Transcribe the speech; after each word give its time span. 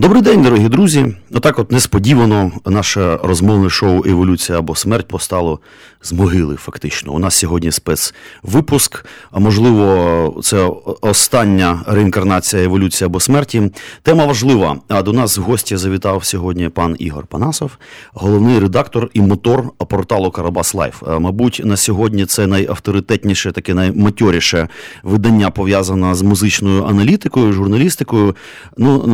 Добрий 0.00 0.22
день, 0.22 0.42
дорогі 0.42 0.68
друзі. 0.68 1.14
Отак, 1.34 1.58
от 1.58 1.72
несподівано, 1.72 2.52
наше 2.66 3.16
розмовне 3.22 3.70
шоу 3.70 4.02
Еволюція 4.06 4.58
або 4.58 4.74
смерть 4.74 5.08
постало 5.08 5.60
з 6.02 6.12
могили. 6.12 6.56
Фактично. 6.56 7.12
У 7.12 7.18
нас 7.18 7.34
сьогодні 7.34 7.72
спецвипуск. 7.72 9.06
А 9.30 9.38
можливо, 9.38 10.40
це 10.42 10.70
остання 11.00 11.82
реінкарнація 11.86 12.62
еволюції 12.62 13.06
або 13.06 13.20
смерті. 13.20 13.70
Тема 14.02 14.26
важлива. 14.26 14.76
А 14.88 15.02
до 15.02 15.12
нас 15.12 15.38
в 15.38 15.42
гості 15.42 15.76
завітав 15.76 16.24
сьогодні 16.24 16.68
пан 16.68 16.96
Ігор 16.98 17.26
Панасов, 17.26 17.70
головний 18.12 18.58
редактор 18.58 19.10
і 19.14 19.20
мотор 19.20 19.70
порталу 19.88 20.30
Karabas 20.30 20.74
Live. 20.74 21.02
Мабуть, 21.18 21.62
на 21.64 21.76
сьогодні 21.76 22.26
це 22.26 22.46
найавторитетніше, 22.46 23.52
таке 23.52 23.74
найматьоріше 23.74 24.68
видання 25.02 25.50
пов'язане 25.50 26.14
з 26.14 26.22
музичною 26.22 26.84
аналітикою, 26.84 27.52
журналістикою. 27.52 28.36
Ну 28.76 29.06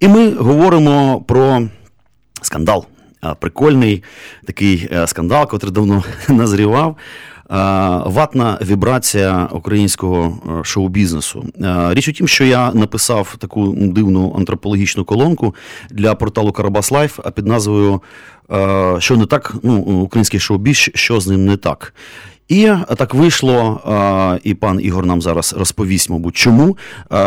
і 0.00 0.08
ми 0.08 0.30
говоримо 0.30 1.20
про 1.26 1.62
скандал. 2.42 2.86
Прикольний 3.40 4.02
такий 4.46 4.88
е, 4.92 5.06
скандал, 5.06 5.48
який 5.52 5.70
давно 5.70 6.04
назрівав. 6.28 6.96
Ватна 8.06 8.58
вібрація 8.62 9.48
українського 9.52 10.38
е, 10.60 10.64
шоу-бізнесу. 10.64 11.44
Річ 11.90 12.08
у 12.08 12.12
тім, 12.12 12.28
що 12.28 12.44
я 12.44 12.72
написав 12.72 13.36
таку 13.38 13.74
дивну 13.76 14.34
антропологічну 14.36 15.04
колонку 15.04 15.54
для 15.90 16.14
порталу 16.14 16.52
Karabas 16.52 16.90
Live 16.90 17.20
під 17.34 17.46
назвою 17.46 18.02
е, 18.52 18.96
Що 18.98 19.16
не 19.16 19.26
так, 19.26 19.54
ну, 19.62 19.76
український 19.78 20.40
шоу-біз, 20.40 20.76
що 20.76 21.20
з 21.20 21.26
ним 21.26 21.44
не 21.44 21.56
так. 21.56 21.94
І 22.48 22.72
так 22.96 23.14
вийшло, 23.14 23.80
і 24.44 24.54
пан 24.54 24.80
Ігор 24.82 25.06
нам 25.06 25.22
зараз 25.22 25.54
розповість, 25.58 26.10
мабуть, 26.10 26.36
чому 26.36 26.76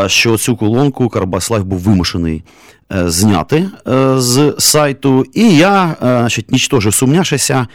що 0.08 0.38
цю 0.38 0.56
колонку 0.56 1.10
Karabas 1.10 1.50
Live 1.50 1.64
був 1.64 1.80
вимушений 1.80 2.44
е, 2.92 3.10
зняти 3.10 3.70
е, 3.88 4.20
з 4.20 4.56
сайту. 4.58 5.26
І 5.34 5.58
я, 5.58 5.86
е, 5.86 5.96
значить, 6.00 6.52
нічтоже 6.52 6.92
сумняшися, 6.92 7.68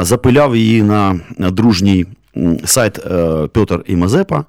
запиляв 0.00 0.56
її 0.56 0.82
на 0.82 1.20
дружній 1.38 2.06
сайт 2.64 3.00
Петр 3.52 3.84
і 3.86 3.96
Мазепа. 3.96 4.44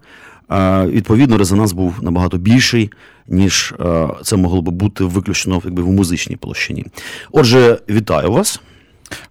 Відповідно, 0.86 1.38
резонанс 1.38 1.72
був 1.72 1.96
набагато 2.02 2.38
більший, 2.38 2.92
ніж 3.28 3.74
це 4.24 4.36
могло 4.36 4.62
би 4.62 4.72
бути 4.72 5.04
виключно 5.04 5.62
якби, 5.66 5.84
в 5.84 5.88
музичній 5.88 6.36
площині. 6.36 6.86
Отже, 7.32 7.78
вітаю 7.90 8.32
вас. 8.32 8.62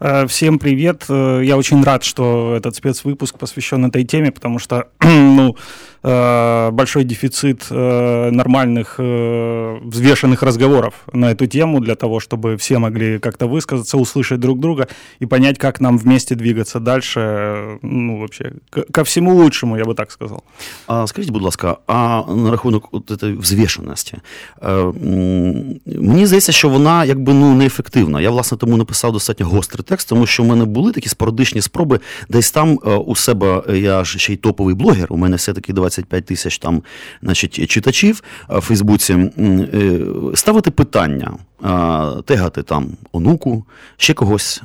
Э, 0.00 0.26
всем 0.26 0.58
привет. 0.58 1.04
Э, 1.08 1.40
я 1.42 1.56
очень 1.56 1.82
рад, 1.82 2.04
что 2.04 2.54
этот 2.56 2.76
спецвыпуск 2.76 3.38
посвящен 3.38 3.84
этой 3.84 4.04
теме, 4.04 4.32
потому 4.32 4.58
что 4.58 4.88
ну, 5.02 5.56
большой 6.03 7.05
дефицит 7.05 7.67
э, 7.69 8.29
нормальных 8.31 8.95
э, 8.97 9.79
взвешенных 9.83 10.43
разговоров 10.43 10.93
на 11.13 11.31
эту 11.31 11.47
тему 11.47 11.79
для 11.79 11.95
того, 11.95 12.19
чтобы 12.19 12.57
все 12.57 12.77
могли 12.77 13.19
как-то 13.19 13.47
высказаться, 13.47 13.97
услышать 13.97 14.39
друг 14.39 14.59
друга 14.59 14.87
и 15.21 15.25
понять, 15.25 15.57
как 15.57 15.81
нам 15.81 15.97
вместе 15.97 16.35
двигаться 16.35 16.79
дальше, 16.79 17.79
ну, 17.81 18.19
вообще, 18.19 18.51
ко 18.69 19.03
всему 19.03 19.35
лучшему, 19.35 19.77
я 19.77 19.83
бы 19.83 19.95
так 19.95 20.11
сказал. 20.11 20.43
А 20.87 21.07
скажіть, 21.07 21.31
будь 21.31 21.41
ласка, 21.41 21.77
а 21.87 22.23
на 22.27 22.51
рахунок 22.51 22.89
от 22.91 23.19
цієї 23.19 23.37
взвішеності, 23.37 24.17
мені 25.85 26.25
здається, 26.25 26.51
що 26.51 26.69
вона 26.69 27.05
якби 27.05 27.33
ну 27.33 27.55
неефективна. 27.55 28.21
Я, 28.21 28.29
власне, 28.29 28.57
тому 28.57 28.77
написав 28.77 29.11
достатньо 29.13 29.45
гострий 29.45 29.85
текст, 29.87 30.09
тому 30.09 30.25
що 30.25 30.43
в 30.43 30.45
мене 30.45 30.65
були 30.65 30.91
такі 30.91 31.09
спорадичні 31.09 31.61
спроби, 31.61 31.99
десь 32.29 32.51
там 32.51 32.79
у 33.05 33.15
себе 33.15 33.63
я 33.73 34.03
ж 34.03 34.19
ще 34.19 34.33
й 34.33 34.35
топовий 34.35 34.75
блогер, 34.75 35.07
у 35.09 35.17
мене 35.17 35.35
все-таки 35.35 35.73
25 35.88 36.24
тисяч 36.24 36.58
там, 36.58 36.82
значить, 37.22 37.70
читачів 37.70 38.22
в 38.48 38.60
Фейсбуці, 38.60 39.30
ставити 40.34 40.70
питання, 40.70 41.32
тегати 42.24 42.62
там 42.62 42.86
онуку, 43.12 43.64
ще 43.96 44.14
когось, 44.14 44.62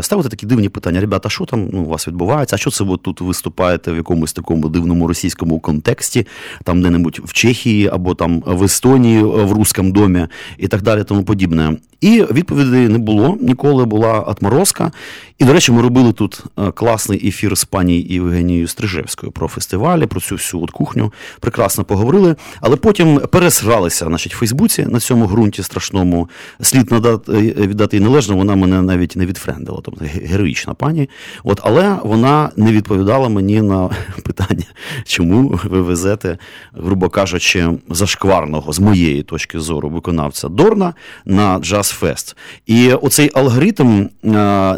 ставити 0.00 0.28
такі 0.28 0.46
дивні 0.46 0.68
питання. 0.68 1.00
Ребята, 1.00 1.28
що 1.28 1.44
там 1.44 1.68
ну, 1.72 1.82
у 1.82 1.88
вас 1.88 2.08
відбувається? 2.08 2.56
А 2.56 2.58
що 2.58 2.70
це 2.70 2.84
ви 2.84 2.96
тут 2.96 3.20
виступаєте 3.20 3.92
в 3.92 3.96
якомусь 3.96 4.32
такому 4.32 4.68
дивному 4.68 5.06
російському 5.06 5.60
контексті, 5.60 6.26
там 6.64 6.82
де-небудь 6.82 7.20
в 7.24 7.32
Чехії 7.32 7.88
або 7.88 8.14
там 8.14 8.42
в 8.46 8.64
Естонії, 8.64 9.22
в 9.22 9.52
Руському 9.52 9.92
домі 9.92 10.26
і 10.58 10.68
так 10.68 10.82
далі, 10.82 11.04
тому 11.04 11.24
подібне. 11.24 11.76
І 12.00 12.24
відповідей 12.32 12.88
не 12.88 12.98
було, 12.98 13.36
ніколи 13.40 13.84
була 13.84 14.20
отморозка. 14.20 14.92
І, 15.38 15.44
до 15.44 15.52
речі, 15.52 15.72
ми 15.72 15.82
робили 15.82 16.12
тут 16.12 16.44
класний 16.74 17.28
ефір 17.28 17.58
з 17.58 17.64
пані 17.64 18.00
Євгенією 18.00 18.68
Стрижевською 18.68 19.32
про 19.32 19.48
фестивалі, 19.48 20.06
про 20.06 20.20
цю 20.20 20.34
всю 20.34 20.62
от 20.62 20.70
кухню. 20.70 21.12
Прекрасно 21.40 21.84
поговорили, 21.84 22.36
але 22.60 22.76
потім 22.76 23.18
пересралися 23.18 24.06
значить, 24.06 24.34
в 24.34 24.38
Фейсбуці 24.38 24.86
на 24.88 25.00
цьому 25.00 25.26
ґрунті 25.26 25.62
страшному. 25.62 26.28
Слід 26.60 26.90
надати 26.90 27.32
віддати 27.32 27.96
їй 27.96 28.02
належно, 28.02 28.36
вона 28.36 28.56
мене 28.56 28.82
навіть 28.82 29.16
не 29.16 29.26
відфрендила, 29.26 29.80
тобто 29.84 30.04
героїчна 30.04 30.74
пані. 30.74 31.08
От, 31.44 31.60
Але 31.62 31.98
вона 32.04 32.50
не 32.56 32.72
відповідала 32.72 33.28
мені 33.28 33.62
на 33.62 33.90
питання, 34.24 34.64
чому 35.04 35.60
ви 35.64 35.82
везете, 35.82 36.38
грубо 36.72 37.08
кажучи, 37.08 37.68
зашкварного 37.90 38.72
з 38.72 38.80
моєї 38.80 39.22
точки 39.22 39.60
зору 39.60 39.88
виконавця 39.88 40.48
Дорна 40.48 40.94
на 41.24 41.58
джаз 41.58 41.88
фест. 41.88 42.36
І 42.66 42.92
оцей 42.92 43.30
алгоритм 43.34 44.00
е, 44.00 44.08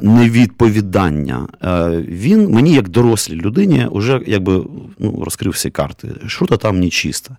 невідповідання, 0.03 1.47
е, 1.63 2.05
він 2.09 2.49
мені, 2.51 2.75
як 2.75 2.89
дорослій 2.89 3.35
людині, 3.35 3.89
вже 3.93 4.21
якби 4.27 4.63
ну, 4.99 5.23
розкрив 5.25 5.53
всі 5.53 5.71
карти. 5.71 6.09
Що-то 6.27 6.57
там 6.57 6.81
нечисто. 6.81 7.37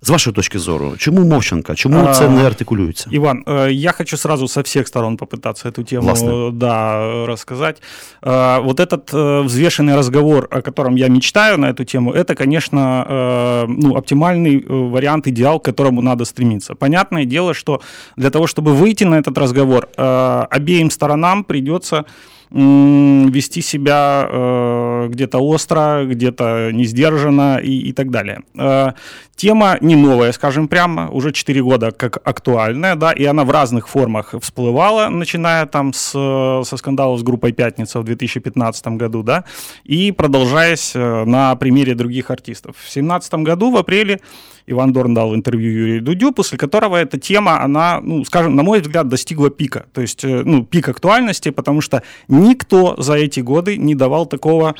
С 0.00 0.10
вашей 0.10 0.32
точки 0.32 0.58
зору, 0.58 0.96
чему 0.96 1.24
мовчанка, 1.24 1.74
чему 1.74 1.98
а, 1.98 2.14
це 2.14 2.28
не 2.28 2.46
артикулюється? 2.46 3.10
Иван, 3.12 3.42
э, 3.46 3.70
я 3.70 3.92
хочу 3.92 4.16
сразу 4.16 4.48
со 4.48 4.60
всех 4.60 4.88
сторон 4.88 5.16
попытаться 5.16 5.68
эту 5.68 5.84
тему 5.84 6.02
Властно. 6.02 6.50
да, 6.52 7.26
рассказать. 7.26 7.82
Э, 8.22 8.60
вот 8.62 8.80
этот 8.80 9.14
э, 9.14 9.42
взвешенный 9.42 9.96
разговор, 9.96 10.48
о 10.50 10.60
котором 10.60 10.96
я 10.96 11.08
мечтаю 11.08 11.58
на 11.58 11.70
эту 11.70 11.84
тему, 11.84 12.12
это, 12.12 12.34
конечно, 12.34 13.66
ну, 13.68 13.96
оптимальный 13.96 14.64
вариант, 14.68 15.26
идеал, 15.26 15.60
к 15.60 15.64
которому 15.64 16.02
надо 16.02 16.24
стремиться. 16.24 16.74
Понятное 16.74 17.24
дело, 17.24 17.54
что 17.54 17.80
для 18.16 18.30
того, 18.30 18.46
чтобы 18.46 18.74
выйти 18.74 19.04
на 19.04 19.18
этот 19.18 19.38
разговор, 19.38 19.88
обеим 19.96 20.90
сторонам 20.90 21.44
придется 21.44 22.04
вести 22.50 23.60
себя 23.60 24.26
э, 24.30 25.08
где-то 25.10 25.38
остро, 25.38 26.04
где-то 26.06 26.70
не 26.72 26.84
сдержанно 26.84 27.58
и, 27.58 27.90
и 27.90 27.92
так 27.92 28.10
далее. 28.10 28.42
Э, 28.56 28.92
тема 29.36 29.76
не 29.80 29.96
новая, 29.96 30.32
скажем 30.32 30.68
прямо, 30.68 31.10
уже 31.10 31.32
4 31.32 31.62
года 31.62 31.90
как 31.90 32.18
актуальная, 32.24 32.96
да, 32.96 33.12
и 33.12 33.24
она 33.24 33.44
в 33.44 33.50
разных 33.50 33.88
формах 33.88 34.34
всплывала, 34.40 35.08
начиная 35.08 35.66
там 35.66 35.92
с, 35.92 36.10
со 36.10 36.76
скандала 36.76 37.16
с 37.16 37.22
группой 37.22 37.52
«Пятница» 37.52 38.00
в 38.00 38.04
2015 38.04 38.86
году, 38.88 39.22
да, 39.22 39.44
и 39.84 40.12
продолжаясь 40.12 40.92
э, 40.94 41.24
на 41.24 41.54
примере 41.56 41.94
других 41.94 42.30
артистов. 42.30 42.76
В 42.76 42.92
2017 42.92 43.34
году, 43.34 43.70
в 43.70 43.76
апреле, 43.76 44.20
Иван 44.68 44.92
Дорн 44.92 45.14
дал 45.14 45.34
интервью 45.34 45.72
Юрию 45.72 46.02
Дудю, 46.02 46.32
после 46.32 46.58
которого 46.58 46.96
эта 46.96 47.18
тема, 47.18 47.62
она, 47.62 48.00
ну, 48.02 48.24
скажем, 48.24 48.54
на 48.54 48.62
мой 48.62 48.80
взгляд, 48.80 49.08
достигла 49.08 49.50
пика. 49.50 49.86
То 49.92 50.00
есть, 50.00 50.24
э, 50.24 50.42
ну, 50.44 50.64
пик 50.64 50.88
актуальности, 50.88 51.50
потому 51.50 51.80
что 51.80 52.02
никто 52.28 52.94
за 52.98 53.14
эти 53.14 53.40
годы 53.40 53.76
не 53.76 53.94
давал 53.94 54.26
такого 54.26 54.74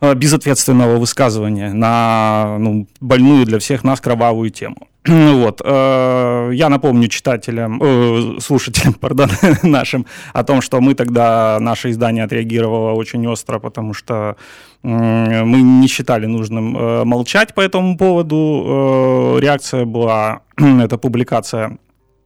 э, 0.00 0.14
безответственного 0.14 0.96
высказывания 0.96 1.72
на 1.72 2.56
ну, 2.58 2.86
больную 3.00 3.44
для 3.44 3.58
всех 3.58 3.84
нас 3.84 4.00
кровавую 4.00 4.50
тему. 4.50 4.88
Вот. 5.06 5.60
Э, 5.64 6.50
я 6.52 6.68
напомню 6.68 7.08
читателям, 7.08 8.40
слушателям, 8.40 8.94
пардон, 9.00 9.30
нашим 9.62 10.06
о 10.32 10.44
том, 10.44 10.62
что 10.62 10.80
мы 10.80 10.94
тогда, 10.94 11.58
наше 11.60 11.90
издание 11.90 12.24
отреагировало 12.24 12.92
очень 12.92 13.26
остро, 13.26 13.58
потому 13.58 13.94
что 13.94 14.36
мы 14.82 15.62
не 15.62 15.88
считали 15.88 16.26
нужным 16.26 16.76
э, 16.76 17.04
молчать 17.04 17.54
по 17.54 17.60
этому 17.60 17.96
поводу. 17.96 19.38
Реакция 19.40 19.84
была, 19.84 20.40
это 20.56 20.98
публикация 20.98 21.78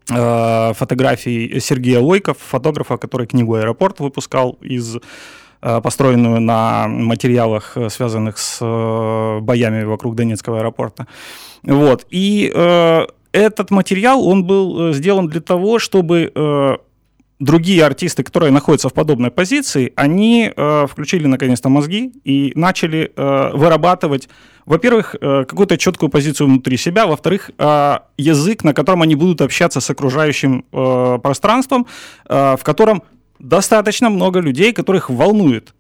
фотографий 0.07 1.61
Сергея 1.61 1.99
Лойков, 1.99 2.37
фотографа, 2.39 2.99
который 2.99 3.27
книгу 3.27 3.55
«Аэропорт» 3.55 4.01
выпускал 4.01 4.59
из 4.61 4.99
построенную 5.63 6.43
на 6.43 6.89
материалах, 6.89 7.79
связанных 7.89 8.37
с 8.37 8.61
боями 9.41 9.83
вокруг 9.85 10.15
Донецкого 10.15 10.59
аэропорта. 10.59 11.07
Вот. 11.63 12.07
И 12.11 12.53
э, 12.55 13.07
этот 13.33 13.71
материал, 13.71 14.27
он 14.27 14.45
был 14.45 14.91
э, 14.91 14.93
сделан 14.93 15.29
для 15.29 15.41
того, 15.41 15.79
чтобы 15.79 16.31
э, 16.35 16.77
другие 17.41 17.85
артисты, 17.85 18.23
которые 18.23 18.53
находятся 18.53 18.89
в 18.89 18.93
подобной 18.93 19.31
позиции, 19.31 19.93
они 19.97 20.53
э, 20.55 20.87
включили 20.87 21.27
наконец-то 21.27 21.69
мозги 21.69 22.13
и 22.25 22.53
начали 22.55 23.13
э, 23.15 23.51
вырабатывать, 23.55 24.29
во-первых, 24.67 25.17
э, 25.21 25.45
какую-то 25.45 25.77
четкую 25.77 26.11
позицию 26.11 26.47
внутри 26.47 26.77
себя, 26.77 27.07
во-вторых, 27.07 27.51
э, 27.59 27.99
язык, 28.17 28.65
на 28.65 28.73
котором 28.73 29.03
они 29.03 29.15
будут 29.17 29.41
общаться 29.41 29.81
с 29.81 29.91
окружающим 29.91 30.65
э, 30.73 31.19
пространством, 31.23 31.87
э, 32.29 32.57
в 32.57 32.63
котором 32.63 33.03
достаточно 33.39 34.11
много 34.11 34.41
людей, 34.41 34.73
которых 34.73 35.11
волнует 35.11 35.75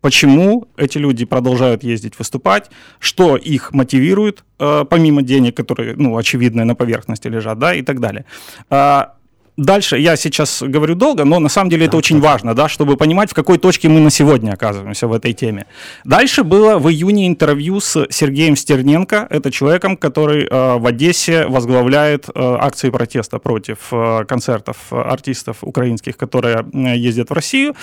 почему 0.00 0.68
эти 0.76 0.98
люди 0.98 1.24
продолжают 1.24 1.82
ездить 1.82 2.18
выступать, 2.18 2.70
что 2.98 3.38
их 3.38 3.72
мотивирует, 3.72 4.44
э, 4.58 4.84
помимо 4.90 5.22
денег, 5.22 5.56
которые, 5.56 5.94
ну, 5.96 6.18
очевидно, 6.18 6.66
на 6.66 6.74
поверхности 6.74 7.28
лежат, 7.28 7.58
да, 7.58 7.74
и 7.74 7.80
так 7.80 8.00
далее. 8.00 8.26
А, 8.68 9.14
Дальше 9.56 9.98
я 9.98 10.16
сейчас 10.16 10.62
говорю 10.62 10.96
долго, 10.96 11.24
но 11.24 11.38
на 11.38 11.48
самом 11.48 11.70
деле 11.70 11.86
это 11.86 11.96
очень 11.96 12.20
важно, 12.20 12.54
да, 12.54 12.68
чтобы 12.68 12.96
понимать, 12.96 13.30
в 13.30 13.34
какой 13.34 13.58
точке 13.58 13.88
мы 13.88 14.00
на 14.00 14.10
сегодня 14.10 14.52
оказываемся 14.52 15.06
в 15.06 15.12
этой 15.12 15.32
теме. 15.32 15.66
Дальше 16.04 16.42
было 16.42 16.78
в 16.78 16.90
июне 16.90 17.28
интервью 17.28 17.78
с 17.78 18.06
Сергеем 18.10 18.56
Стерненко, 18.56 19.28
это 19.30 19.52
человеком, 19.52 19.96
который 19.96 20.48
э, 20.50 20.78
в 20.78 20.86
Одессе 20.86 21.46
возглавляет 21.46 22.28
э, 22.28 22.30
акции 22.34 22.90
протеста 22.90 23.38
против 23.38 23.78
э, 23.92 24.24
концертов 24.26 24.76
артистов 24.90 25.58
украинских, 25.62 26.16
которые 26.16 26.66
э, 26.72 26.96
ездят 26.96 27.30
в 27.30 27.32
Россию. 27.32 27.74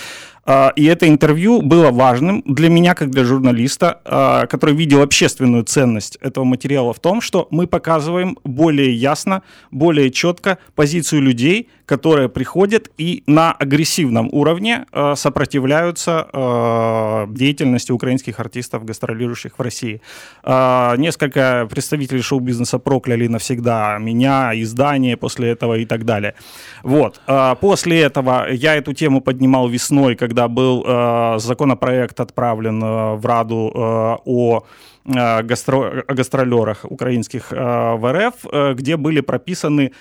А, 0.43 0.73
и 0.75 0.85
это 0.85 1.07
интервью 1.07 1.61
было 1.61 1.91
важным 1.91 2.41
для 2.45 2.69
меня, 2.69 2.95
как 2.95 3.11
для 3.11 3.23
журналиста, 3.23 4.01
а, 4.05 4.47
который 4.47 4.75
видел 4.75 5.01
общественную 5.01 5.63
ценность 5.63 6.17
этого 6.21 6.43
материала 6.43 6.93
в 6.93 6.99
том, 6.99 7.21
что 7.21 7.47
мы 7.51 7.67
показываем 7.67 8.37
более 8.43 8.93
ясно, 8.93 9.43
более 9.69 10.09
четко 10.09 10.57
позицию 10.75 11.21
людей, 11.21 11.69
которые 11.91 12.29
приходят 12.29 12.89
и 12.97 13.21
на 13.27 13.51
агрессивном 13.51 14.29
уровне 14.31 14.85
а, 14.93 15.15
сопротивляются 15.15 16.27
деятельности 17.29 17.91
украинских 17.91 18.39
артистов, 18.39 18.85
гастролирующих 18.85 19.57
в 19.57 19.61
России. 19.61 20.01
Несколько 20.45 21.67
представителей 21.69 22.21
шоу-бизнеса 22.21 22.79
прокляли 22.79 23.27
навсегда 23.27 23.97
меня, 23.99 24.51
издание 24.53 25.17
после 25.17 25.49
этого 25.49 25.75
и 25.75 25.85
так 25.85 26.05
далее. 26.05 26.33
Вот. 26.83 27.19
После 27.59 28.01
этого 28.01 28.51
я 28.51 28.75
эту 28.75 28.93
тему 28.93 29.21
поднимал 29.21 29.67
весной, 29.67 30.15
когда 30.15 30.47
был 30.47 30.83
э, 30.85 31.39
законопроект 31.39 32.19
отправлен 32.19 32.83
э, 32.83 33.15
в 33.15 33.25
Раду 33.25 33.71
э, 33.73 34.17
о 34.25 34.63
э, 35.05 35.43
гастро, 35.43 36.03
о 36.07 36.13
гастролерах 36.13 36.85
украинских 36.85 37.51
э, 37.51 37.55
в 37.55 38.11
РФ, 38.11 38.33
э, 38.51 38.73
где 38.73 38.97
были 38.97 39.21
прописаны 39.21 39.91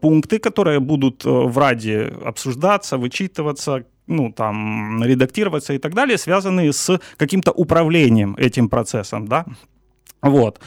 пункты, 0.00 0.38
которые 0.38 0.80
будут 0.80 1.24
в 1.24 1.58
Раде 1.58 2.12
обсуждаться, 2.24 2.96
вычитываться, 2.96 3.84
ну, 4.06 4.32
там, 4.32 5.02
редактироваться 5.04 5.72
и 5.72 5.78
так 5.78 5.94
далее, 5.94 6.18
связанные 6.18 6.72
с 6.72 7.00
каким-то 7.16 7.52
управлением 7.52 8.34
этим 8.38 8.68
процессом, 8.68 9.26
да, 9.26 9.44
вот. 10.22 10.60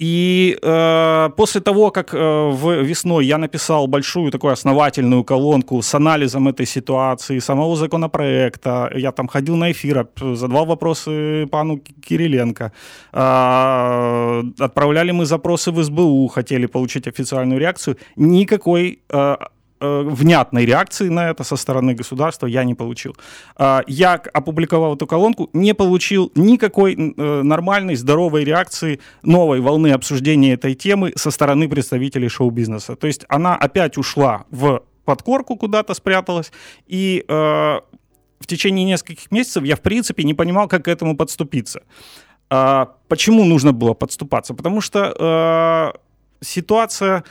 И 0.00 0.58
э, 0.60 1.30
после 1.36 1.60
того, 1.60 1.90
как 1.90 2.14
э, 2.14 2.18
в 2.18 2.82
весной 2.82 3.26
я 3.26 3.38
написал 3.38 3.86
большую 3.86 4.32
такую 4.32 4.52
основательную 4.52 5.22
колонку 5.24 5.80
с 5.82 5.94
анализом 5.94 6.48
этой 6.48 6.66
ситуации, 6.66 7.38
самого 7.38 7.76
законопроекта, 7.76 8.90
я 8.96 9.12
там 9.12 9.28
ходил 9.28 9.56
на 9.56 9.70
эфир, 9.70 10.08
задавал 10.20 10.66
вопросы 10.66 11.46
пану 11.46 11.78
Кириленко, 11.78 12.72
э, 13.12 14.42
отправляли 14.58 15.12
мы 15.12 15.26
запросы 15.26 15.70
в 15.70 15.82
СБУ, 15.82 16.26
хотели 16.26 16.66
получить 16.66 17.06
официальную 17.06 17.60
реакцию, 17.60 17.96
никакой 18.16 18.98
э, 19.08 19.36
внятной 19.80 20.64
реакции 20.64 21.08
на 21.08 21.30
это 21.30 21.44
со 21.44 21.56
стороны 21.56 21.94
государства 21.94 22.46
я 22.46 22.64
не 22.64 22.74
получил. 22.74 23.16
А, 23.56 23.82
я 23.86 24.14
опубликовал 24.14 24.94
эту 24.94 25.06
колонку, 25.06 25.50
не 25.52 25.74
получил 25.74 26.30
никакой 26.34 26.94
э, 26.94 27.42
нормальной, 27.42 27.96
здоровой 27.96 28.44
реакции, 28.44 29.00
новой 29.22 29.60
волны 29.60 29.92
обсуждения 29.92 30.54
этой 30.54 30.74
темы 30.74 31.12
со 31.16 31.30
стороны 31.30 31.68
представителей 31.68 32.28
шоу-бизнеса. 32.28 32.96
То 32.96 33.06
есть 33.06 33.24
она 33.28 33.56
опять 33.56 33.98
ушла 33.98 34.44
в 34.50 34.82
подкорку 35.04 35.56
куда-то 35.56 35.94
спряталась, 35.94 36.52
и 36.86 37.24
э, 37.28 37.32
в 37.32 38.46
течение 38.46 38.84
нескольких 38.84 39.30
месяцев 39.30 39.64
я, 39.64 39.76
в 39.76 39.80
принципе, 39.80 40.24
не 40.24 40.34
понимал, 40.34 40.68
как 40.68 40.84
к 40.84 40.88
этому 40.88 41.16
подступиться. 41.16 41.82
А, 42.48 42.94
почему 43.08 43.44
нужно 43.44 43.72
было 43.72 43.94
подступаться? 43.94 44.54
Потому 44.54 44.80
что 44.80 45.92
ситуация 46.40 47.24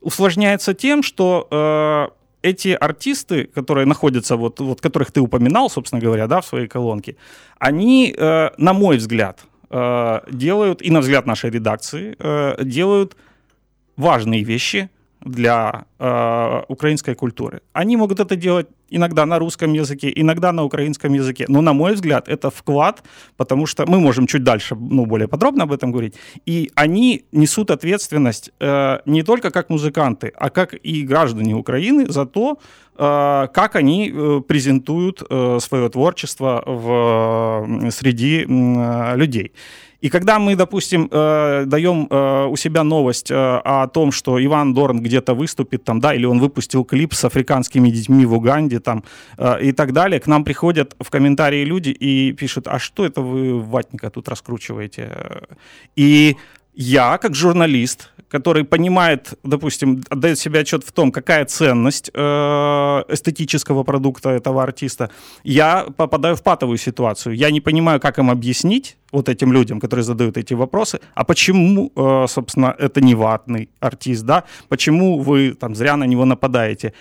усложняется 0.00 0.74
тем, 0.74 1.02
что 1.02 1.46
э, 1.50 2.08
эти 2.42 2.68
артисты, 2.68 3.44
которые 3.44 3.86
находятся, 3.86 4.36
вот, 4.36 4.60
вот 4.60 4.80
которых 4.80 5.12
ты 5.12 5.20
упоминал, 5.20 5.70
собственно 5.70 6.00
говоря, 6.00 6.26
да, 6.26 6.40
в 6.40 6.46
своей 6.46 6.68
колонке, 6.68 7.16
они, 7.58 8.14
э, 8.16 8.50
на 8.56 8.72
мой 8.72 8.96
взгляд, 8.96 9.40
э, 9.70 10.20
делают, 10.30 10.82
и 10.82 10.90
на 10.90 11.00
взгляд 11.00 11.26
нашей 11.26 11.50
редакции, 11.50 12.16
э, 12.18 12.64
делают 12.64 13.16
важные 13.96 14.42
вещи 14.44 14.88
для 15.24 15.84
э, 15.98 16.62
украинской 16.68 17.14
культуры. 17.14 17.60
Они 17.72 17.96
могут 17.96 18.20
это 18.20 18.36
делать 18.36 18.66
иногда 18.90 19.26
на 19.26 19.38
русском 19.38 19.72
языке, 19.72 20.12
иногда 20.16 20.52
на 20.52 20.64
украинском 20.64 21.12
языке. 21.14 21.44
Но, 21.48 21.60
на 21.60 21.72
мой 21.72 21.94
взгляд, 21.94 22.28
это 22.28 22.50
вклад, 22.50 23.02
потому 23.36 23.66
что 23.66 23.84
мы 23.86 24.00
можем 24.00 24.26
чуть 24.26 24.42
дальше, 24.42 24.74
ну, 24.74 25.06
более 25.06 25.28
подробно 25.28 25.64
об 25.64 25.72
этом 25.72 25.92
говорить. 25.92 26.14
И 26.46 26.70
они 26.74 27.24
несут 27.32 27.70
ответственность 27.70 28.50
э, 28.60 28.98
не 29.06 29.22
только 29.22 29.50
как 29.50 29.70
музыканты, 29.70 30.32
а 30.36 30.50
как 30.50 30.74
и 30.74 31.02
граждане 31.02 31.54
Украины 31.54 32.06
за 32.06 32.26
то, 32.26 32.58
э, 32.96 33.48
как 33.52 33.76
они 33.76 34.10
э, 34.10 34.40
презентуют 34.48 35.22
э, 35.30 35.58
свое 35.60 35.88
творчество 35.88 36.62
в, 36.66 37.90
среди 37.90 38.46
э, 38.48 39.16
людей. 39.16 39.52
И 40.00 40.08
когда 40.08 40.38
мы, 40.38 40.56
допустим, 40.56 41.08
э, 41.10 41.64
даем 41.66 42.06
э, 42.10 42.46
у 42.46 42.56
себя 42.56 42.84
новость 42.84 43.30
э, 43.30 43.34
о 43.34 43.86
том, 43.86 44.12
что 44.12 44.42
Иван 44.42 44.72
Дорн 44.74 45.00
где-то 45.00 45.34
выступит 45.34 45.84
там, 45.84 46.00
да, 46.00 46.14
или 46.14 46.26
он 46.26 46.40
выпустил 46.40 46.84
клип 46.84 47.12
с 47.12 47.24
африканскими 47.24 47.90
детьми 47.90 48.24
в 48.26 48.32
Уганде 48.34 48.80
там 48.80 49.04
и 49.62 49.72
так 49.72 49.92
далее, 49.92 50.20
к 50.20 50.26
нам 50.26 50.44
приходят 50.44 50.94
в 51.00 51.10
комментарии 51.10 51.64
люди 51.64 51.90
и 51.90 52.32
пишут, 52.32 52.68
а 52.68 52.78
что 52.78 53.04
это 53.04 53.20
вы 53.20 53.60
ватника 53.60 54.10
тут 54.10 54.28
раскручиваете? 54.28 55.42
И 55.96 56.36
я, 56.74 57.18
как 57.18 57.34
журналист, 57.34 58.10
который 58.30 58.64
понимает, 58.64 59.34
допустим, 59.42 60.02
отдает 60.08 60.38
себе 60.38 60.60
отчет 60.60 60.84
в 60.84 60.92
том, 60.92 61.10
какая 61.10 61.44
ценность 61.44 62.10
э, 62.14 62.20
эстетического 63.08 63.82
продукта 63.82 64.30
этого 64.30 64.62
артиста, 64.62 65.10
я 65.44 65.86
попадаю 65.96 66.36
в 66.36 66.42
патовую 66.42 66.78
ситуацию. 66.78 67.34
Я 67.34 67.50
не 67.50 67.60
понимаю, 67.60 68.00
как 68.00 68.18
им 68.18 68.30
объяснить 68.30 68.96
вот 69.12 69.28
этим 69.28 69.52
людям, 69.52 69.80
которые 69.80 70.04
задают 70.04 70.36
эти 70.36 70.54
вопросы, 70.54 71.00
а 71.14 71.24
почему, 71.24 71.92
э, 71.96 72.26
собственно, 72.28 72.74
это 72.78 73.00
не 73.00 73.14
ватный 73.14 73.68
артист, 73.80 74.24
да? 74.24 74.44
Почему 74.68 75.18
вы 75.18 75.54
там 75.54 75.74
зря 75.74 75.96
на 75.96 76.06
него 76.06 76.24
нападаете? 76.24 76.92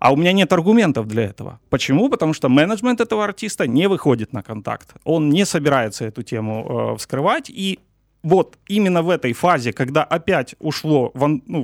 А 0.00 0.12
у 0.12 0.16
меня 0.16 0.32
нет 0.32 0.52
аргументов 0.52 1.06
для 1.06 1.22
этого. 1.22 1.60
Почему? 1.70 2.10
Потому 2.10 2.34
что 2.34 2.48
менеджмент 2.48 3.00
этого 3.00 3.24
артиста 3.24 3.66
не 3.66 3.88
выходит 3.88 4.32
на 4.32 4.42
контакт. 4.42 4.94
Он 5.04 5.30
не 5.30 5.46
собирается 5.46 6.04
эту 6.04 6.22
тему 6.22 6.66
э, 6.66 6.96
вскрывать, 6.96 7.48
и 7.48 7.78
вот 8.24 8.58
именно 8.66 9.02
в 9.02 9.10
этой 9.10 9.32
фазе, 9.34 9.72
когда 9.72 10.02
опять 10.02 10.56
ушло 10.58 11.12
в, 11.14 11.28
ну, 11.46 11.62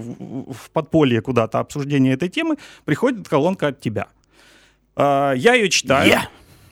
в 0.52 0.70
подполье 0.70 1.20
куда-то 1.22 1.58
обсуждение 1.58 2.12
этой 2.12 2.28
темы, 2.28 2.56
приходит 2.84 3.28
колонка 3.28 3.68
от 3.68 3.80
тебя. 3.80 4.06
А, 4.94 5.32
я 5.32 5.54
ее 5.54 5.68
читаю. 5.68 6.12
Yeah. 6.12 6.20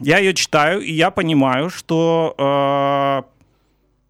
Я 0.01 0.19
ее 0.19 0.33
читаю, 0.33 0.81
и 0.81 0.93
я 0.93 1.11
понимаю, 1.11 1.71
что 1.71 2.35
э, 2.39 3.23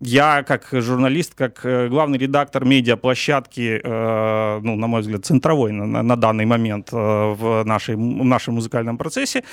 я, 0.00 0.42
как 0.42 0.68
журналист, 0.70 1.34
как 1.34 1.64
э, 1.64 1.88
главный 1.88 2.18
редактор 2.18 2.64
медиаплощадки, 2.66 3.80
э, 3.82 4.60
ну, 4.62 4.76
на 4.76 4.86
мой 4.86 5.00
взгляд, 5.00 5.24
центровой 5.24 5.72
на, 5.72 6.02
на 6.02 6.16
данный 6.16 6.44
момент 6.44 6.90
э, 6.92 6.96
в, 6.96 7.64
нашей, 7.64 7.94
в 7.96 8.24
нашем 8.24 8.54
музыкальном 8.54 8.98
процессе, 8.98 9.44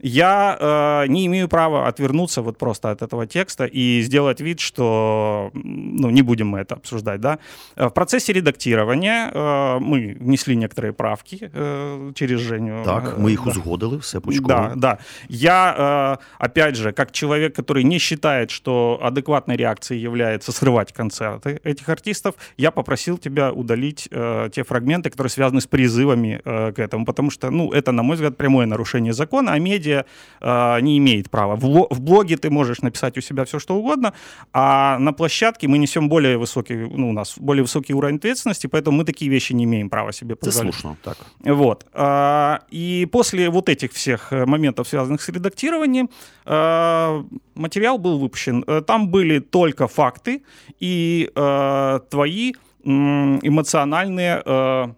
я 0.00 0.56
э, 0.60 1.08
не 1.08 1.26
имею 1.26 1.48
права 1.48 1.86
отвернуться 1.86 2.42
вот 2.42 2.58
просто 2.58 2.90
от 2.90 3.02
этого 3.02 3.26
текста 3.26 3.64
и 3.64 4.02
сделать 4.02 4.40
вид, 4.40 4.60
что 4.60 5.50
ну, 5.54 6.10
не 6.10 6.22
будем 6.22 6.48
мы 6.48 6.60
это 6.60 6.74
обсуждать. 6.74 7.20
Да? 7.20 7.38
В 7.76 7.90
процессе 7.90 8.32
редактирования 8.32 9.30
э, 9.32 9.78
мы 9.80 10.16
внесли 10.20 10.56
некоторые 10.56 10.92
правки 10.92 11.50
э, 11.52 12.12
через 12.14 12.40
Женю. 12.40 12.84
Так, 12.84 13.18
мы 13.18 13.32
их 13.32 13.44
да. 13.44 13.50
узгодили, 13.50 13.98
все 14.00 14.20
пучково. 14.20 14.48
Да, 14.48 14.72
да. 14.74 14.98
Я, 15.28 16.18
э, 16.20 16.44
опять 16.44 16.76
же, 16.76 16.92
как 16.92 17.12
человек, 17.12 17.54
который 17.54 17.84
не 17.84 17.98
считает, 17.98 18.50
что 18.50 18.98
адекватной 19.02 19.56
реакцией 19.56 20.00
является 20.00 20.52
срывать 20.52 20.92
концерты 20.92 21.60
этих 21.64 21.88
артистов, 21.88 22.34
я 22.56 22.70
попросил 22.70 23.18
тебя 23.18 23.52
удалить 23.52 24.08
э, 24.10 24.50
те 24.52 24.64
фрагменты, 24.64 25.10
которые 25.10 25.30
связаны 25.30 25.60
с 25.60 25.66
призывами 25.66 26.40
э, 26.44 26.72
к 26.72 26.78
этому, 26.78 27.06
потому 27.06 27.30
что, 27.30 27.50
ну, 27.50 27.72
это, 27.72 27.92
на 27.92 28.02
мой 28.02 28.16
взгляд, 28.16 28.36
прямое 28.36 28.66
нарушение 28.66 29.12
закона, 29.12 29.52
а 29.52 29.58
медиа 29.58 29.83
медиа 29.84 30.04
э, 30.40 30.80
не 30.80 30.98
имеет 30.98 31.30
права. 31.30 31.56
В, 31.56 31.86
в 31.90 32.00
блоге 32.00 32.36
ты 32.36 32.50
можешь 32.50 32.82
написать 32.82 33.18
у 33.18 33.20
себя 33.20 33.44
все, 33.44 33.58
что 33.58 33.76
угодно, 33.76 34.12
а 34.52 34.98
на 34.98 35.12
площадке 35.12 35.68
мы 35.68 35.78
несем 35.78 36.08
более 36.08 36.38
высокий, 36.38 36.74
ну, 36.74 37.10
у 37.10 37.12
нас 37.12 37.38
более 37.38 37.62
высокий 37.62 37.94
уровень 37.94 38.16
ответственности, 38.16 38.66
поэтому 38.66 38.98
мы 38.98 39.04
такие 39.04 39.30
вещи 39.30 39.52
не 39.52 39.64
имеем 39.64 39.90
права 39.90 40.12
себе 40.12 40.34
позволить. 40.34 40.74
Слушно, 40.74 40.96
так. 41.02 41.16
Вот. 41.44 41.86
Э, 41.92 42.58
и 42.70 43.08
после 43.10 43.50
вот 43.50 43.68
этих 43.68 43.92
всех 43.92 44.32
моментов, 44.32 44.88
связанных 44.88 45.22
с 45.22 45.28
редактированием, 45.28 46.08
э, 46.46 47.24
материал 47.54 47.98
был 47.98 48.18
выпущен. 48.18 48.64
Э, 48.66 48.82
там 48.86 49.08
были 49.08 49.38
только 49.38 49.88
факты 49.88 50.42
и 50.80 51.30
э, 51.34 52.00
твои 52.10 52.52
эмоциональные 52.86 54.42
э, 54.44 54.88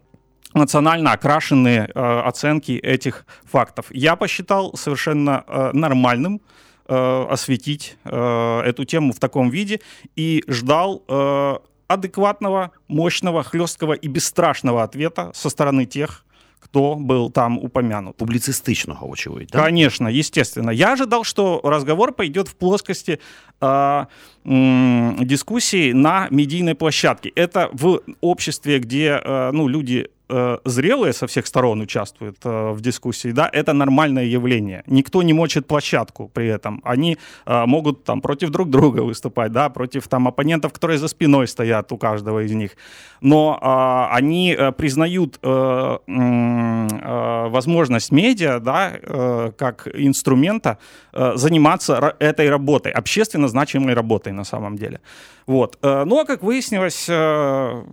эмоционально 0.56 1.12
окрашенные 1.12 1.90
э, 1.94 2.20
оценки 2.20 2.72
этих 2.72 3.26
фактов. 3.44 3.86
Я 3.90 4.16
посчитал 4.16 4.74
совершенно 4.76 5.44
э, 5.46 5.70
нормальным 5.74 6.40
э, 6.88 7.26
осветить 7.30 7.98
э, 8.04 8.60
эту 8.64 8.84
тему 8.84 9.12
в 9.12 9.18
таком 9.18 9.50
виде 9.50 9.80
и 10.16 10.42
ждал 10.48 11.02
э, 11.08 11.56
адекватного, 11.88 12.70
мощного, 12.88 13.42
хлесткого 13.42 13.92
и 13.92 14.08
бесстрашного 14.08 14.82
ответа 14.82 15.30
со 15.34 15.50
стороны 15.50 15.84
тех, 15.84 16.24
кто 16.58 16.96
был 16.96 17.30
там 17.30 17.58
упомянут. 17.58 18.16
Публицистичного, 18.16 19.12
очевидно. 19.12 19.46
Да? 19.52 19.64
Конечно, 19.64 20.08
естественно. 20.08 20.70
Я 20.70 20.94
ожидал, 20.94 21.22
что 21.22 21.60
разговор 21.62 22.12
пойдет 22.12 22.48
в 22.48 22.56
плоскости 22.56 23.20
э, 23.60 24.06
э, 24.44 25.16
дискуссии 25.20 25.92
на 25.92 26.28
медийной 26.30 26.74
площадке. 26.74 27.28
Это 27.28 27.68
в 27.72 28.00
обществе, 28.20 28.78
где 28.78 29.20
э, 29.22 29.50
ну, 29.52 29.68
люди 29.68 30.08
э, 30.28 30.58
зрелые 30.64 31.12
со 31.12 31.26
всех 31.26 31.46
сторон 31.46 31.80
участвуют 31.80 32.36
э, 32.44 32.70
в 32.72 32.80
дискуссии, 32.80 33.32
да, 33.32 33.48
это 33.52 33.72
нормальное 33.72 34.24
явление. 34.24 34.82
Никто 34.86 35.22
не 35.22 35.32
мочит 35.32 35.66
площадку 35.66 36.30
при 36.32 36.48
этом. 36.48 36.80
Они 36.84 37.16
э, 37.46 37.66
могут 37.66 38.04
там 38.04 38.20
против 38.20 38.50
друг 38.50 38.70
друга 38.70 39.00
выступать, 39.00 39.52
да, 39.52 39.68
против 39.68 40.08
там 40.08 40.28
оппонентов, 40.28 40.72
которые 40.72 40.98
за 40.98 41.08
спиной 41.08 41.46
стоят 41.46 41.92
у 41.92 41.98
каждого 41.98 42.44
из 42.44 42.52
них. 42.52 42.76
Но 43.20 43.58
э, 43.60 44.16
они 44.16 44.54
э, 44.58 44.72
признают 44.72 45.38
э, 45.42 45.98
э, 46.06 47.48
возможность 47.48 48.12
медиа, 48.12 48.60
да, 48.60 48.92
э, 48.94 49.52
как 49.56 49.88
инструмента 49.94 50.78
э, 51.12 51.32
заниматься 51.36 52.14
этой 52.18 52.50
работой, 52.50 52.92
общественно 52.92 53.48
значимой 53.48 53.94
работой 53.94 54.32
на 54.32 54.44
самом 54.44 54.76
деле. 54.76 55.00
Вот. 55.46 55.78
Э, 55.82 56.04
ну, 56.04 56.18
а 56.18 56.24
как 56.24 56.42
выяснилось, 56.42 57.06
э, 57.08 57.84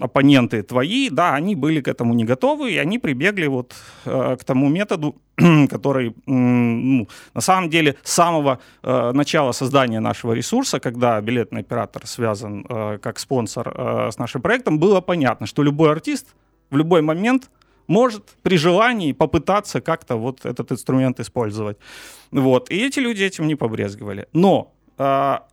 оппоненты 0.00 0.62
твои, 0.62 1.08
да, 1.08 1.34
они 1.34 1.54
были 1.54 1.80
к 1.80 1.88
этому 1.88 2.12
не 2.14 2.24
готовы, 2.24 2.72
и 2.72 2.78
они 2.78 2.98
прибегли 2.98 3.46
вот 3.46 3.74
э, 4.04 4.36
к 4.38 4.44
тому 4.44 4.68
методу, 4.68 5.16
который 5.70 6.14
ну, 6.26 7.08
на 7.34 7.40
самом 7.40 7.70
деле 7.70 7.96
с 8.02 8.12
самого 8.12 8.58
начала 8.82 9.52
создания 9.52 10.00
нашего 10.00 10.34
ресурса, 10.34 10.80
когда 10.80 11.20
билетный 11.20 11.60
оператор 11.60 12.06
связан 12.06 12.64
как 13.00 13.18
спонсор 13.18 14.10
с 14.12 14.18
нашим 14.18 14.42
проектом, 14.42 14.78
было 14.78 15.00
понятно, 15.00 15.46
что 15.46 15.62
любой 15.62 15.90
артист 15.90 16.34
в 16.70 16.76
любой 16.76 17.00
момент 17.00 17.50
может 17.86 18.24
при 18.42 18.56
желании 18.56 19.12
попытаться 19.12 19.80
как-то 19.80 20.16
вот 20.16 20.44
этот 20.44 20.72
инструмент 20.72 21.20
использовать. 21.20 21.78
Вот. 22.30 22.70
И 22.70 22.86
эти 22.86 23.00
люди 23.00 23.24
этим 23.24 23.46
не 23.46 23.54
побрезговали. 23.54 24.26
Но 24.32 24.72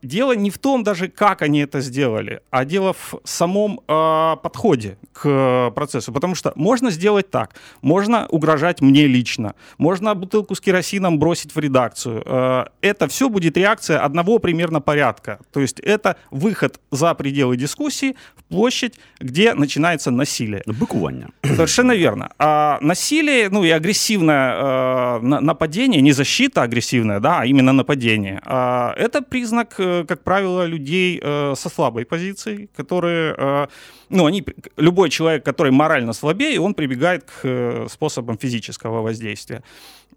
дело 0.02 0.36
не 0.36 0.50
в 0.50 0.58
том 0.58 0.84
даже, 0.84 1.08
как 1.08 1.42
они 1.42 1.60
это 1.60 1.82
сделали, 1.82 2.42
а 2.52 2.66
дело 2.66 2.94
в 2.94 3.16
самом 3.24 3.80
э, 3.88 4.36
подходе 4.42 4.98
к 5.14 5.72
процессу. 5.72 6.12
Потому 6.12 6.36
что 6.36 6.54
можно 6.56 6.92
сделать 6.92 7.30
так. 7.30 7.56
Можно 7.82 8.28
угрожать 8.28 8.82
мне 8.82 9.08
лично. 9.08 9.54
Можно 9.78 10.16
бутылку 10.16 10.56
с 10.56 10.62
керосином 10.62 11.20
бросить 11.20 11.56
в 11.56 11.60
редакцию. 11.60 12.24
Э, 12.26 12.66
это 12.82 13.08
все 13.08 13.30
будет 13.30 13.58
реакция 13.58 14.00
одного 14.00 14.40
примерно 14.40 14.82
порядка. 14.82 15.40
То 15.52 15.60
есть 15.60 15.80
это 15.80 16.16
выход 16.32 16.80
за 16.92 17.14
пределы 17.14 17.58
дискуссии 17.58 18.16
в 18.36 18.44
площадь, 18.44 19.00
где 19.20 19.54
начинается 19.54 20.12
насилие. 20.12 20.64
Быкування. 20.66 21.30
Совершенно 21.44 21.96
верно. 21.96 22.30
А 22.40 22.78
насилие, 22.82 23.50
ну 23.50 23.64
и 23.64 23.70
агрессивное 23.70 24.54
э, 24.56 25.20
нападение, 25.22 26.02
не 26.02 26.12
защита 26.12 26.64
агрессивная, 26.64 27.20
да, 27.20 27.40
а 27.42 27.46
именно 27.46 27.74
нападение, 27.74 28.42
э, 28.46 28.94
это 28.98 29.22
признак, 29.30 29.76
э, 29.80 30.06
как 30.08 30.24
правило, 30.24 30.66
людей 30.66 31.20
э, 31.22 31.56
со 31.56 31.70
слабой 31.70 32.06
позицией, 32.06 32.70
которые, 32.76 33.36
э, 33.38 33.68
ну, 34.10 34.26
они, 34.26 34.44
любой 34.78 35.10
человек, 35.10 35.46
который 35.46 35.72
морально 35.72 36.14
слабее, 36.14 36.60
он 36.60 36.74
прибегает 36.74 37.24
к 37.24 37.88
способам 37.90 38.38
физического 38.38 39.02
воздействия 39.02 39.64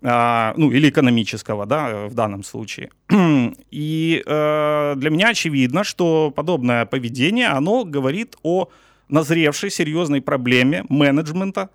а, 0.04 0.54
ну, 0.56 0.72
или 0.72 0.88
экономического, 0.88 1.66
да, 1.66 2.06
в 2.08 2.14
данном 2.14 2.42
случае. 2.42 2.90
И 3.70 4.22
для 4.24 5.10
меня 5.10 5.28
очевидно, 5.28 5.84
что 5.84 6.32
подобное 6.34 6.86
поведение, 6.86 7.48
оно 7.48 7.84
говорит 7.84 8.36
о 8.42 8.68
назревшей 9.08 9.70
серьезной 9.70 10.20
проблеме 10.20 10.84
менеджмента 10.88 11.68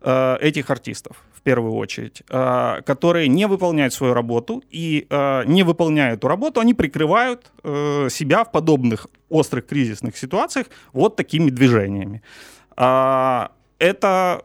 этих 0.00 0.70
артистов 0.70 1.16
в 1.38 1.42
первую 1.42 1.74
очередь, 1.74 2.22
э, 2.28 2.82
которые 2.84 3.28
не 3.28 3.46
выполняют 3.46 3.94
свою 3.94 4.14
работу 4.14 4.62
и 4.70 5.06
э, 5.08 5.44
не 5.46 5.62
выполняя 5.62 6.14
эту 6.14 6.28
работу, 6.28 6.60
они 6.60 6.74
прикрывают 6.74 7.52
э, 7.62 8.08
себя 8.10 8.44
в 8.44 8.50
подобных 8.50 9.06
острых 9.28 9.66
кризисных 9.66 10.16
ситуациях 10.16 10.66
вот 10.92 11.16
такими 11.16 11.50
движениями. 11.50 12.22
А, 12.76 13.50
это 13.78 14.42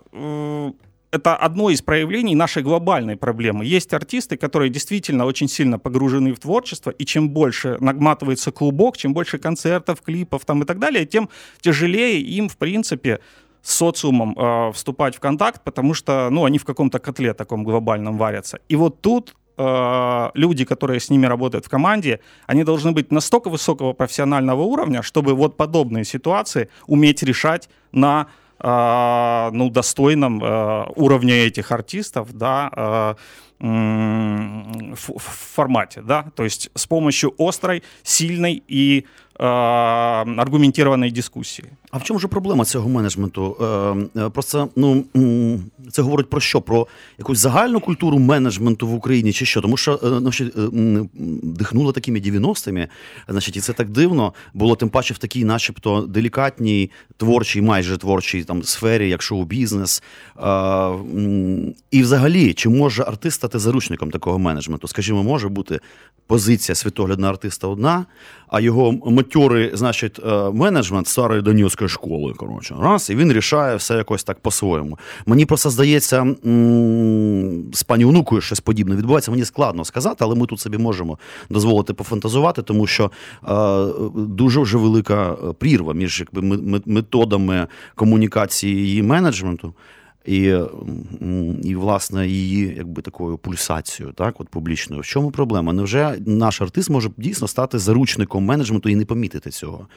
это 1.11 1.35
одно 1.35 1.69
из 1.69 1.81
проявлений 1.83 2.35
нашей 2.35 2.63
глобальной 2.63 3.15
проблемы. 3.15 3.65
Есть 3.65 3.93
артисты, 3.93 4.35
которые 4.35 4.71
действительно 4.71 5.25
очень 5.25 5.47
сильно 5.47 5.77
погружены 5.77 6.33
в 6.33 6.39
творчество, 6.39 6.89
и 6.89 7.05
чем 7.05 7.29
больше 7.29 7.77
нагматывается 7.79 8.51
клубок, 8.51 8.97
чем 8.97 9.13
больше 9.13 9.37
концертов, 9.37 10.01
клипов 10.01 10.43
там 10.45 10.63
и 10.63 10.65
так 10.65 10.79
далее, 10.79 11.05
тем 11.05 11.29
тяжелее 11.61 12.19
им, 12.19 12.49
в 12.49 12.57
принципе, 12.57 13.19
с 13.63 13.75
социумом 13.75 14.37
э, 14.37 14.71
вступать 14.73 15.15
в 15.15 15.19
контакт, 15.19 15.63
потому 15.63 15.93
что, 15.93 16.29
ну, 16.29 16.45
они 16.45 16.59
в 16.59 16.65
каком-то 16.65 16.99
котле 16.99 17.33
таком 17.33 17.63
глобальном 17.63 18.17
варятся. 18.17 18.59
И 18.67 18.75
вот 18.75 19.01
тут 19.01 19.35
э, 19.57 20.29
люди, 20.33 20.65
которые 20.65 20.99
с 20.99 21.09
ними 21.09 21.25
работают 21.25 21.65
в 21.65 21.69
команде, 21.69 22.19
они 22.45 22.63
должны 22.63 22.91
быть 22.91 23.11
настолько 23.11 23.49
высокого 23.49 23.93
профессионального 23.93 24.61
уровня, 24.61 25.01
чтобы 25.01 25.33
вот 25.33 25.57
подобные 25.57 26.03
ситуации 26.03 26.69
уметь 26.87 27.23
решать 27.23 27.69
на 27.93 28.27
э, 28.59 29.49
ну, 29.53 29.69
достойном 29.69 30.43
э, 30.43 30.85
уровне 30.95 31.45
этих 31.45 31.71
артистов, 31.71 32.33
да, 32.33 32.69
э, 32.75 33.15
в, 33.63 35.19
формате, 35.55 36.01
да, 36.01 36.25
то 36.35 36.43
есть 36.43 36.69
с 36.75 36.85
помощью 36.85 37.33
острой, 37.37 37.81
сильной 38.03 38.61
и 38.67 39.05
э, 39.43 40.41
аргументированной 40.41 41.11
дискуссии. 41.11 41.65
А 41.91 41.97
в 41.97 42.03
чому 42.03 42.19
ж 42.19 42.27
проблема 42.27 42.65
цього 42.65 42.89
менеджменту? 42.89 43.57
Е, 44.15 44.29
Просто 44.29 44.69
ну 44.75 45.05
це 45.91 46.01
говорить 46.01 46.29
про 46.29 46.39
що? 46.39 46.61
Про 46.61 46.87
якусь 47.17 47.39
загальну 47.39 47.79
культуру 47.79 48.19
менеджменту 48.19 48.87
в 48.87 48.93
Україні 48.93 49.33
чи 49.33 49.45
що? 49.45 49.61
Тому 49.61 49.77
що 49.77 49.99
значить, 50.03 50.53
дихнуло 51.43 51.91
такими 51.91 52.19
90-ми, 52.19 52.87
значить, 53.27 53.57
і 53.57 53.59
це 53.59 53.73
так 53.73 53.89
дивно 53.89 54.33
було 54.53 54.75
тим 54.75 54.89
паче 54.89 55.13
в 55.13 55.17
такій, 55.17 55.45
начебто, 55.45 56.01
делікатній, 56.01 56.91
творчій, 57.17 57.61
майже 57.61 57.97
творчій 57.97 58.43
там 58.43 58.63
сфері, 58.63 59.09
як 59.09 59.21
шоу-бізнес. 59.21 60.03
І 61.91 62.01
взагалі, 62.01 62.53
чи 62.53 62.69
може 62.69 63.03
артист 63.03 63.35
стати 63.35 63.59
заручником 63.59 64.11
такого 64.11 64.39
менеджменту? 64.39 64.87
Скажімо, 64.87 65.23
може 65.23 65.49
бути 65.49 65.79
позиція 66.27 66.75
світоглядна 66.75 67.29
артиста 67.29 67.67
одна, 67.67 68.05
а 68.53 68.59
його 68.59 68.91
матьорий, 69.05 69.71
значить, 69.73 70.19
менеджмент 70.53 71.07
старої 71.07 71.41
Донецької 71.41 71.89
школи. 71.89 72.33
Коротше, 72.33 72.75
раз, 72.79 73.09
і 73.09 73.15
він 73.15 73.33
рішає 73.33 73.75
все 73.75 73.95
якось 73.95 74.23
так 74.23 74.39
по-своєму. 74.39 74.99
Мені 75.25 75.45
просто 75.45 75.69
здається, 75.69 76.35
з 77.73 77.83
пані 77.83 78.05
онукою 78.05 78.41
щось 78.41 78.59
подібне 78.59 78.95
відбувається. 78.95 79.31
Мені 79.31 79.45
складно 79.45 79.85
сказати, 79.85 80.17
але 80.19 80.35
ми 80.35 80.45
тут 80.45 80.59
собі 80.59 80.77
можемо 80.77 81.17
дозволити 81.49 81.93
пофантазувати, 81.93 82.61
тому 82.61 82.87
що 82.87 83.11
е, 83.47 83.85
дуже 84.15 84.59
вже 84.61 84.77
велика 84.77 85.37
прірва 85.59 85.93
між 85.93 86.19
якби, 86.19 86.57
методами 86.85 87.67
комунікації 87.95 88.75
її 88.75 89.03
менеджменту 89.03 89.73
І, 90.24 90.54
і, 91.62 91.74
власне, 91.76 92.26
її 92.26 92.74
якби 92.76 93.02
такою 93.02 93.38
пульсацією, 93.38 94.14
так, 94.14 94.40
от 94.40 94.48
публічною. 94.48 95.02
В 95.02 95.06
чому 95.06 95.30
проблема? 95.30 95.72
Невже 95.72 96.18
наш 96.26 96.62
артист 96.62 96.90
може 96.90 97.10
дійсно 97.16 97.48
стати 97.48 97.78
заручником 97.78 98.44
менеджменту 98.44 98.88
і 98.88 98.96
не 98.96 99.04
помітити 99.04 99.50
цього? 99.50 99.88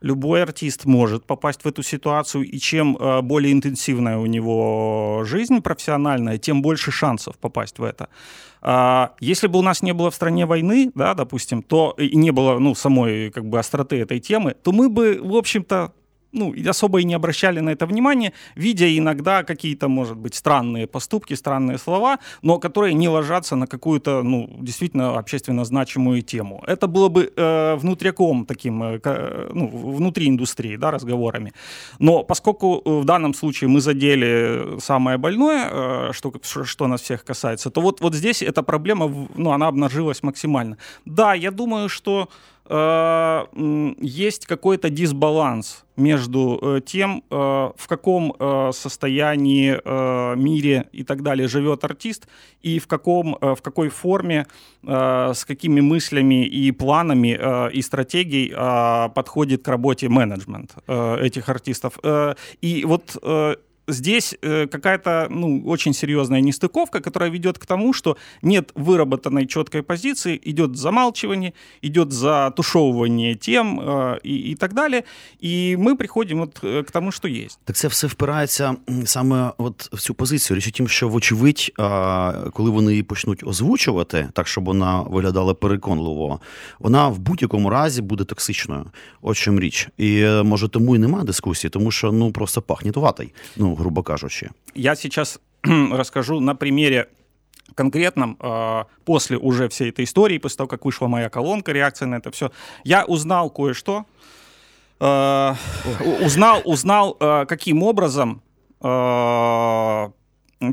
любой 0.00 0.42
артист 0.42 0.84
может 0.84 1.24
попасть 1.24 1.64
в 1.64 1.68
эту 1.68 1.82
ситуацию, 1.82 2.44
и 2.44 2.58
чем 2.58 2.96
э, 2.96 3.22
более 3.22 3.52
интенсивная 3.52 4.18
у 4.18 4.26
него 4.26 5.24
жизнь 5.24 5.60
профессиональная, 5.60 6.38
тем 6.38 6.62
больше 6.62 6.90
шансов 6.90 7.36
попасть 7.38 7.78
в 7.78 7.84
это. 7.84 8.08
А, 8.60 9.14
если 9.20 9.46
бы 9.46 9.58
у 9.58 9.62
нас 9.62 9.82
не 9.82 9.92
было 9.92 10.10
в 10.10 10.14
стране 10.14 10.46
войны, 10.46 10.90
да, 10.94 11.14
допустим, 11.14 11.62
то 11.62 11.94
и 11.98 12.16
не 12.16 12.30
было 12.30 12.58
ну, 12.58 12.74
самой 12.74 13.30
как 13.30 13.44
бы 13.44 13.58
остроты 13.58 14.00
этой 14.00 14.20
темы, 14.20 14.54
то 14.62 14.72
мы 14.72 14.88
бы, 14.88 15.20
в 15.22 15.36
общем-то, 15.36 15.92
ну, 16.33 16.53
особо 16.69 16.99
и 16.99 17.03
не 17.03 17.13
обращали 17.13 17.59
на 17.61 17.69
это 17.69 17.85
внимания, 17.85 18.33
видя 18.55 18.97
иногда 18.97 19.43
какие-то, 19.43 19.87
может 19.87 20.17
быть, 20.17 20.35
странные 20.35 20.87
поступки, 20.87 21.35
странные 21.35 21.77
слова, 21.77 22.19
но 22.41 22.59
которые 22.59 22.93
не 22.93 23.07
ложатся 23.07 23.55
на 23.55 23.67
какую-то, 23.67 24.23
ну, 24.23 24.49
действительно 24.59 25.17
общественно 25.17 25.65
значимую 25.65 26.21
тему. 26.21 26.63
Это 26.67 26.87
было 26.87 27.09
бы 27.09 27.31
э, 27.35 27.75
внутряком 27.75 28.45
таким, 28.45 28.83
э, 28.83 29.49
ну, 29.53 29.67
внутри 29.67 30.27
индустрии, 30.27 30.75
да, 30.75 30.91
разговорами. 30.91 31.53
Но 31.99 32.23
поскольку 32.23 32.81
э, 32.83 32.89
в 33.01 33.05
данном 33.05 33.33
случае 33.33 33.69
мы 33.69 33.79
задели 33.81 34.79
самое 34.79 35.17
больное, 35.17 35.69
э, 35.71 36.13
что, 36.13 36.33
что 36.63 36.87
нас 36.87 37.01
всех 37.01 37.23
касается, 37.23 37.69
то 37.69 37.81
вот, 37.81 38.01
вот 38.01 38.15
здесь 38.15 38.41
эта 38.41 38.63
проблема, 38.63 39.27
ну, 39.35 39.51
она 39.51 39.67
обнажилась 39.67 40.23
максимально. 40.23 40.77
Да, 41.05 41.33
я 41.35 41.51
думаю, 41.51 41.89
что 41.89 42.27
есть 42.69 44.45
какой-то 44.45 44.89
дисбаланс 44.89 45.83
между 45.95 46.59
э, 46.61 46.81
тем, 46.85 47.23
э, 47.29 47.35
в 47.35 47.87
каком 47.87 48.35
состоянии, 48.73 49.73
мире 50.35 50.87
и 50.91 51.03
так 51.03 51.21
далее 51.21 51.47
живет 51.47 51.83
артист, 51.83 52.27
и 52.61 52.79
в, 52.79 52.87
каком, 52.87 53.37
в 53.39 53.57
какой 53.61 53.89
форме, 53.89 54.47
с 54.83 55.45
какими 55.45 55.81
мыслями 55.81 56.45
и 56.45 56.71
планами 56.71 57.71
и 57.73 57.81
стратегией 57.81 58.49
подходит 59.13 59.63
к 59.63 59.67
работе 59.67 60.09
менеджмент 60.09 60.75
этих 60.87 61.49
артистов. 61.49 61.99
И 62.61 62.85
вот 62.85 63.17
здесь 63.88 64.36
э, 64.42 64.66
какая-то 64.66 65.26
ну, 65.30 65.62
очень 65.66 65.94
серьезная 65.94 66.40
нестыковка, 66.40 67.00
которая 67.00 67.30
ведет 67.30 67.58
к 67.58 67.66
тому, 67.66 67.92
что 67.92 68.16
нет 68.42 68.70
выработанной 68.74 69.46
четкой 69.46 69.82
позиции, 69.82 70.40
идет 70.44 70.76
замалчивание, 70.76 71.54
идет 71.82 72.12
затушевывание 72.12 73.34
тем 73.34 73.80
э, 73.80 74.18
и, 74.22 74.52
и 74.52 74.54
так 74.54 74.74
далее. 74.74 75.02
І 75.40 75.76
ми 75.76 75.94
приходимо 75.94 76.42
от 76.42 76.58
к 76.58 76.92
тому, 76.92 77.12
що 77.12 77.28
є. 77.28 77.46
Так 77.64 77.76
це 77.76 77.88
все 77.88 78.06
впирається 78.06 78.76
саме 79.04 79.52
от 79.58 79.88
в 79.92 80.00
цю 80.00 80.14
позицію. 80.14 80.56
Річ 80.56 80.68
у 80.68 80.70
тім, 80.70 80.88
що, 80.88 81.08
вочевидь, 81.08 81.72
коли 82.52 82.70
вони 82.70 82.90
її 82.90 83.02
почнуть 83.02 83.46
озвучувати, 83.46 84.28
так 84.32 84.48
щоб 84.48 84.64
вона 84.64 85.00
виглядала 85.00 85.54
переконливо, 85.54 86.40
вона 86.78 87.08
в 87.08 87.18
будь-якому 87.18 87.70
разі 87.70 88.02
буде 88.02 88.24
токсичною. 88.24 88.84
От 89.22 89.36
чим 89.36 89.60
річ. 89.60 89.88
І 89.96 90.20
е, 90.20 90.42
може 90.42 90.68
тому 90.68 90.96
і 90.96 90.98
немає 90.98 91.24
дискусії, 91.24 91.70
тому 91.70 91.90
що 91.90 92.12
ну 92.12 92.32
просто 92.32 92.62
пахне 92.62 92.90
ватой. 92.90 93.32
Ну, 93.56 93.71
грубо 93.75 94.03
кажучи. 94.03 94.51
Я 94.73 94.95
сейчас 94.95 95.39
расскажу 95.63 96.39
на 96.39 96.55
примере 96.55 97.09
конкретном, 97.75 98.37
а, 98.39 98.87
после 99.05 99.37
уже 99.37 99.69
всей 99.69 99.89
этой 99.89 100.05
истории, 100.05 100.37
после 100.37 100.57
того, 100.57 100.67
как 100.67 100.85
вышла 100.85 101.07
моя 101.07 101.29
колонка, 101.29 101.71
реакция 101.71 102.07
на 102.07 102.15
это 102.15 102.31
все, 102.31 102.51
я 102.83 103.05
узнал 103.05 103.49
кое-что, 103.49 104.05
а, 104.99 105.55
узнал, 106.21 106.61
узнал, 106.65 107.17
а, 107.19 107.45
каким 107.45 107.83
образом 107.83 108.41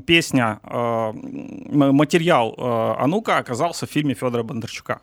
песня, 0.05 0.59
материал 0.65 2.57
Анука 2.99 3.39
оказался 3.39 3.87
в 3.87 3.91
фильме 3.91 4.15
Федора 4.15 4.43
Бондарчука. 4.43 5.01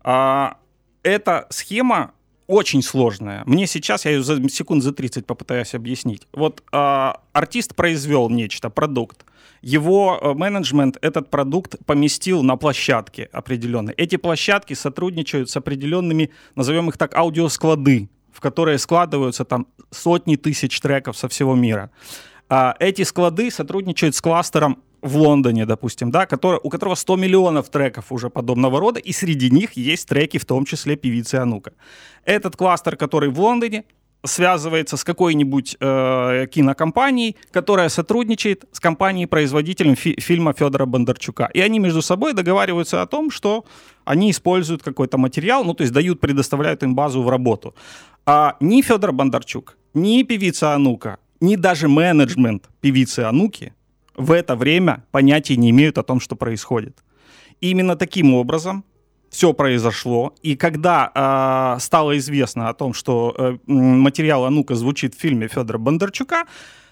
Эта 0.00 1.46
схема 1.50 2.12
очень 2.48 2.82
сложная. 2.82 3.42
Мне 3.46 3.66
сейчас, 3.66 4.06
я 4.06 4.12
ее 4.12 4.22
за 4.22 4.48
секунд 4.48 4.82
за 4.82 4.92
30 4.92 5.26
попытаюсь 5.26 5.74
объяснить. 5.74 6.26
Вот 6.32 6.62
э, 6.72 7.12
артист 7.32 7.76
произвел 7.76 8.30
нечто, 8.30 8.70
продукт. 8.70 9.24
Его 9.60 10.18
э, 10.20 10.32
менеджмент 10.32 10.96
этот 11.02 11.30
продукт 11.30 11.76
поместил 11.84 12.42
на 12.42 12.56
площадки 12.56 13.28
определенные. 13.32 13.94
Эти 13.94 14.16
площадки 14.16 14.72
сотрудничают 14.72 15.50
с 15.50 15.56
определенными, 15.56 16.30
назовем 16.54 16.88
их 16.88 16.96
так, 16.96 17.14
аудиосклады, 17.14 18.08
в 18.32 18.40
которые 18.40 18.78
складываются 18.78 19.44
там 19.44 19.66
сотни 19.90 20.36
тысяч 20.36 20.80
треков 20.80 21.18
со 21.18 21.28
всего 21.28 21.54
мира. 21.54 21.90
А 22.48 22.74
эти 22.80 23.02
склады 23.02 23.50
сотрудничают 23.50 24.14
с 24.14 24.22
кластером 24.22 24.82
в 25.02 25.16
Лондоне, 25.16 25.66
допустим, 25.66 26.10
да, 26.10 26.26
который, 26.26 26.60
у 26.62 26.70
которого 26.70 26.94
100 26.94 27.16
миллионов 27.16 27.68
треков 27.68 28.12
уже 28.12 28.28
подобного 28.30 28.80
рода, 28.80 29.00
и 29.00 29.12
среди 29.12 29.50
них 29.50 29.72
есть 29.72 30.08
треки, 30.08 30.38
в 30.38 30.44
том 30.44 30.64
числе 30.64 30.96
певицы 30.96 31.36
Анука. 31.36 31.72
Этот 32.24 32.56
кластер, 32.56 32.96
который 32.96 33.30
в 33.30 33.40
Лондоне, 33.40 33.84
связывается 34.24 34.96
с 34.96 35.04
какой-нибудь 35.04 35.76
э, 35.80 36.46
кинокомпанией, 36.50 37.36
которая 37.52 37.88
сотрудничает 37.88 38.64
с 38.72 38.80
компанией-производителем 38.80 39.94
фи- 39.94 40.20
фильма 40.20 40.52
Федора 40.52 40.86
Бондарчука. 40.86 41.48
И 41.54 41.60
они 41.60 41.78
между 41.78 42.02
собой 42.02 42.34
договариваются 42.34 43.00
о 43.00 43.06
том, 43.06 43.30
что 43.30 43.64
они 44.04 44.30
используют 44.30 44.82
какой-то 44.82 45.18
материал, 45.18 45.64
ну, 45.64 45.74
то 45.74 45.82
есть 45.82 45.92
дают, 45.92 46.20
предоставляют 46.20 46.82
им 46.82 46.94
базу 46.94 47.22
в 47.22 47.28
работу. 47.28 47.74
А 48.26 48.56
ни 48.60 48.82
Федор 48.82 49.12
Бондарчук, 49.12 49.76
ни 49.94 50.22
певица 50.24 50.74
Анука, 50.74 51.18
ни 51.40 51.56
даже 51.56 51.88
менеджмент 51.88 52.68
певицы 52.80 53.20
Ануки 53.20 53.72
в 54.18 54.32
это 54.32 54.56
время 54.56 55.04
понятия 55.10 55.56
не 55.56 55.70
имеют 55.70 55.98
о 55.98 56.02
том, 56.02 56.20
что 56.20 56.36
происходит. 56.36 57.04
И 57.60 57.70
именно 57.70 57.96
таким 57.96 58.34
образом 58.34 58.84
все 59.30 59.52
произошло. 59.52 60.32
И 60.42 60.56
когда 60.56 61.10
э, 61.14 61.80
стало 61.80 62.16
известно 62.18 62.68
о 62.68 62.74
том, 62.74 62.94
что 62.94 63.34
э, 63.38 63.56
материал 63.66 64.44
Анука 64.44 64.74
звучит 64.74 65.14
в 65.14 65.20
фильме 65.20 65.48
Федора 65.48 65.78
Бондарчука, 65.78 66.44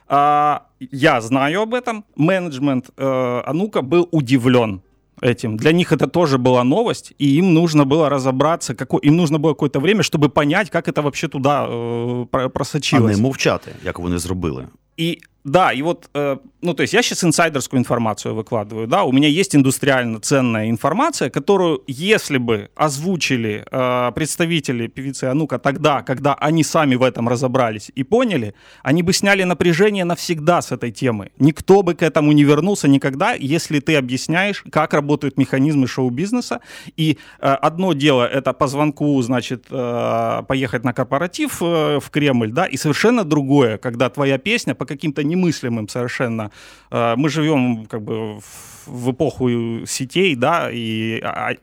э, 0.09 0.59
я 0.93 1.21
знаю 1.21 1.63
об 1.63 1.75
этом. 1.75 2.05
Менеджмент 2.17 2.91
э, 2.97 3.43
Анука 3.47 3.83
был 3.83 4.09
удивлен 4.13 4.81
этим. 5.23 5.57
Для 5.57 5.73
них 5.73 5.93
это 5.93 6.07
тоже 6.07 6.39
была 6.39 6.65
новость, 6.65 7.15
и 7.19 7.39
им 7.39 7.55
нужно 7.55 7.85
было 7.85 8.09
разобраться, 8.11 8.75
какой, 8.75 9.01
им 9.01 9.17
нужно 9.17 9.39
было 9.39 9.55
какое-то 9.55 9.81
время, 9.81 10.03
чтобы 10.03 10.29
понять, 10.29 10.71
как 10.71 10.89
это 10.89 11.03
вообще 11.03 11.29
туда 11.29 11.67
э, 11.69 12.27
просочилось. 12.53 13.15
А 13.15 13.17
не 13.17 13.23
мовчати, 13.23 13.71
як 13.85 13.99
вони 13.99 14.19
зробили. 14.19 14.67
И 14.97 15.19
да, 15.47 15.73
и 15.73 15.81
вот, 15.81 16.11
э, 16.13 16.39
ну, 16.61 16.75
то 16.75 16.81
есть 16.81 16.93
я 16.93 17.03
сейчас 17.03 17.23
инсайдерскую 17.23 17.79
информацию 17.79 18.35
выкладываю, 18.35 18.89
да, 18.89 19.05
у 19.05 19.13
меня 19.13 19.29
есть 19.29 19.55
индустриально 19.55 20.19
ценная 20.19 20.69
информация, 20.71 21.31
которую, 21.31 21.85
если 21.87 22.39
бы 22.39 22.69
озвучили 22.75 23.65
э, 23.71 24.13
представители 24.13 24.89
певицы 24.89 25.25
Анука 25.25 25.61
тогда, 25.61 26.03
когда 26.03 26.35
они 26.35 26.65
сами 26.65 26.97
в 26.97 27.05
этом 27.05 27.29
разобрались 27.29 27.93
и 27.95 28.03
поняли, 28.03 28.55
они 28.83 29.05
бы 29.05 29.13
сняли 29.13 29.45
напряжение 29.45 30.05
навсегда 30.05 30.61
с 30.61 30.73
этой 30.73 30.91
темы. 30.91 31.31
Никто 31.39 31.85
бы 31.85 31.95
к 31.95 32.03
этому 32.03 32.33
не 32.33 32.43
вернулся 32.43 32.89
никогда, 32.89 33.35
если 33.35 33.79
ты 33.79 33.95
объясняешь, 33.95 34.65
как 34.73 34.95
работают 34.95 35.39
механизмы 35.39 35.87
шоу-бизнеса. 35.87 36.61
И 36.97 37.19
э, 37.39 37.47
одно 37.47 37.93
дело 37.93 38.25
это 38.25 38.53
по 38.53 38.67
звонку, 38.67 39.23
значит, 39.23 39.67
поехать 39.69 40.83
на 40.83 40.93
корпоратив 40.93 41.61
в 41.61 42.11
Кремль, 42.11 42.51
да, 42.51 42.67
и 42.67 42.77
совершенно 42.77 43.23
другое, 43.23 43.79
когда 43.79 44.11
твоя 44.11 44.39
песня 44.39 44.75
по 44.75 44.85
каким-то 44.85 45.23
немыслимым 45.37 45.89
совершенно. 45.89 46.51
Э, 46.91 47.15
мы 47.17 47.29
живем 47.29 47.87
как 47.87 48.03
бы 48.03 48.39
в 48.87 49.11
эпоху 49.11 49.87
сетей, 49.87 50.35
да, 50.37 50.71
и 50.73 51.21
а, 51.23 51.55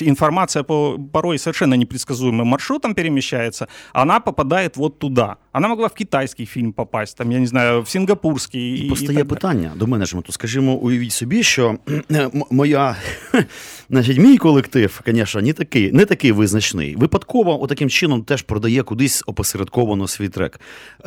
информация 0.00 0.62
по 0.62 0.98
порой 1.12 1.38
совершенно 1.38 1.74
непредсказуемым 1.74 2.46
маршрутом 2.46 2.94
перемещается, 2.94 3.68
она 3.92 4.20
попадает 4.20 4.76
вот 4.76 4.98
туда. 4.98 5.36
Она 5.52 5.68
могла 5.68 5.86
в 5.86 5.94
китайський 5.94 6.46
фільм 6.46 6.72
попасть, 6.72 7.16
там, 7.16 7.32
я 7.32 7.38
не 7.38 7.46
знаю, 7.46 7.82
в 7.82 7.88
сингапурський. 7.88 8.62
І, 8.62 8.86
і 8.86 8.88
постає 8.88 9.20
і 9.20 9.24
питання 9.24 9.72
до 9.76 9.86
менеджменту. 9.86 10.32
Скажімо, 10.32 10.74
уявіть 10.74 11.12
собі, 11.12 11.42
що 11.42 11.78
моя, 12.50 12.96
значить, 13.90 14.18
мій 14.18 14.36
колектив, 14.36 15.00
звісно, 15.06 15.40
не 15.40 15.52
такий 15.52 15.92
не 15.92 16.04
такий 16.04 16.32
визначний. 16.32 16.96
Випадково 16.96 17.62
отаким 17.62 17.90
чином 17.90 18.22
теж 18.22 18.42
продає 18.42 18.82
кудись 18.82 19.22
опосередковано 19.26 20.08
свій 20.08 20.28
трек. 20.28 20.60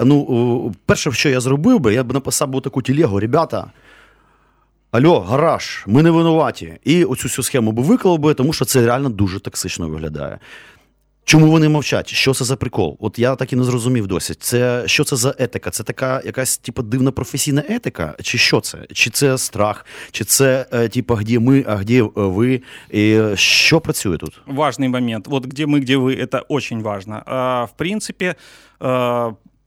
Ну, 0.03 0.75
перше, 0.85 1.11
що 1.11 1.29
я 1.29 1.39
зробив 1.39 1.79
би, 1.79 1.93
я 1.93 2.03
б 2.03 2.13
написав 2.13 2.49
би 2.49 2.61
таку 2.61 2.81
тілегу, 2.81 3.19
ребята. 3.19 3.71
Алло, 4.90 5.20
гараж, 5.20 5.84
ми 5.86 6.02
не 6.02 6.10
винуваті. 6.10 6.78
І 6.84 7.04
оцю 7.04 7.28
всю 7.28 7.44
схему 7.44 7.72
би 7.72 7.82
виклав 7.82 8.18
би, 8.18 8.34
тому 8.34 8.52
що 8.52 8.64
це 8.64 8.86
реально 8.86 9.08
дуже 9.08 9.40
токсично 9.40 9.88
виглядає. 9.88 10.38
Чому 11.26 11.50
вони 11.50 11.68
мовчать? 11.68 12.08
Що 12.08 12.34
це 12.34 12.44
за 12.44 12.56
прикол? 12.56 12.96
От 13.00 13.18
я 13.18 13.36
так 13.36 13.52
і 13.52 13.56
не 13.56 13.64
зрозумів 13.64 14.06
досі. 14.06 14.34
Це 14.34 14.82
що 14.86 15.04
це 15.04 15.16
за 15.16 15.34
етика? 15.38 15.70
Це 15.70 15.82
така 15.82 16.22
якась 16.24 16.58
типу, 16.58 16.82
дивна 16.82 17.10
професійна 17.10 17.62
етика? 17.68 18.14
Чи 18.22 18.38
що 18.38 18.60
це? 18.60 18.78
Чи 18.92 19.10
це 19.10 19.38
страх? 19.38 19.86
Чи 20.10 20.24
це 20.24 20.64
типу, 20.92 21.14
где 21.14 21.38
ми, 21.38 21.64
а 21.68 21.76
где 21.76 22.02
ви? 22.14 22.62
І 22.90 23.20
що 23.34 23.80
працює 23.80 24.16
тут? 24.16 24.40
Важний 24.46 24.88
момент. 24.88 25.26
Вот 25.26 25.44
где 25.44 25.66
мы, 25.66 25.80
где 25.80 25.96
вы, 25.96 26.26
это 26.26 26.42
очень 26.48 26.82
важно. 26.82 27.22
В 27.74 27.78
принципе, 27.78 28.34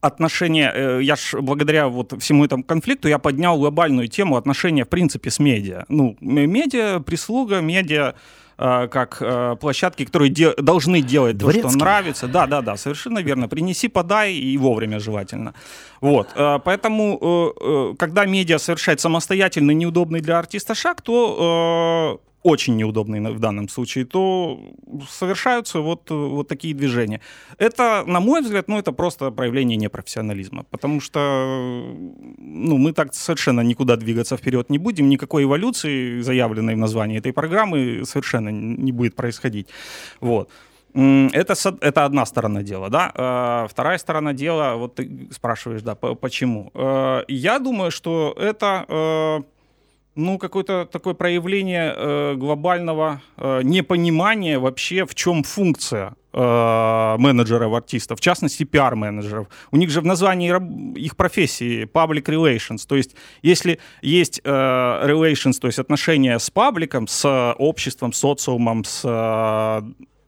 отношения, 0.03 0.73
э, 0.75 1.01
я 1.03 1.17
ж 1.17 1.41
благодаря 1.41 1.89
вот 1.89 2.13
всему 2.21 2.45
этому 2.45 2.65
конфликту 2.65 3.09
я 3.09 3.19
поднял 3.19 3.57
глобальную 3.57 4.09
тему 4.09 4.37
отношения 4.37 4.85
в 4.85 4.89
принципе 4.89 5.31
с 5.31 5.39
медиа. 5.39 5.85
Ну, 5.89 6.17
медиа, 6.21 7.01
прислуга, 7.01 7.61
медиа, 7.61 8.15
э, 8.59 8.89
как 8.89 9.19
э, 9.21 9.57
площадки, 9.61 10.05
которые 10.05 10.29
де- 10.29 10.55
должны 10.57 11.01
делать 11.03 11.39
Дворецкий. 11.39 11.63
то, 11.63 11.69
что 11.71 11.79
нравится. 11.79 12.27
Да, 12.27 12.47
да, 12.47 12.61
да, 12.63 12.77
совершенно 12.77 13.21
верно. 13.21 13.49
Принеси, 13.49 13.89
подай 13.89 14.35
и 14.35 14.59
вовремя 14.59 14.99
желательно. 14.99 15.55
Вот, 16.01 16.29
поэтому, 16.65 17.95
когда 17.97 18.25
медиа 18.27 18.59
совершает 18.59 19.01
самостоятельный, 19.01 19.75
неудобный 19.75 20.21
для 20.21 20.39
артиста 20.41 20.75
шаг, 20.75 21.01
то 21.01 22.21
очень 22.43 22.77
неудобный 22.77 23.21
в 23.21 23.39
данном 23.39 23.69
случае, 23.69 24.05
то 24.05 24.59
совершаются 25.09 25.81
вот, 25.81 26.11
вот 26.11 26.49
такие 26.49 26.75
движения. 26.75 27.21
Это, 27.59 28.05
на 28.07 28.21
мой 28.21 28.43
взгляд, 28.43 28.69
ну, 28.69 28.79
это 28.79 28.93
просто 28.93 29.31
проявление 29.31 29.77
непрофессионализма, 29.77 30.65
потому 30.71 31.01
что 31.01 31.21
ну, 32.39 32.79
мы 32.79 32.93
так 32.93 33.15
совершенно 33.15 33.61
никуда 33.61 33.97
двигаться 33.97 34.37
вперед 34.37 34.71
не 34.71 34.79
будем, 34.79 35.09
никакой 35.09 35.45
эволюции, 35.45 36.21
заявленной 36.21 36.75
в 36.75 36.79
названии 36.79 37.19
этой 37.19 37.33
программы, 37.33 38.03
совершенно 38.05 38.49
не 38.49 38.93
будет 38.93 39.15
происходить. 39.15 39.69
Вот. 40.21 40.51
Это, 40.95 41.55
это 41.81 42.05
одна 42.05 42.27
сторона 42.27 42.63
дела, 42.63 42.91
да. 42.91 43.11
А, 43.15 43.67
вторая 43.71 43.97
сторона 43.97 44.35
дела, 44.35 44.77
вот 44.77 44.97
ты 44.97 45.29
спрашиваешь, 45.31 45.83
да, 45.83 45.95
почему. 45.95 46.71
А, 46.75 47.25
я 47.29 47.59
думаю, 47.59 47.91
что 47.91 48.37
это 48.39 48.85
а, 48.89 49.43
ну, 50.15 50.39
какое-то 50.39 50.87
такое 50.91 51.15
проявление 51.15 51.95
э, 51.97 52.35
глобального 52.37 53.23
э, 53.37 53.63
непонимания 53.63 54.59
вообще, 54.59 55.07
в 55.07 55.15
чем 55.15 55.43
функция 55.43 56.15
э, 56.33 57.17
менеджеров 57.19 57.73
артистов, 57.73 58.19
в 58.19 58.23
частности, 58.23 58.65
пиар-менеджеров. 58.65 59.49
У 59.71 59.77
них 59.77 59.91
же 59.91 60.01
в 60.01 60.05
названии 60.05 60.53
их 60.99 61.17
профессии 61.17 61.85
public 61.85 62.25
relations, 62.25 62.87
то 62.87 62.97
есть 62.97 63.17
если 63.43 63.79
есть 64.03 64.41
э, 64.45 64.51
relations, 64.51 65.59
то 65.61 65.67
есть 65.67 65.79
отношения 65.79 66.39
с 66.39 66.51
пабликом, 66.51 67.07
с 67.07 67.55
обществом, 67.59 68.13
социумом, 68.13 68.85
с 68.85 69.03
э, 69.05 69.83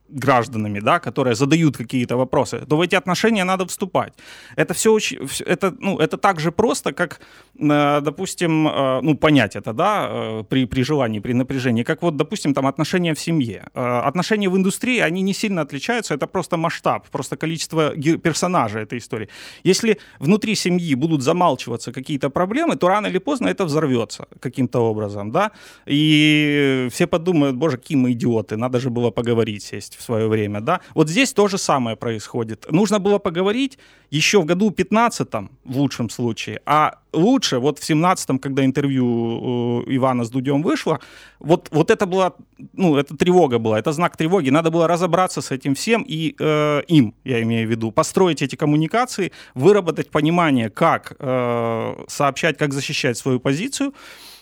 гражданами, 0.09 0.79
да, 0.79 0.99
которые 0.99 1.35
задают 1.35 1.77
какие-то 1.77 2.17
вопросы, 2.17 2.59
то 2.69 2.77
в 2.77 2.81
эти 2.81 2.95
отношения 2.95 3.43
надо 3.43 3.65
вступать. 3.65 4.13
Это 4.57 4.73
все 4.73 4.91
очень, 4.91 5.17
это, 5.45 5.73
ну, 5.79 5.97
это 5.97 6.17
так 6.17 6.39
же 6.39 6.51
просто, 6.51 6.93
как, 6.93 7.19
э, 7.59 8.01
допустим, 8.01 8.67
э, 8.67 9.01
ну, 9.01 9.17
понять 9.17 9.55
это, 9.55 9.73
да, 9.73 10.07
э, 10.09 10.43
при, 10.49 10.65
при 10.65 10.83
желании, 10.83 11.19
при 11.19 11.33
напряжении, 11.33 11.83
как 11.83 12.03
вот, 12.03 12.15
допустим, 12.17 12.53
там 12.53 12.67
отношения 12.67 13.13
в 13.13 13.19
семье. 13.19 13.63
Отношения 13.73 14.49
в 14.49 14.55
индустрии, 14.55 14.99
они 14.99 15.21
не 15.21 15.33
сильно 15.33 15.61
отличаются, 15.61 16.13
это 16.13 16.27
просто 16.27 16.57
масштаб, 16.57 17.07
просто 17.09 17.37
количество 17.37 17.93
персонажей 18.23 18.83
этой 18.83 18.97
истории. 18.97 19.29
Если 19.63 19.97
внутри 20.19 20.55
семьи 20.55 20.95
будут 20.95 21.21
замалчиваться 21.21 21.91
какие-то 21.91 22.29
проблемы, 22.29 22.75
то 22.75 22.87
рано 22.87 23.07
или 23.07 23.19
поздно 23.19 23.49
это 23.49 23.65
взорвется 23.65 24.27
каким-то 24.39 24.79
образом, 24.79 25.31
да, 25.31 25.51
и 25.87 26.87
все 26.91 27.07
подумают, 27.07 27.55
боже, 27.55 27.77
какие 27.77 27.97
мы 27.97 28.11
идиоты, 28.11 28.57
надо 28.57 28.79
же 28.79 28.89
было 28.89 29.11
поговорить, 29.11 29.63
сесть 29.63 29.94
в 29.97 30.01
свое 30.01 30.27
время, 30.27 30.61
да. 30.61 30.81
Вот 30.93 31.09
здесь 31.09 31.33
то 31.33 31.47
же 31.47 31.57
самое 31.57 31.95
происходит. 31.95 32.71
Нужно 32.71 32.99
было 32.99 33.19
поговорить 33.19 33.77
еще 34.11 34.39
в 34.41 34.45
году 34.45 34.71
15 34.71 35.27
в 35.65 35.77
лучшем 35.77 36.09
случае, 36.09 36.61
а 36.65 36.99
лучше 37.13 37.59
вот 37.59 37.79
в 37.79 37.89
17-м, 37.89 38.39
когда 38.39 38.63
интервью 38.63 39.83
Ивана 39.87 40.23
с 40.23 40.29
Дудем 40.29 40.61
вышло, 40.61 40.99
вот, 41.39 41.69
вот 41.71 41.91
это 41.91 42.05
была, 42.05 42.33
ну, 42.73 42.97
это 42.97 43.15
тревога 43.17 43.59
была, 43.59 43.79
это 43.79 43.91
знак 43.91 44.17
тревоги. 44.17 44.49
Надо 44.49 44.71
было 44.71 44.87
разобраться 44.87 45.41
с 45.41 45.51
этим 45.51 45.73
всем 45.75 46.03
и 46.07 46.35
э, 46.39 46.81
им, 46.87 47.13
я 47.23 47.41
имею 47.41 47.67
в 47.67 47.71
виду, 47.71 47.91
построить 47.91 48.41
эти 48.41 48.55
коммуникации, 48.55 49.31
выработать 49.53 50.09
понимание, 50.09 50.69
как 50.69 51.15
э, 51.19 52.03
сообщать, 52.07 52.57
как 52.57 52.73
защищать 52.73 53.17
свою 53.17 53.39
позицию, 53.39 53.93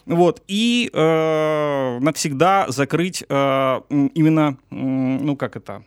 вот, 0.05 0.41
и 0.47 0.89
э, 0.93 1.99
навсегда 1.99 2.65
закрыть 2.69 3.23
э, 3.27 3.81
именно, 3.89 4.57
ну 4.69 5.35
как 5.35 5.55
это, 5.55 5.83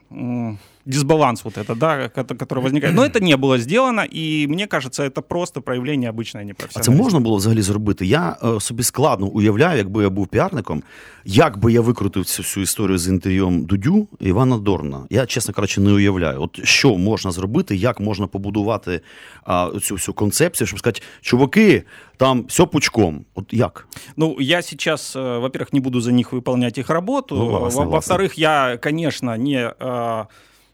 дисбаланс 0.86 1.44
вот 1.44 1.58
это, 1.58 1.76
да, 1.76 2.10
который 2.10 2.64
возникает. 2.64 2.96
Но 2.96 3.06
это 3.06 3.20
не 3.20 3.38
було 3.38 3.58
сделано, 3.58 4.04
і 4.04 4.48
мені 4.48 4.68
кажеться, 4.68 5.10
це 5.10 5.22
просто 5.22 5.62
проявлення 5.62 6.10
обичної 6.10 6.46
непрофесіоналізму. 6.46 6.94
А 6.94 6.98
це 6.98 7.04
можна 7.04 7.20
було 7.20 7.36
взагалі 7.36 7.62
зробити? 7.62 8.06
Я 8.06 8.38
е, 8.44 8.60
собі 8.60 8.84
складно 8.84 9.28
уявляю, 9.28 9.78
якби 9.78 10.04
я 10.04 10.10
був 10.10 10.28
піарником, 10.28 10.84
як 11.26 11.58
би 11.58 11.74
я 11.74 11.82
викрутив 11.82 12.26
цю 12.26 12.42
всю 12.42 12.64
історію 12.64 12.98
з 12.98 13.08
інтерв'юом 13.08 13.66
Дудю 13.66 14.08
Івана 14.20 14.58
Дорна. 14.58 15.06
Я, 15.10 15.26
чесно 15.26 15.54
кажучи, 15.54 15.82
не 15.82 15.92
уявляю. 15.92 16.42
От 16.42 16.66
що 16.66 16.98
можна 16.98 17.32
зробити, 17.32 17.76
як 17.76 18.00
можна 18.00 18.28
побудувати 18.28 19.02
а, 19.44 19.72
цю 19.82 19.96
всю 19.96 20.16
концепцію, 20.16 20.68
щоб 20.68 20.80
сказати, 20.80 21.02
чуваки, 21.22 21.84
там 22.18 22.46
все 22.48 22.66
пучком. 22.66 23.26
От 23.36 23.46
як? 23.54 23.88
Ну, 24.18 24.38
я 24.40 24.62
сейчас, 24.62 25.16
э, 25.16 25.40
во-первых, 25.40 25.74
не 25.74 25.80
буду 25.80 26.02
за 26.02 26.12
них 26.12 26.34
выполнять 26.34 26.80
их 26.80 26.90
работу. 26.90 27.36
Ну, 27.36 27.86
Во-вторых, 27.90 28.40
я, 28.40 28.78
конечно, 28.78 29.38
не... 29.38 29.74
Э, 29.80 30.26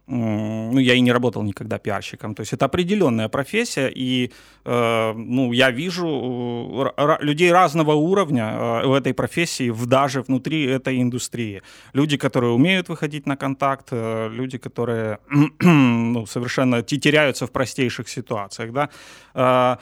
ну, 0.07 0.79
я 0.79 0.95
и 0.95 1.01
не 1.01 1.13
работал 1.13 1.43
никогда 1.43 1.79
пиарщиком. 1.79 2.35
То 2.35 2.43
есть 2.43 2.53
это 2.53 2.65
определенная 2.65 3.29
профессия, 3.29 3.89
и 3.89 4.33
э, 4.65 5.13
ну, 5.13 5.53
я 5.53 5.71
вижу 5.71 6.93
э, 6.97 7.17
людей 7.21 7.53
разного 7.53 7.93
уровня 7.93 8.51
э, 8.53 8.87
в 8.87 8.93
этой 8.93 9.15
профессии, 9.15 9.71
в, 9.71 9.87
даже 9.87 10.23
внутри 10.23 10.65
этой 10.65 11.01
индустрии. 11.01 11.63
Люди, 11.93 12.17
которые 12.17 12.53
умеют 12.53 12.89
выходить 12.89 13.27
на 13.27 13.37
контакт, 13.37 13.89
э, 13.93 14.29
люди, 14.33 14.59
которые 14.59 15.19
ну, 15.61 16.27
совершенно 16.27 16.83
теряются 16.83 17.47
в 17.47 17.51
простейших 17.53 18.09
ситуациях. 18.09 18.73
Да? 18.73 19.79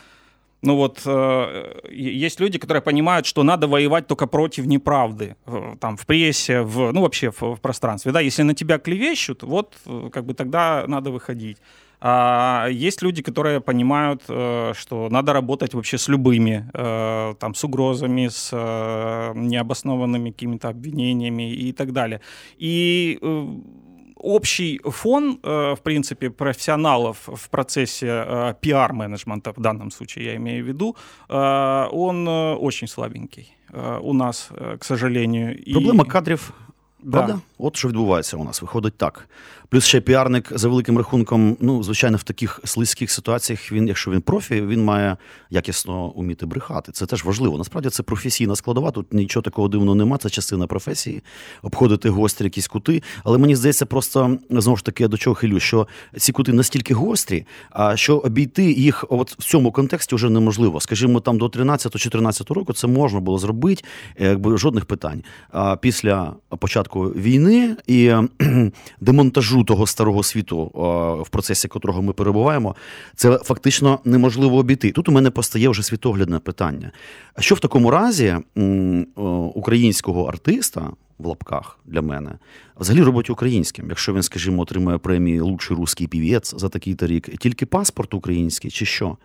Ну 0.62 0.76
вот 0.76 1.02
э, 1.06 1.80
есть 1.90 2.40
люди, 2.40 2.58
которые 2.58 2.82
понимают, 2.82 3.26
что 3.26 3.42
надо 3.42 3.66
воевать 3.66 4.06
только 4.06 4.26
против 4.26 4.66
неправды, 4.66 5.36
э, 5.46 5.76
там 5.80 5.96
в 5.96 6.04
прессе, 6.04 6.60
в, 6.60 6.92
ну 6.92 7.00
вообще 7.00 7.30
в, 7.30 7.40
в 7.40 7.60
пространстве, 7.60 8.12
да, 8.12 8.20
если 8.20 8.42
на 8.42 8.54
тебя 8.54 8.78
клевещут, 8.78 9.42
вот 9.42 9.76
э, 9.86 10.10
как 10.12 10.24
бы 10.24 10.34
тогда 10.34 10.84
надо 10.86 11.10
выходить. 11.10 11.56
А 12.02 12.68
есть 12.70 13.02
люди, 13.02 13.22
которые 13.22 13.60
понимают, 13.60 14.22
э, 14.28 14.72
что 14.74 15.08
надо 15.10 15.32
работать 15.32 15.74
вообще 15.74 15.96
с 15.96 16.08
любыми, 16.08 16.70
э, 16.74 17.34
там, 17.38 17.54
с 17.54 17.64
угрозами, 17.64 18.28
с 18.28 18.52
необоснованными 19.34 20.30
какими-то 20.30 20.68
обвинениями 20.68 21.52
и 21.52 21.72
так 21.72 21.92
далее. 21.92 22.20
И 22.58 23.18
общий 24.22 24.80
фон, 24.84 25.38
э, 25.42 25.74
в 25.74 25.80
принципе, 25.82 26.30
профессионалов 26.30 27.16
в 27.26 27.48
процессе 27.48 28.06
э, 28.06 28.54
пиар-менеджмента, 28.60 29.52
в 29.52 29.60
данном 29.60 29.90
случае 29.90 30.24
я 30.24 30.36
имею 30.36 30.64
в 30.64 30.68
виду, 30.68 30.96
э, 31.28 31.88
он 31.92 32.28
очень 32.28 32.88
слабенький 32.88 33.54
у 34.02 34.12
нас, 34.14 34.50
к 34.78 34.84
сожалению. 34.84 35.56
Проблема 35.72 36.04
кадрів 36.04 36.52
Правда? 37.12 37.32
Да. 37.32 37.40
От 37.58 37.76
що 37.76 37.88
відбувається 37.88 38.36
у 38.36 38.44
нас, 38.44 38.62
виходить 38.62 38.94
так. 38.96 39.28
Плюс 39.68 39.84
ще 39.84 40.00
піарник 40.00 40.52
за 40.54 40.68
великим 40.68 40.98
рахунком, 40.98 41.56
ну, 41.60 41.82
звичайно, 41.82 42.16
в 42.16 42.22
таких 42.22 42.60
слизьких 42.64 43.10
ситуаціях 43.10 43.72
він, 43.72 43.88
якщо 43.88 44.10
він 44.10 44.20
профі, 44.20 44.62
він 44.62 44.84
має 44.84 45.16
якісно 45.50 46.06
уміти 46.06 46.46
брехати. 46.46 46.92
Це 46.92 47.06
теж 47.06 47.24
важливо. 47.24 47.58
Насправді 47.58 47.88
це 47.88 48.02
професійна 48.02 48.56
складова. 48.56 48.90
Тут 48.90 49.12
нічого 49.12 49.42
такого 49.42 49.68
дивного 49.68 49.94
нема, 49.94 50.18
це 50.18 50.30
частина 50.30 50.66
професії, 50.66 51.22
обходити 51.62 52.10
гострі 52.10 52.44
якісь 52.44 52.68
кути. 52.68 53.02
Але 53.24 53.38
мені 53.38 53.56
здається, 53.56 53.86
просто 53.86 54.38
знову 54.50 54.76
ж 54.76 54.84
таки 54.84 55.08
до 55.08 55.16
чого 55.16 55.34
хилю, 55.34 55.60
що 55.60 55.88
ці 56.16 56.32
кути 56.32 56.52
настільки 56.52 56.94
гострі, 56.94 57.46
а 57.70 57.96
що 57.96 58.18
обійти 58.18 58.72
їх 58.72 59.04
от 59.08 59.30
в 59.30 59.44
цьому 59.44 59.72
контексті 59.72 60.14
вже 60.14 60.30
неможливо. 60.30 60.80
Скажімо, 60.80 61.20
там 61.20 61.38
до 61.38 61.46
13-14 61.46 62.54
року 62.54 62.72
це 62.72 62.86
можна 62.86 63.20
було 63.20 63.38
зробити, 63.38 63.84
якби 64.18 64.58
жодних 64.58 64.84
питань. 64.84 65.22
А 65.50 65.76
після 65.76 66.32
початку 66.58 66.89
війни 66.96 67.76
і 67.86 68.12
демонтажу 69.00 69.64
того 69.64 69.86
старого 69.86 70.22
світу, 70.22 70.70
в 71.26 71.28
процесі 71.28 71.68
котрого 71.68 72.02
ми 72.02 72.12
перебуваємо, 72.12 72.76
це 73.14 73.38
фактично 73.38 73.98
неможливо 74.04 74.56
обійти. 74.56 74.92
Тут 74.92 75.08
у 75.08 75.12
мене 75.12 75.30
постає 75.30 75.68
вже 75.68 75.82
світоглядне 75.82 76.38
питання. 76.38 76.90
Що 77.38 77.54
в 77.54 77.60
такому 77.60 77.90
разі 77.90 78.36
українського 79.54 80.24
артиста? 80.24 80.90
В 81.18 81.26
лапках 81.26 81.78
для 81.84 82.02
мене 82.02 82.30
взагалі 82.76 83.02
робить 83.04 83.30
українським, 83.30 83.86
якщо 83.88 84.14
він, 84.14 84.22
скажімо, 84.22 84.62
отримує 84.62 84.98
премії 84.98 85.40
Лучший 85.40 85.76
русський 85.76 86.06
півець 86.06 86.54
за 86.56 86.68
такий-то 86.68 87.06
рік, 87.06 87.38
тільки 87.38 87.66
паспорт 87.66 88.14
український, 88.14 88.70
чи 88.70 88.84
що? 88.86 89.16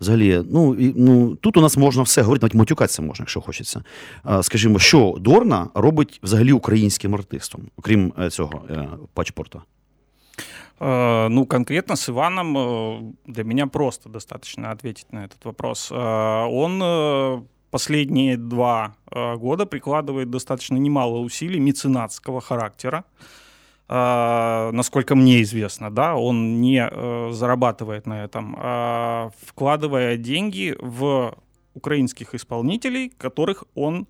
Взагалі, 0.00 0.42
ну 0.50 0.74
і 0.74 0.94
ну 0.96 1.36
тут 1.36 1.56
у 1.56 1.60
нас 1.60 1.76
можна 1.76 2.02
все 2.02 2.22
говорити, 2.22 2.44
навіть 2.46 2.54
матюкатися 2.54 3.02
можна, 3.02 3.22
якщо 3.22 3.40
хочеться. 3.40 3.82
Скажімо, 4.42 4.78
що 4.78 5.16
Дорна 5.20 5.68
робить 5.74 6.20
взагалі 6.22 6.52
українським 6.52 7.14
артистом, 7.14 7.62
окрім 7.76 8.12
е, 8.18 8.30
цього 8.30 8.62
е, 8.70 8.88
пачпорта? 9.14 9.62
Э, 10.80 11.28
ну, 11.28 11.46
конкретно 11.46 11.96
с 11.96 12.08
Иваном 12.08 12.56
э, 12.56 13.12
для 13.26 13.44
меня 13.44 13.66
просто 13.66 14.08
достаточно 14.08 14.70
ответить 14.70 15.12
на 15.12 15.24
этот 15.24 15.44
вопрос. 15.44 15.90
Э, 15.90 16.46
он 16.46 17.44
последние 17.70 18.38
два 18.38 18.94
года 19.10 19.66
прикладывает 19.66 20.30
достаточно 20.30 20.76
немало 20.76 21.18
усилий 21.18 21.60
меценатского 21.60 22.40
характера. 22.40 23.04
Насколько 23.87 25.15
мне 25.15 25.41
известно, 25.41 25.91
да, 25.91 26.15
он 26.15 26.61
не 26.61 26.89
зарабатывает 27.31 28.07
на 28.07 28.23
этом, 28.23 28.55
а 28.57 29.29
вкладывая 29.45 30.17
деньги 30.17 30.75
в 30.79 31.35
украинских 31.73 32.33
исполнителей, 32.33 33.09
которых 33.09 33.65
он 33.75 34.07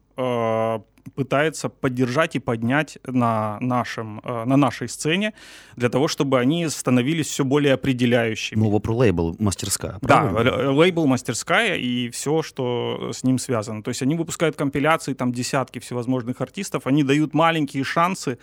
пытается 1.15 1.69
поддержать 1.69 2.35
и 2.35 2.39
поднять 2.39 2.97
на, 3.05 3.57
нашем, 3.59 4.21
э, 4.23 4.45
на 4.45 4.57
нашей 4.57 4.87
сцене 4.89 5.33
для 5.75 5.89
того, 5.89 6.07
чтобы 6.07 6.39
они 6.39 6.67
становились 6.69 7.27
все 7.27 7.43
более 7.43 7.73
определяющими. 7.73 8.59
Мова 8.59 8.79
про 8.79 8.93
лейбл 8.93 9.35
«Мастерская», 9.39 9.97
правильно? 9.99 10.43
Да, 10.43 10.71
лейбл 10.71 11.05
«Мастерская» 11.05 11.75
и 11.75 12.09
все, 12.09 12.41
что 12.41 13.11
с 13.13 13.23
ним 13.23 13.37
связано. 13.37 13.83
То 13.83 13.89
есть 13.89 14.01
они 14.01 14.15
выпускают 14.15 14.55
компиляции, 14.55 15.13
там 15.13 15.31
десятки 15.31 15.79
всевозможных 15.79 16.41
артистов, 16.41 16.87
они 16.87 17.03
дают 17.03 17.33
маленькие 17.33 17.83
шансы 17.83 18.37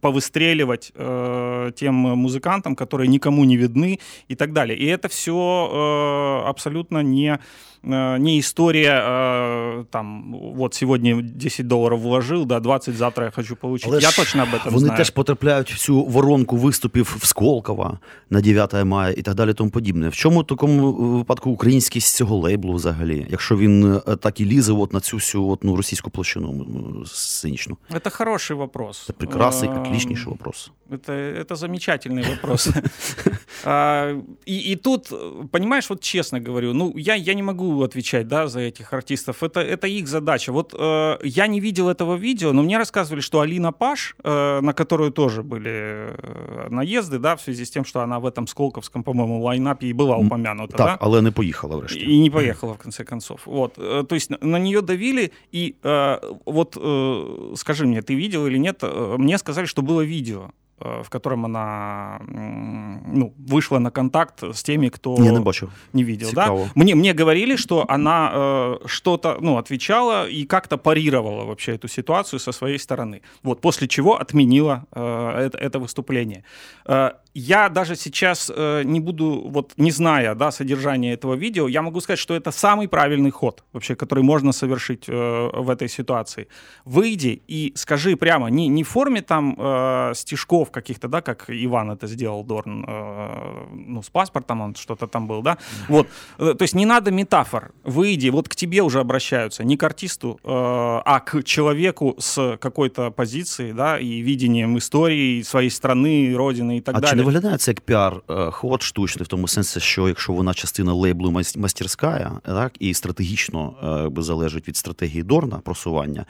повыстреливать 0.00 0.92
э, 0.94 1.72
тем 1.76 1.94
музыкантам, 1.94 2.76
которые 2.76 3.08
никому 3.08 3.44
не 3.44 3.56
видны 3.56 3.98
и 4.28 4.34
так 4.34 4.52
далее. 4.52 4.78
И 4.78 4.86
это 4.86 5.08
все 5.08 6.42
э, 6.44 6.48
абсолютно 6.48 7.02
не 7.02 7.22
Э, 7.32 7.38
не 7.83 8.39
история, 8.39 9.01
э, 9.01 9.85
там, 9.89 10.35
вот 10.55 10.73
сегодня 10.73 11.21
10 11.21 11.67
доларів 11.67 11.99
вложив, 11.99 12.45
да, 12.45 12.59
20 12.59 12.95
завтра 12.95 13.25
я 13.25 13.31
хочу 13.31 13.55
получить. 13.55 13.87
Але 13.87 14.01
я 14.01 14.11
точно 14.11 14.43
об 14.43 14.49
этом 14.49 14.71
вони 14.71 14.85
знаю. 14.85 14.97
теж 14.97 15.09
потрапляють 15.09 15.71
в 15.71 15.77
цю 15.77 16.05
воронку 16.05 16.57
виступів 16.57 17.17
в 17.19 17.25
Сколково 17.25 17.99
на 18.29 18.41
9 18.41 18.73
мая 18.85 19.13
і 19.17 19.21
так 19.21 19.35
далі 19.35 19.53
тому 19.53 19.69
подібне. 19.69 20.09
В 20.09 20.15
чому 20.15 20.39
в 20.39 20.47
такому 20.47 20.91
випадку 20.93 21.49
українськість 21.49 22.15
цього 22.15 22.37
лейблу 22.37 22.73
взагалі, 22.73 23.27
якщо 23.29 23.57
він 23.57 24.01
е, 24.07 24.15
так 24.15 24.39
і 24.39 24.45
лізе 24.45 24.73
от 24.73 24.93
на 24.93 24.99
цю 24.99 25.17
всю 25.17 25.47
от, 25.47 25.63
ну, 25.63 25.75
російську 25.75 26.09
площину 26.09 26.65
сценічну? 27.05 27.77
Это 27.91 28.09
хороший 28.09 28.57
вопрос. 28.57 29.09
Это 29.09 29.25
прекрасный, 29.25 29.81
отличнейший 29.81 30.27
вопрос. 30.27 30.71
Это, 30.91 31.13
это 31.13 31.55
замечательный 31.55 32.23
вопрос. 32.29 32.69
А, 33.63 34.13
и, 34.45 34.71
и 34.71 34.75
тут, 34.75 35.11
понимаешь, 35.51 35.89
вот 35.89 36.01
честно 36.01 36.39
говорю, 36.39 36.73
ну, 36.73 36.93
я, 36.95 37.15
я 37.15 37.33
не 37.33 37.43
могу 37.43 37.70
отвечать, 37.80 38.28
да, 38.28 38.46
за 38.46 38.60
этих 38.60 38.92
артистов. 38.92 39.42
Это, 39.42 39.60
это 39.60 39.86
их 39.86 40.08
задача. 40.08 40.52
Вот 40.52 40.74
э, 40.78 41.18
я 41.24 41.46
не 41.46 41.60
видел 41.60 41.88
этого 41.88 42.16
видео, 42.16 42.52
но 42.52 42.62
мне 42.62 42.78
рассказывали, 42.78 43.20
что 43.20 43.40
Алина 43.40 43.72
Паш, 43.72 44.16
э, 44.22 44.60
на 44.60 44.72
которую 44.72 45.10
тоже 45.10 45.42
были 45.42 45.70
э, 45.70 46.68
наезды, 46.70 47.18
да, 47.18 47.36
в 47.36 47.40
связи 47.40 47.64
с 47.64 47.70
тем, 47.70 47.84
что 47.84 48.00
она 48.00 48.18
в 48.18 48.26
этом 48.26 48.46
Сколковском, 48.46 49.02
по-моему, 49.02 49.40
лайнапе 49.42 49.86
и 49.86 49.92
была 49.92 50.16
упомянута, 50.16 50.76
так, 50.76 50.86
да? 50.86 50.98
але 51.00 51.22
не 51.22 51.30
поехала 51.30 51.76
врешті. 51.76 52.00
И 52.00 52.18
не 52.18 52.30
поехала, 52.30 52.72
в 52.72 52.78
конце 52.78 53.04
концов. 53.04 53.40
Вот, 53.46 53.78
э, 53.78 54.04
то 54.08 54.14
есть 54.14 54.30
на 54.30 54.58
нее 54.58 54.80
давили, 54.82 55.32
и 55.52 55.74
э, 55.82 56.18
вот 56.46 56.76
э, 56.80 57.54
скажи 57.56 57.86
мне, 57.86 58.02
ты 58.02 58.14
видел 58.14 58.46
или 58.46 58.58
нет, 58.58 58.78
э, 58.82 59.16
мне 59.18 59.38
сказали, 59.38 59.66
что 59.66 59.82
было 59.82 60.00
видео, 60.00 60.50
в 60.82 61.10
котором 61.10 61.44
она 61.44 62.20
ну, 62.26 63.34
вышла 63.38 63.78
на 63.78 63.90
контакт 63.90 64.42
с 64.42 64.62
теми, 64.62 64.88
кто 64.88 65.16
Я 65.18 65.30
не, 65.30 65.40
бачу. 65.40 65.70
не 65.92 66.04
видел. 66.04 66.30
Да? 66.32 66.52
Мне, 66.74 66.94
мне 66.94 67.12
говорили, 67.12 67.56
что 67.56 67.84
она 67.88 68.30
э, 68.32 68.78
что-то 68.86 69.36
ну, 69.40 69.56
отвечала 69.56 70.28
и 70.28 70.44
как-то 70.44 70.78
парировала 70.78 71.44
вообще 71.44 71.74
эту 71.74 71.88
ситуацию 71.88 72.40
со 72.40 72.52
своей 72.52 72.78
стороны. 72.78 73.22
Вот, 73.42 73.60
после 73.60 73.88
чего 73.88 74.20
отменила 74.20 74.86
э, 74.92 75.46
это, 75.46 75.58
это 75.58 75.78
выступление. 75.78 76.44
Э, 76.86 77.12
я 77.34 77.68
даже 77.68 77.96
сейчас 77.96 78.50
э, 78.54 78.82
не 78.84 79.00
буду, 79.00 79.42
вот 79.46 79.72
не 79.76 79.90
зная 79.90 80.34
да, 80.34 80.50
содержания 80.50 81.14
этого 81.14 81.34
видео, 81.34 81.68
я 81.68 81.82
могу 81.82 82.00
сказать, 82.00 82.18
что 82.18 82.34
это 82.34 82.50
самый 82.50 82.88
правильный 82.88 83.30
ход, 83.30 83.64
вообще, 83.72 83.94
который 83.94 84.22
можно 84.22 84.52
совершить 84.52 85.08
э, 85.08 85.50
в 85.54 85.70
этой 85.70 85.88
ситуации. 85.88 86.48
Выйди 86.84 87.42
и 87.48 87.72
скажи 87.74 88.16
прямо, 88.16 88.48
не, 88.48 88.68
не 88.68 88.84
в 88.84 88.88
форме 88.88 89.22
там 89.22 89.56
э, 89.58 90.12
стишков 90.14 90.70
каких-то, 90.70 91.08
да, 91.08 91.22
как 91.22 91.46
Иван 91.48 91.90
это 91.90 92.06
сделал, 92.06 92.44
Дорн, 92.44 92.84
э, 92.86 93.66
ну, 93.72 94.02
с 94.02 94.10
паспортом 94.10 94.60
он 94.60 94.74
что-то 94.74 95.06
там 95.06 95.26
был, 95.26 95.42
да, 95.42 95.56
вот, 95.88 96.08
э, 96.38 96.54
то 96.54 96.62
есть 96.62 96.74
не 96.74 96.86
надо 96.86 97.10
метафор, 97.10 97.72
выйди, 97.84 98.28
вот 98.28 98.48
к 98.48 98.54
тебе 98.54 98.82
уже 98.82 99.00
обращаются, 99.00 99.64
не 99.64 99.76
к 99.76 99.82
артисту, 99.82 100.38
э, 100.44 100.48
а 100.48 101.20
к 101.20 101.42
человеку 101.44 102.14
с 102.18 102.58
какой-то 102.58 103.10
позицией, 103.10 103.72
да, 103.72 103.98
и 103.98 104.20
видением 104.20 104.76
истории 104.76 105.42
своей 105.42 105.70
страны, 105.70 106.34
родины 106.36 106.78
и 106.78 106.80
так 106.80 106.96
а 106.96 107.00
далее 107.00 107.21
не 107.22 107.26
виглядає 107.26 107.58
це 107.58 107.70
як 107.70 107.80
піар-ход 107.80 108.80
е, 108.80 108.84
штучний, 108.84 109.24
в 109.24 109.26
тому 109.26 109.48
сенсі, 109.48 109.80
що 109.80 110.08
якщо 110.08 110.32
вона 110.32 110.54
частина 110.54 110.92
лейблу 110.92 111.42
мастерська, 111.56 112.40
так, 112.44 112.72
і 112.78 112.94
стратегічно 112.94 113.74
якби, 114.06 114.22
залежить 114.22 114.68
від 114.68 114.76
стратегії 114.76 115.22
Дорна 115.22 115.58
просування, 115.58 116.26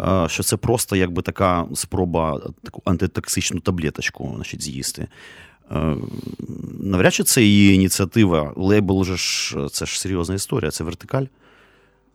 е, 0.00 0.28
що 0.28 0.42
це 0.42 0.56
просто 0.56 0.96
якби 0.96 1.22
така 1.22 1.66
спроба 1.74 2.40
таку 2.62 2.82
антитоксичну 2.84 3.60
таблеточку 3.60 4.32
значить, 4.36 4.62
з'їсти. 4.62 5.08
Е, 5.72 5.96
навряд 6.80 7.14
чи 7.14 7.22
це 7.22 7.42
її 7.42 7.74
ініціатива. 7.74 8.52
Лейбл 8.56 9.04
же 9.04 9.16
ж 9.16 9.56
це 9.72 9.86
ж 9.86 10.00
серйозна 10.00 10.34
історія, 10.34 10.70
це 10.70 10.84
вертикаль. 10.84 11.24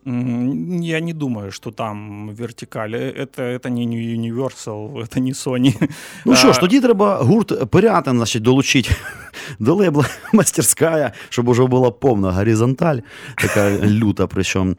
Я 0.07 1.01
не 1.01 1.12
думаю, 1.14 1.51
что 1.51 1.70
там 1.70 2.31
вертикаль. 2.35 2.94
Это, 2.94 3.42
это 3.42 3.70
не 3.70 3.87
Universal, 3.87 5.01
это 5.01 5.18
не 5.20 5.33
Sony. 5.33 5.88
Ну 6.25 6.37
що 6.37 6.53
ж, 6.53 6.61
тоді 6.61 6.81
треба 6.81 7.16
гурт 7.16 7.70
Пирятин, 7.70 8.16
значить, 8.16 8.42
долучити 8.42 8.90
до 9.59 9.75
лейбла 9.75 10.05
мастерська, 10.33 11.12
щоб 11.29 11.49
уже 11.49 11.66
була 11.66 11.90
повна 11.90 12.33
горизонталь, 12.33 12.99
така 13.37 13.79
люта. 13.79 14.27
Причому. 14.27 14.75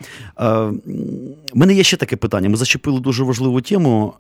У 1.54 1.58
мене 1.58 1.74
є 1.74 1.84
ще 1.84 1.98
таке 1.98 2.15
питання. 2.15 2.50
Ми 2.50 2.56
зачепили 2.56 3.00
дуже 3.00 3.24
важливу 3.24 3.62
тему. 3.62 4.13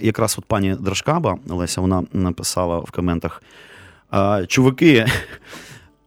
Якраз 0.00 0.36
от 0.38 0.44
пані 0.44 0.76
Драшкаба, 0.80 1.38
Олеся, 1.48 1.80
вона 1.80 2.02
написала 2.12 2.78
в 2.78 2.90
коментах. 2.90 3.42
Чуваки, 4.46 5.06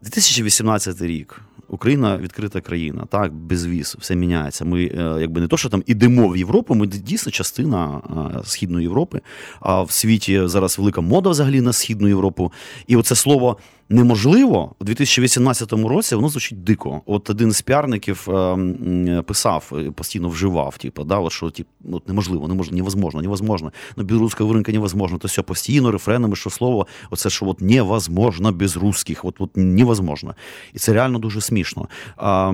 2018 0.02 1.02
рік. 1.02 1.40
Україна 1.68 2.16
відкрита 2.16 2.60
країна, 2.60 3.04
так, 3.10 3.34
безвіз, 3.34 3.96
все 4.00 4.16
міняється. 4.16 4.64
Ми 4.64 4.84
е, 4.84 5.16
якби 5.20 5.40
не 5.40 5.48
то, 5.48 5.56
що 5.56 5.68
там 5.68 5.82
ідемо 5.86 6.28
в 6.28 6.36
Європу, 6.36 6.74
ми 6.74 6.86
дійсно 6.86 7.32
частина 7.32 8.00
е, 8.40 8.44
Східної 8.44 8.82
Європи, 8.82 9.20
а 9.60 9.82
в 9.82 9.90
світі 9.90 10.40
зараз 10.44 10.78
велика 10.78 11.00
мода 11.00 11.30
взагалі 11.30 11.60
на 11.60 11.72
Східну 11.72 12.08
Європу. 12.08 12.52
І 12.86 12.96
оце 12.96 13.14
слово 13.14 13.56
неможливо 13.90 14.74
у 14.80 14.84
2018 14.84 15.72
році 15.72 16.14
воно 16.14 16.28
звучить 16.28 16.64
дико. 16.64 17.02
От 17.06 17.30
один 17.30 17.52
з 17.52 17.62
піарників 17.62 18.30
е, 18.30 19.22
писав, 19.26 19.72
е, 19.72 19.90
постійно 19.90 20.28
вживав, 20.28 20.78
типу, 20.78 21.04
да, 21.04 21.18
от 21.18 21.32
що 21.32 21.50
тип, 21.50 21.66
от 21.92 22.08
неможливо, 22.08 22.48
неможливо, 22.48 22.76
невозможно, 22.76 23.22
невозможно. 23.22 23.72
Ну, 23.96 24.04
білоруська 24.04 24.44
ринка 24.44 24.72
невозможно. 24.72 25.18
То 25.18 25.28
все 25.28 25.42
постійно 25.42 25.90
рефренами, 25.90 26.36
що 26.36 26.50
слово, 26.50 26.86
оце 27.10 27.30
що 27.30 27.46
от 27.46 27.60
невозможно 27.60 28.52
без 28.52 28.76
русських, 28.76 29.24
от, 29.24 29.34
от 29.38 29.50
невозможно. 29.56 30.34
І 30.74 30.78
це 30.78 30.92
реально 30.92 31.18
дуже 31.18 31.40
смішно. 31.40 31.88
А, 32.16 32.50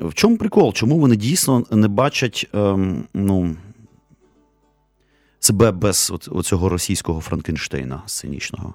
В 0.00 0.14
чому 0.14 0.36
прикол? 0.36 0.72
Чому 0.72 0.98
вони 0.98 1.16
дійсно 1.16 1.64
не 1.70 1.88
бачать 1.88 2.48
ем, 2.54 3.04
ну, 3.14 3.56
себе 5.40 5.70
без 5.70 6.12
цього 6.44 6.68
російського 6.68 7.20
Франкенштейна 7.20 8.02
сценічного? 8.06 8.74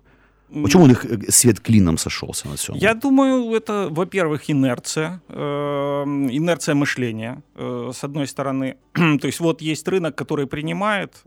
Почему 0.62 0.84
у 0.84 0.88
них 0.88 1.06
э, 1.06 1.32
свет 1.32 1.60
клином 1.60 1.98
сошелся 1.98 2.48
на 2.48 2.56
всем? 2.56 2.76
Я 2.76 2.94
думаю, 2.94 3.54
это, 3.56 3.88
во-первых, 3.90 4.50
инерция, 4.52 5.22
э, 5.30 6.04
инерция 6.32 6.76
мышления, 6.76 7.42
э, 7.56 7.92
с 7.94 8.04
одной 8.04 8.28
стороны. 8.28 8.76
То 8.94 9.28
есть 9.28 9.40
вот 9.40 9.62
есть 9.62 9.88
рынок, 9.88 10.16
который 10.16 10.46
принимает 10.46 11.24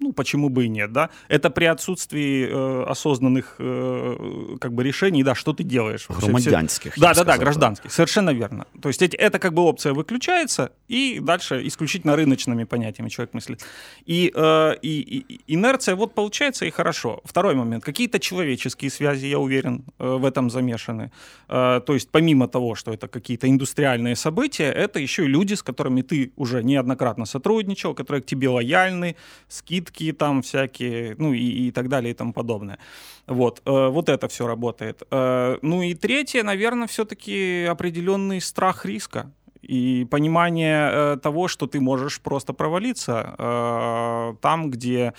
ну, 0.00 0.12
почему 0.12 0.48
бы 0.48 0.66
и 0.66 0.68
нет, 0.68 0.92
да? 0.92 1.10
Это 1.28 1.50
при 1.50 1.64
отсутствии 1.64 2.46
э, 2.48 2.84
осознанных 2.84 3.56
э, 3.58 4.56
как 4.60 4.72
бы 4.72 4.84
решений, 4.84 5.24
да, 5.24 5.34
что 5.34 5.52
ты 5.52 5.64
делаешь. 5.64 6.06
Громадянских. 6.08 6.92
Да, 6.96 7.14
да, 7.14 7.24
да, 7.24 7.36
гражданских, 7.36 7.92
совершенно 7.92 8.30
верно. 8.30 8.66
То 8.80 8.88
есть 8.88 9.02
это 9.02 9.38
как 9.38 9.54
бы 9.54 9.62
опция 9.62 9.92
выключается, 9.92 10.70
и 10.86 11.18
дальше 11.20 11.66
исключительно 11.66 12.16
рыночными 12.16 12.64
понятиями 12.64 13.08
человек 13.08 13.34
мыслит. 13.34 13.64
И, 14.06 14.32
э, 14.34 14.74
и, 14.82 15.24
и 15.28 15.40
инерция, 15.54 15.96
вот 15.96 16.14
получается 16.14 16.64
и 16.64 16.70
хорошо. 16.70 17.20
Второй 17.24 17.54
момент, 17.54 17.84
какие-то 17.84 18.20
человеческие 18.20 18.90
связи, 18.90 19.26
я 19.26 19.38
уверен, 19.38 19.84
э, 19.98 20.06
в 20.08 20.24
этом 20.24 20.50
замешаны. 20.50 21.10
Э, 21.48 21.80
то 21.84 21.94
есть 21.94 22.10
помимо 22.10 22.46
того, 22.46 22.76
что 22.76 22.92
это 22.92 23.08
какие-то 23.08 23.48
индустриальные 23.48 24.14
события, 24.14 24.72
это 24.72 25.00
еще 25.00 25.24
и 25.24 25.28
люди, 25.28 25.54
с 25.54 25.62
которыми 25.62 26.02
ты 26.02 26.32
уже 26.36 26.62
неоднократно 26.62 27.26
сотрудничал, 27.26 27.94
которые 27.94 28.22
к 28.22 28.26
тебе 28.26 28.48
лояльны, 28.48 29.16
скид 29.48 29.87
скидки 29.88 30.12
там 30.12 30.42
всякие, 30.42 31.14
ну 31.18 31.32
и, 31.32 31.68
и 31.68 31.70
так 31.70 31.88
далее 31.88 32.10
и 32.10 32.14
тому 32.14 32.32
подобное. 32.32 32.78
Вот, 33.26 33.62
э, 33.64 33.88
вот 33.88 34.08
это 34.08 34.28
все 34.28 34.46
работает. 34.46 35.02
Э, 35.10 35.58
ну 35.62 35.82
и 35.82 35.94
третье, 35.94 36.42
наверное, 36.42 36.86
все-таки 36.86 37.66
определенный 37.70 38.40
страх 38.40 38.86
риска 38.86 39.30
и 39.62 40.06
понимание 40.10 40.90
э, 40.90 41.16
того, 41.22 41.48
что 41.48 41.66
ты 41.66 41.80
можешь 41.80 42.20
просто 42.20 42.52
провалиться 42.52 43.34
э, 43.38 44.34
там, 44.40 44.70
где 44.70 45.12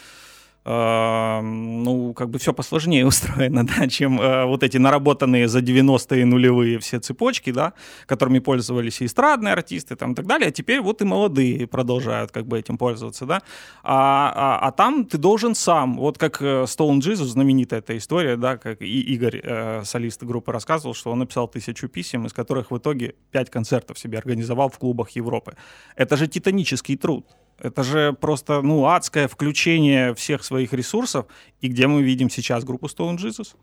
ну, 0.72 2.14
как 2.14 2.30
бы 2.30 2.38
все 2.38 2.54
посложнее 2.54 3.06
устроено, 3.08 3.66
да, 3.66 3.88
чем 3.88 4.22
э, 4.22 4.46
вот 4.46 4.64
эти 4.64 4.78
наработанные 4.78 5.48
за 5.48 5.60
90-е 5.60 6.26
нулевые 6.26 6.78
все 6.80 7.00
цепочки, 7.00 7.52
да, 7.52 7.74
которыми 8.06 8.40
пользовались 8.40 9.02
и 9.02 9.06
эстрадные 9.06 9.54
артисты 9.54 9.96
там, 9.96 10.12
и 10.12 10.16
так 10.16 10.28
далее, 10.28 10.50
а 10.50 10.52
теперь 10.52 10.82
вот 10.82 11.02
и 11.02 11.06
молодые 11.06 11.66
продолжают 11.66 12.32
как 12.32 12.46
бы 12.46 12.60
этим 12.60 12.78
пользоваться, 12.78 13.26
да, 13.26 13.42
а, 13.84 14.32
а, 14.36 14.68
а 14.68 14.72
там 14.72 15.06
ты 15.06 15.18
должен 15.18 15.56
сам, 15.56 15.98
вот 15.98 16.18
как 16.18 16.42
э, 16.42 16.64
Stone 16.64 17.00
Jesus, 17.00 17.26
знаменитая 17.26 17.80
эта 17.80 17.98
история, 17.98 18.38
да, 18.38 18.58
как 18.58 18.82
и 18.82 19.02
Игорь, 19.14 19.42
э, 19.44 19.84
солист 19.86 20.24
группы, 20.24 20.52
рассказывал, 20.52 20.94
что 20.94 21.12
он 21.12 21.20
написал 21.20 21.48
тысячу 21.48 21.88
писем, 21.88 22.26
из 22.26 22.34
которых 22.34 22.72
в 22.72 22.78
итоге 22.78 23.16
пять 23.32 23.50
концертов 23.50 23.98
себе 23.98 24.18
организовал 24.18 24.70
в 24.70 24.78
клубах 24.78 25.10
Европы. 25.12 25.56
Это 25.96 26.18
же 26.18 26.28
титанический 26.28 26.96
труд. 26.96 27.26
Это 27.62 27.84
же 27.84 28.14
просто, 28.14 28.62
ну, 28.62 28.86
адское 28.86 29.28
включение 29.28 30.14
всех 30.14 30.44
своих 30.44 30.74
ресурсов. 30.74 31.26
И 31.62 31.68
где 31.68 31.88
мы 31.88 32.02
видим 32.02 32.30
сейчас 32.30 32.64
группу 32.64 32.88
Stone 32.88 33.18
Jesus? 33.18 33.56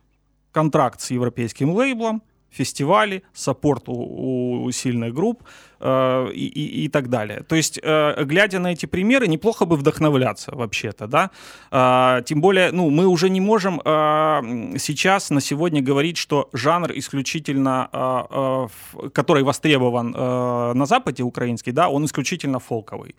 Контракт 0.53 1.01
с 1.01 1.11
европейским 1.11 1.71
лейблом, 1.71 2.23
фестивали, 2.51 3.23
саппорт 3.35 3.89
у, 3.89 4.65
у 4.65 4.71
сильных 4.73 5.13
групп 5.13 5.43
э, 5.81 6.29
и, 6.33 6.47
и, 6.47 6.85
и 6.85 6.89
так 6.89 7.09
далее. 7.09 7.43
То 7.43 7.57
есть, 7.57 7.79
э, 7.83 8.25
глядя 8.25 8.59
на 8.59 8.73
эти 8.73 8.87
примеры, 8.87 9.29
неплохо 9.29 9.67
бы 9.67 9.77
вдохновляться 9.77 10.55
вообще-то, 10.55 11.07
да. 11.07 11.31
Э, 11.71 12.23
тем 12.25 12.41
более, 12.41 12.73
ну, 12.73 12.91
мы 12.91 13.07
уже 13.07 13.29
не 13.29 13.41
можем 13.41 13.81
э, 13.85 14.79
сейчас, 14.79 15.31
на 15.31 15.41
сегодня 15.41 15.83
говорить, 15.83 16.17
что 16.17 16.49
жанр 16.53 16.93
исключительно, 16.95 17.89
э, 17.93 18.69
э, 19.03 19.09
который 19.11 19.43
востребован 19.43 20.15
э, 20.15 20.73
на 20.75 20.87
Западе 20.87 21.23
украинский, 21.23 21.73
да, 21.73 21.89
он 21.89 22.05
исключительно 22.05 22.59
фолковый. 22.59 23.15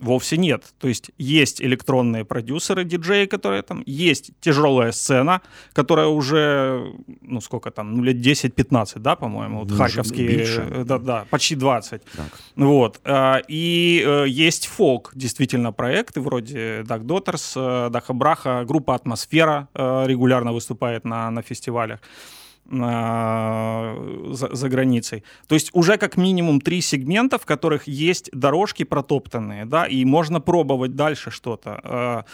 Вовсе 0.00 0.36
нет. 0.36 0.74
То 0.78 0.88
есть 0.88 1.12
есть 1.18 1.62
электронные 1.62 2.24
продюсеры, 2.24 2.84
диджеи, 2.84 3.26
которые 3.26 3.62
там, 3.62 3.82
есть 3.86 4.32
тяжелая 4.40 4.92
сцена, 4.92 5.40
которая 5.72 6.08
уже, 6.08 6.92
ну 7.20 7.40
сколько 7.40 7.70
там, 7.70 7.94
ну 7.94 8.02
лет 8.02 8.16
10-15, 8.16 8.98
да, 8.98 9.14
по-моему, 9.14 9.60
вот 9.60 9.72
харьковские, 9.72 10.38
больше. 10.38 10.84
да, 10.84 10.98
да, 10.98 11.26
почти 11.30 11.54
20. 11.54 12.02
Так. 12.02 12.26
Вот. 12.56 13.00
А, 13.04 13.40
и 13.46 14.02
э, 14.04 14.24
есть 14.28 14.66
фолк, 14.66 15.12
действительно, 15.14 15.72
проекты 15.72 16.20
вроде 16.20 16.82
Daughters, 16.82 17.52
э, 17.56 17.90
Даха 17.90 18.12
Браха, 18.12 18.64
группа 18.66 18.94
«Атмосфера» 18.94 19.68
э, 19.74 20.04
регулярно 20.06 20.52
выступает 20.52 21.04
на, 21.04 21.30
на 21.30 21.42
фестивалях 21.42 22.00
за, 22.70 24.48
за 24.52 24.68
границей. 24.68 25.24
То 25.46 25.54
есть 25.54 25.70
уже 25.72 25.96
как 25.96 26.16
минимум 26.16 26.60
три 26.60 26.80
сегмента, 26.80 27.38
в 27.38 27.44
которых 27.44 27.86
есть 27.86 28.30
дорожки 28.32 28.84
протоптанные, 28.84 29.64
да, 29.66 29.86
и 29.86 30.04
можно 30.04 30.40
пробовать 30.40 30.96
дальше 30.96 31.30
что-то. 31.30 32.24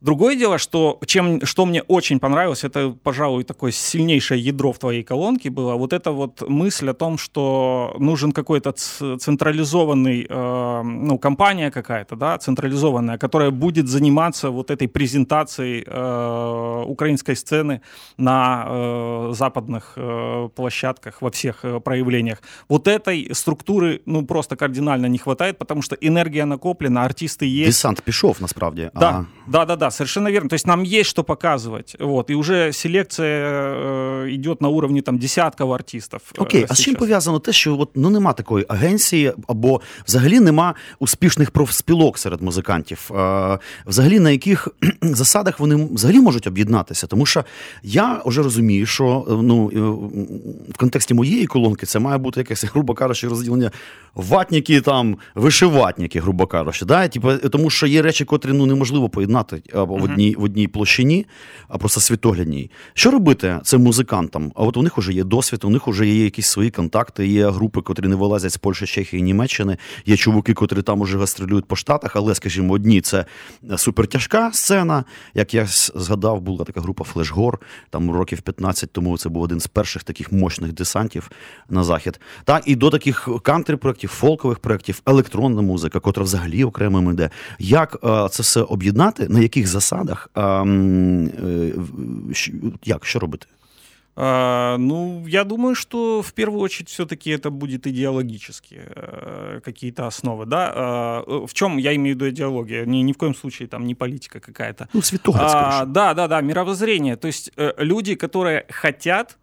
Другое 0.00 0.34
дело, 0.36 0.56
что, 0.58 0.98
чем, 1.06 1.44
что 1.44 1.66
мне 1.66 1.82
очень 1.82 2.20
понравилось, 2.20 2.64
это, 2.64 2.96
пожалуй, 3.02 3.44
такое 3.44 3.70
сильнейшее 3.70 4.40
ядро 4.40 4.72
в 4.72 4.78
твоей 4.78 5.02
колонке 5.02 5.50
было, 5.50 5.74
вот 5.74 5.92
эта 5.92 6.10
вот 6.10 6.48
мысль 6.48 6.88
о 6.88 6.94
том, 6.94 7.18
что 7.18 7.94
нужен 7.98 8.32
какой-то 8.32 8.72
централизованный, 8.72 10.26
э, 10.28 10.82
ну, 10.82 11.18
компания 11.18 11.70
какая-то, 11.70 12.16
да, 12.16 12.38
централизованная, 12.38 13.18
которая 13.18 13.50
будет 13.50 13.88
заниматься 13.88 14.50
вот 14.50 14.70
этой 14.70 14.88
презентацией 14.88 15.84
э, 15.86 16.84
украинской 16.86 17.36
сцены 17.36 17.82
на 18.16 18.64
э, 18.66 19.32
западных 19.34 19.92
э, 19.96 20.48
площадках, 20.54 21.20
во 21.20 21.30
всех 21.30 21.64
э, 21.64 21.78
проявлениях. 21.80 22.42
Вот 22.68 22.88
этой 22.88 23.34
структуры, 23.34 24.00
ну, 24.06 24.24
просто 24.24 24.56
кардинально 24.56 25.06
не 25.06 25.18
хватает, 25.18 25.58
потому 25.58 25.82
что 25.82 25.94
энергия 25.96 26.46
накоплена, 26.46 27.04
артисты 27.04 27.44
есть. 27.44 27.66
Десант 27.66 28.00
пішов, 28.00 28.36
насправді. 28.40 28.90
Да, 28.94 29.10
а... 29.10 29.26
да, 29.46 29.64
да, 29.64 29.76
да 29.76 29.89
совершенно 29.91 30.31
верно. 30.31 30.49
То 30.49 30.55
есть 30.55 30.67
нам 30.67 30.83
есть 30.83 31.09
что 31.09 31.23
показывать. 31.23 31.95
Вот. 31.99 32.29
И 32.29 32.35
уже 32.35 32.71
селекция 32.73 34.25
э, 34.25 34.35
идет 34.35 34.61
на 34.61 34.69
уровне 34.69 35.01
там, 35.01 35.17
десятків 35.17 35.71
артистів. 35.71 36.19
Э, 36.35 36.41
Окей, 36.41 36.65
а 36.69 36.75
з 36.75 36.79
чим 36.79 36.95
пов'язано 36.95 37.39
те, 37.39 37.51
що 37.51 37.79
от, 37.79 37.89
ну, 37.95 38.09
нема 38.09 38.33
такої 38.33 38.65
агенції, 38.67 39.33
або 39.47 39.81
взагалі 40.07 40.39
нема 40.39 40.73
успішних 40.99 41.51
профспілок 41.51 42.17
серед 42.17 42.41
музикантів, 42.41 43.11
е, 43.11 43.59
взагалі 43.85 44.19
на 44.19 44.31
яких 44.31 44.67
засадах 45.01 45.59
вони 45.59 45.87
взагалі 45.91 46.19
можуть 46.19 46.47
об'єднатися? 46.47 47.07
Тому 47.07 47.25
що 47.25 47.45
я 47.83 48.21
вже 48.25 48.43
розумію, 48.43 48.85
що 48.85 49.25
е, 49.29 49.31
ну, 49.31 49.71
е, 49.73 49.79
в 50.73 50.77
контексті 50.77 51.13
моєї 51.13 51.45
колонки 51.45 51.85
це 51.85 51.99
має 51.99 52.17
бути 52.17 52.39
якесь, 52.39 52.63
грубо 52.63 52.93
кажучи, 52.93 53.27
розділення 53.27 53.71
ватніки, 54.15 54.81
там, 54.81 55.17
вишиватніки, 55.35 56.19
грубо 56.19 56.47
кажучи. 56.47 56.85
Да? 56.85 57.07
Типу, 57.07 57.37
тому 57.37 57.69
що 57.69 57.87
є 57.87 58.01
речі, 58.01 58.25
котрі 58.25 58.51
ну, 58.53 58.65
неможливо 58.65 59.09
поєднати 59.09 59.61
або 59.82 59.96
в 59.96 60.02
одній 60.02 60.34
в 60.38 60.42
одній 60.42 60.68
площині, 60.68 61.26
а 61.68 61.78
просто 61.78 62.00
світоглядній. 62.00 62.70
Що 62.94 63.10
робити 63.10 63.60
цим 63.62 63.82
музикантам? 63.82 64.52
А 64.54 64.62
от 64.62 64.76
у 64.76 64.82
них 64.82 64.98
вже 64.98 65.12
є 65.12 65.24
досвід, 65.24 65.64
у 65.64 65.70
них 65.70 65.86
вже 65.86 66.06
є 66.06 66.24
якісь 66.24 66.46
свої 66.46 66.70
контакти, 66.70 67.26
є 67.26 67.50
групи, 67.50 67.80
котрі 67.80 68.08
не 68.08 68.16
вилазять 68.16 68.52
з 68.52 68.56
Польщі, 68.56 68.86
Чехії, 68.86 69.22
Німеччини, 69.22 69.76
є 70.06 70.16
чуваки, 70.16 70.54
котрі 70.54 70.82
там 70.82 71.00
уже 71.00 71.18
гастролюють 71.18 71.64
по 71.64 71.76
Штатах, 71.76 72.16
але, 72.16 72.34
скажімо, 72.34 72.74
одні 72.74 73.00
це 73.00 73.24
супертяжка 73.76 74.52
сцена. 74.52 75.04
Як 75.34 75.54
я 75.54 75.66
згадав, 75.94 76.40
була 76.40 76.64
така 76.64 76.80
група 76.80 77.04
Флешгор, 77.04 77.60
там 77.90 78.10
років 78.10 78.40
15 78.40 78.92
тому 78.92 79.18
це 79.18 79.28
був 79.28 79.42
один 79.42 79.60
з 79.60 79.66
перших 79.66 80.04
таких 80.04 80.32
мощних 80.32 80.72
десантів 80.72 81.30
на 81.68 81.84
захід. 81.84 82.20
Так, 82.44 82.62
і 82.66 82.76
до 82.76 82.90
таких 82.90 83.28
кантрі-проєктів, 83.42 84.08
фолкових 84.08 84.58
проєктів, 84.58 85.02
електронна 85.06 85.62
музика, 85.62 86.00
котра 86.00 86.24
взагалі 86.24 86.64
окремим 86.64 87.10
іде. 87.10 87.30
Як 87.58 87.98
е, 88.04 88.28
це 88.30 88.42
все 88.42 88.60
об'єднати, 88.60 89.28
на 89.28 89.40
яких 89.40 89.66
засадах? 89.70 90.30
Як 92.84 93.04
що 93.04 93.18
робити? 93.18 93.46
А, 94.22 94.76
ну, 94.78 95.24
я 95.26 95.44
думаю, 95.44 95.74
что 95.74 96.20
в 96.20 96.32
первую 96.32 96.60
очередь 96.60 96.90
все-таки 96.90 97.30
это 97.30 97.50
будет 97.50 97.86
идеологические 97.86 98.92
э, 98.94 99.60
какие-то 99.64 100.06
основы, 100.06 100.46
да. 100.46 100.72
А, 100.74 101.46
в 101.46 101.54
чем 101.54 101.78
я 101.78 101.94
имею 101.94 102.16
в 102.16 102.18
виду 102.18 102.28
идеология? 102.28 102.84
Ни, 102.84 102.98
ни 102.98 103.12
в 103.12 103.16
коем 103.16 103.34
случае 103.34 103.68
там 103.68 103.86
не 103.86 103.94
политика 103.94 104.40
какая-то. 104.40 104.88
Ну, 104.92 105.00
святоглядь, 105.00 105.50
а, 105.54 105.84
Да, 105.86 106.14
да, 106.14 106.28
да, 106.28 106.40
мировоззрение. 106.42 107.16
То 107.16 107.28
есть 107.28 107.52
э, 107.56 107.72
люди, 107.78 108.14
которые 108.14 108.66
хотят, 108.68 109.38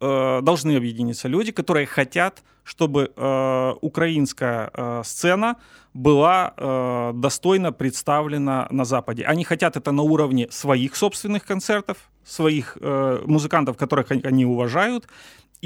э, 0.00 0.40
должны 0.42 0.76
объединиться. 0.76 1.28
Люди, 1.28 1.52
которые 1.52 1.86
хотят, 1.86 2.42
чтобы 2.64 3.12
украинская 3.80 5.02
сцена 5.04 5.56
была 5.96 6.52
э, 6.56 7.12
достойно 7.14 7.72
представлена 7.72 8.68
на 8.70 8.84
Западе. 8.84 9.24
Они 9.24 9.44
хотят 9.44 9.76
это 9.76 9.92
на 9.92 10.02
уровне 10.02 10.46
своих 10.50 10.94
собственных 10.94 11.44
концертов, 11.44 11.96
своих 12.24 12.76
э, 12.80 13.22
музыкантов, 13.24 13.76
которых 13.76 14.10
они 14.10 14.44
уважают, 14.44 15.08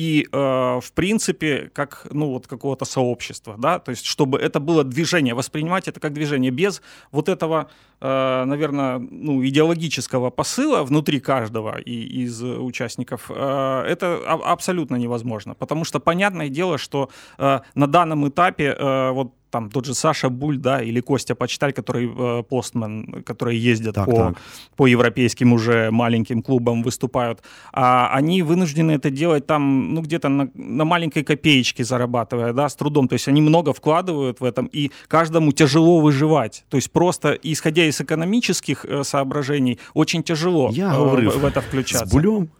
и, 0.00 0.26
э, 0.32 0.80
в 0.80 0.92
принципе, 0.94 1.70
как, 1.74 2.06
ну, 2.10 2.30
вот 2.30 2.46
какого-то 2.46 2.86
сообщества, 2.86 3.56
да, 3.58 3.78
то 3.78 3.90
есть, 3.90 4.06
чтобы 4.06 4.38
это 4.38 4.60
было 4.60 4.82
движение, 4.82 5.34
воспринимать 5.34 5.88
это 5.88 6.00
как 6.00 6.12
движение 6.12 6.50
без 6.50 6.80
вот 7.12 7.28
этого, 7.28 7.66
э, 8.00 8.44
наверное, 8.44 8.98
ну, 8.98 9.44
идеологического 9.44 10.30
посыла 10.30 10.84
внутри 10.84 11.20
каждого 11.20 11.78
и, 11.78 12.24
из 12.24 12.42
участников, 12.42 13.30
э, 13.30 13.84
это 13.88 14.16
абсолютно 14.26 14.96
невозможно, 14.96 15.54
потому 15.54 15.84
что 15.84 16.00
понятное 16.00 16.48
дело, 16.48 16.78
что 16.78 17.10
э, 17.38 17.60
на 17.74 17.86
данном 17.86 18.26
этапе 18.26 18.74
э, 18.78 19.10
вот 19.10 19.34
там 19.50 19.70
тот 19.70 19.86
же 19.86 19.94
Саша 19.94 20.28
Буль, 20.28 20.58
да, 20.58 20.82
или 20.82 21.00
Костя 21.00 21.34
Почталь, 21.34 21.72
который 21.72 22.10
э, 22.16 22.42
постмен, 22.42 23.22
которые 23.24 23.58
ездят 23.58 23.94
так, 23.94 24.06
по, 24.06 24.16
так. 24.16 24.34
по 24.76 24.86
европейским 24.86 25.52
уже 25.52 25.90
маленьким 25.90 26.42
клубам, 26.42 26.82
выступают, 26.82 27.42
а 27.72 28.10
они 28.12 28.42
вынуждены 28.42 28.92
это 28.92 29.10
делать 29.10 29.46
там, 29.46 29.94
ну, 29.94 30.02
где-то 30.02 30.28
на, 30.28 30.50
на 30.54 30.84
маленькой 30.84 31.24
копеечке 31.24 31.84
зарабатывая, 31.84 32.52
да, 32.52 32.68
с 32.68 32.74
трудом. 32.74 33.08
То 33.08 33.14
есть 33.14 33.28
они 33.28 33.40
много 33.40 33.72
вкладывают 33.72 34.40
в 34.40 34.44
этом, 34.44 34.66
и 34.66 34.90
каждому 35.08 35.52
тяжело 35.52 36.00
выживать. 36.00 36.64
То 36.68 36.76
есть 36.76 36.90
просто, 36.90 37.32
исходя 37.42 37.84
из 37.84 38.00
экономических 38.00 38.84
э, 38.84 39.04
соображений, 39.04 39.78
очень 39.94 40.22
тяжело 40.22 40.70
Я 40.72 40.94
э, 40.94 40.98
в, 40.98 41.38
в 41.38 41.44
это 41.44 41.60
включаться. 41.60 42.06
С 42.06 42.12
Булем 42.12 42.50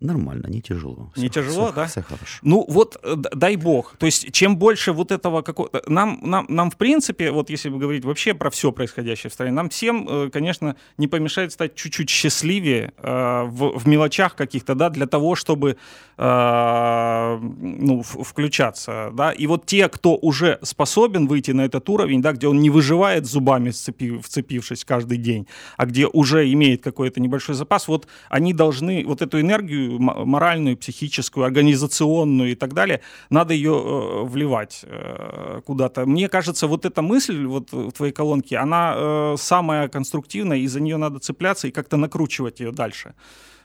Нормально, 0.00 0.46
не 0.46 0.62
тяжело. 0.62 1.12
Не 1.16 1.28
все, 1.28 1.42
тяжело, 1.42 1.66
все, 1.66 1.74
да? 1.74 1.86
Все 1.86 2.02
хорошо. 2.02 2.38
Ну 2.40 2.64
вот, 2.68 2.98
э, 3.02 3.16
дай 3.16 3.56
бог. 3.56 3.96
То 3.98 4.06
есть, 4.06 4.32
чем 4.32 4.56
больше 4.56 4.92
вот 4.92 5.12
этого 5.12 5.42
какого 5.42 5.68
нам, 5.86 6.20
нам, 6.22 6.46
нам 6.48 6.70
в 6.70 6.76
принципе, 6.76 7.30
вот 7.30 7.50
если 7.50 7.68
говорить 7.68 8.06
вообще 8.06 8.32
про 8.32 8.48
все 8.48 8.72
происходящее 8.72 9.30
в 9.30 9.34
стране, 9.34 9.52
нам 9.52 9.68
всем, 9.68 10.08
э, 10.08 10.30
конечно, 10.30 10.76
не 10.96 11.06
помешает 11.06 11.52
стать 11.52 11.74
чуть-чуть 11.74 12.08
счастливее 12.08 12.94
э, 12.96 13.42
в, 13.44 13.78
в 13.78 13.86
мелочах 13.86 14.36
каких-то, 14.36 14.74
да, 14.74 14.88
для 14.88 15.06
того, 15.06 15.34
чтобы 15.34 15.76
э, 16.16 17.38
ну, 17.40 18.02
включаться, 18.02 19.10
да. 19.12 19.32
И 19.32 19.46
вот 19.46 19.66
те, 19.66 19.90
кто 19.90 20.16
уже 20.16 20.58
способен 20.62 21.26
выйти 21.26 21.50
на 21.50 21.62
этот 21.62 21.86
уровень, 21.90 22.22
да, 22.22 22.32
где 22.32 22.48
он 22.48 22.60
не 22.60 22.70
выживает 22.70 23.26
зубами, 23.26 23.70
сцепив, 23.70 24.24
вцепившись 24.24 24.84
каждый 24.86 25.18
день, 25.18 25.46
а 25.76 25.84
где 25.84 26.06
уже 26.06 26.50
имеет 26.50 26.82
какой-то 26.82 27.20
небольшой 27.20 27.54
запас, 27.54 27.86
вот 27.86 28.06
они 28.30 28.54
должны 28.54 29.04
вот 29.06 29.20
эту 29.20 29.38
энергию 29.38 29.89
моральную, 29.99 30.77
психическую, 30.77 31.45
организационную 31.45 32.51
и 32.51 32.55
так 32.55 32.73
далее, 32.73 32.99
надо 33.29 33.53
ее 33.53 33.71
э, 33.71 34.23
вливать 34.23 34.85
э, 34.87 35.61
куда-то. 35.65 36.05
Мне 36.05 36.27
кажется, 36.27 36.67
вот 36.67 36.85
эта 36.85 37.01
мысль 37.01 37.45
вот 37.45 37.71
в 37.71 37.91
твоей 37.91 38.13
колонке, 38.13 38.57
она 38.57 38.95
э, 38.95 39.35
самая 39.37 39.87
конструктивная, 39.87 40.57
и 40.57 40.67
за 40.67 40.79
нее 40.79 40.97
надо 40.97 41.19
цепляться 41.19 41.67
и 41.67 41.71
как-то 41.71 41.97
накручивать 41.97 42.61
ее 42.61 42.71
дальше. 42.71 43.13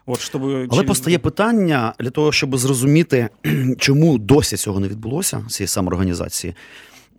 От, 0.06 0.20
щоб 0.20 0.42
Але 0.44 0.68
через... 0.68 0.86
постає 0.86 1.18
питання 1.18 1.94
для 1.98 2.10
того, 2.10 2.32
щоб 2.32 2.56
зрозуміти, 2.56 3.28
чому 3.78 4.18
досі 4.18 4.56
цього 4.56 4.80
не 4.80 4.88
відбулося, 4.88 5.44
цієї 5.48 5.68
самоорганізації. 5.68 6.54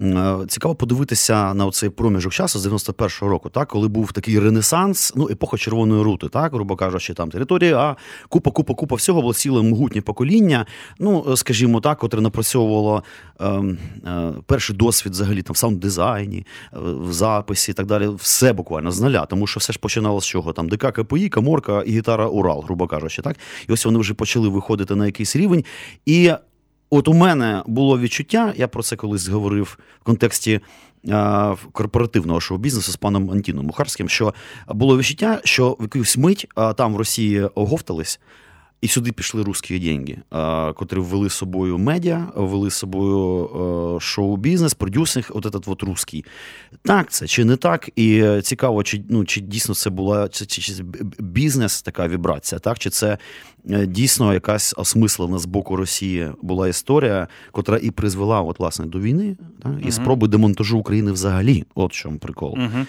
Е, 0.00 0.36
цікаво 0.48 0.74
подивитися 0.74 1.54
на 1.54 1.70
цей 1.70 1.90
проміжок 1.90 2.32
часу 2.32 2.58
з 2.58 2.66
91-го 2.66 3.28
року, 3.28 3.48
так, 3.48 3.68
коли 3.68 3.88
був 3.88 4.12
такий 4.12 4.38
ренесанс, 4.38 5.12
ну, 5.16 5.28
епоха 5.28 5.56
червоної 5.56 6.02
рути, 6.02 6.28
так, 6.28 6.52
грубо 6.52 6.76
кажучи, 6.76 7.14
там 7.14 7.30
територія, 7.30 7.78
а 7.78 7.96
купа, 8.28 8.50
купа, 8.50 8.74
купа 8.74 8.96
всього 8.96 9.20
було 9.20 9.34
ціле 9.34 9.62
могутнє 9.62 10.00
покоління. 10.00 10.66
Ну, 10.98 11.36
скажімо 11.36 11.80
так, 11.80 11.98
котре 11.98 12.20
напрацьовувало 12.20 13.02
е, 13.40 13.46
е, 13.46 14.32
перший 14.46 14.76
досвід 14.76 15.12
взагалі 15.12 15.42
там 15.42 15.54
в 15.54 15.56
саунд-дизайні, 15.56 16.38
е, 16.38 16.78
в 16.80 17.12
записі 17.12 17.70
і 17.70 17.74
так 17.74 17.86
далі. 17.86 18.08
Все 18.08 18.52
буквально 18.52 18.90
з 18.90 19.00
нуля, 19.00 19.26
тому 19.26 19.46
що 19.46 19.60
все 19.60 19.72
ж 19.72 19.78
починалося 19.78 20.24
з 20.24 20.28
чого? 20.28 20.52
Там 20.52 20.68
ДК 20.68 20.92
КПІ, 20.92 21.28
Каморка 21.28 21.82
і 21.82 21.90
гітара 21.90 22.26
Урал, 22.26 22.62
грубо 22.62 22.86
кажучи, 22.86 23.22
так. 23.22 23.36
І 23.68 23.72
ось 23.72 23.84
вони 23.84 23.98
вже 23.98 24.14
почали 24.14 24.48
виходити 24.48 24.94
на 24.94 25.06
якийсь 25.06 25.36
рівень. 25.36 25.64
І 26.06 26.32
От 26.90 27.08
у 27.08 27.12
мене 27.12 27.62
було 27.66 27.98
відчуття, 27.98 28.52
я 28.56 28.68
про 28.68 28.82
це 28.82 28.96
колись 28.96 29.28
говорив 29.28 29.78
в 30.00 30.04
контексті 30.04 30.60
е, 31.08 31.56
корпоративного 31.72 32.40
шоу-бізнесу 32.40 32.92
з 32.92 32.96
паном 32.96 33.30
Антіном 33.30 33.66
Мухарським, 33.66 34.08
що 34.08 34.34
було 34.68 34.98
відчуття, 34.98 35.40
що 35.44 35.76
в 35.80 35.82
якусь 35.82 36.16
мить 36.16 36.46
е, 36.58 36.74
там 36.74 36.94
в 36.94 36.96
Росії 36.96 37.42
оговтались. 37.42 38.20
І 38.80 38.88
сюди 38.88 39.12
пішли 39.12 39.42
русські 39.42 39.78
деньги, 39.78 40.16
котрі 40.74 40.98
ввели 40.98 41.30
з 41.30 41.32
собою 41.32 41.78
медіа, 41.78 42.26
ввели 42.36 42.70
з 42.70 42.74
собою 42.74 43.50
шоу-бізнес, 44.00 44.74
продюсинг, 44.74 45.30
от 45.34 45.46
этот 45.46 45.66
вот 45.66 45.82
русський. 45.82 46.24
Так 46.82 47.10
це 47.10 47.26
чи 47.26 47.44
не 47.44 47.56
так? 47.56 47.90
І 47.96 48.24
цікаво, 48.42 48.82
чи 48.82 49.04
ну, 49.08 49.24
чи 49.24 49.40
дійсно 49.40 49.74
це 49.74 49.90
була 49.90 50.28
чи, 50.28 50.46
чи, 50.46 50.62
чи 50.62 50.74
бізнес, 51.18 51.82
така 51.82 52.08
вібрація, 52.08 52.58
так? 52.58 52.78
Чи 52.78 52.90
це 52.90 53.18
е, 53.70 53.86
дійсно 53.86 54.34
якась 54.34 54.74
осмислена 54.76 55.38
з 55.38 55.46
боку 55.46 55.76
Росії 55.76 56.30
була 56.42 56.68
історія, 56.68 57.28
котра 57.52 57.78
і 57.82 57.90
призвела 57.90 58.40
от, 58.40 58.58
власне, 58.58 58.86
до 58.86 59.00
війни, 59.00 59.36
так? 59.62 59.72
і 59.86 59.92
спроби 59.92 60.28
демонтажу 60.28 60.78
України 60.78 61.12
взагалі. 61.12 61.64
От 61.74 61.92
в 61.92 61.94
чому 61.94 62.18
прикол. 62.18 62.58
Угу. 62.58 62.86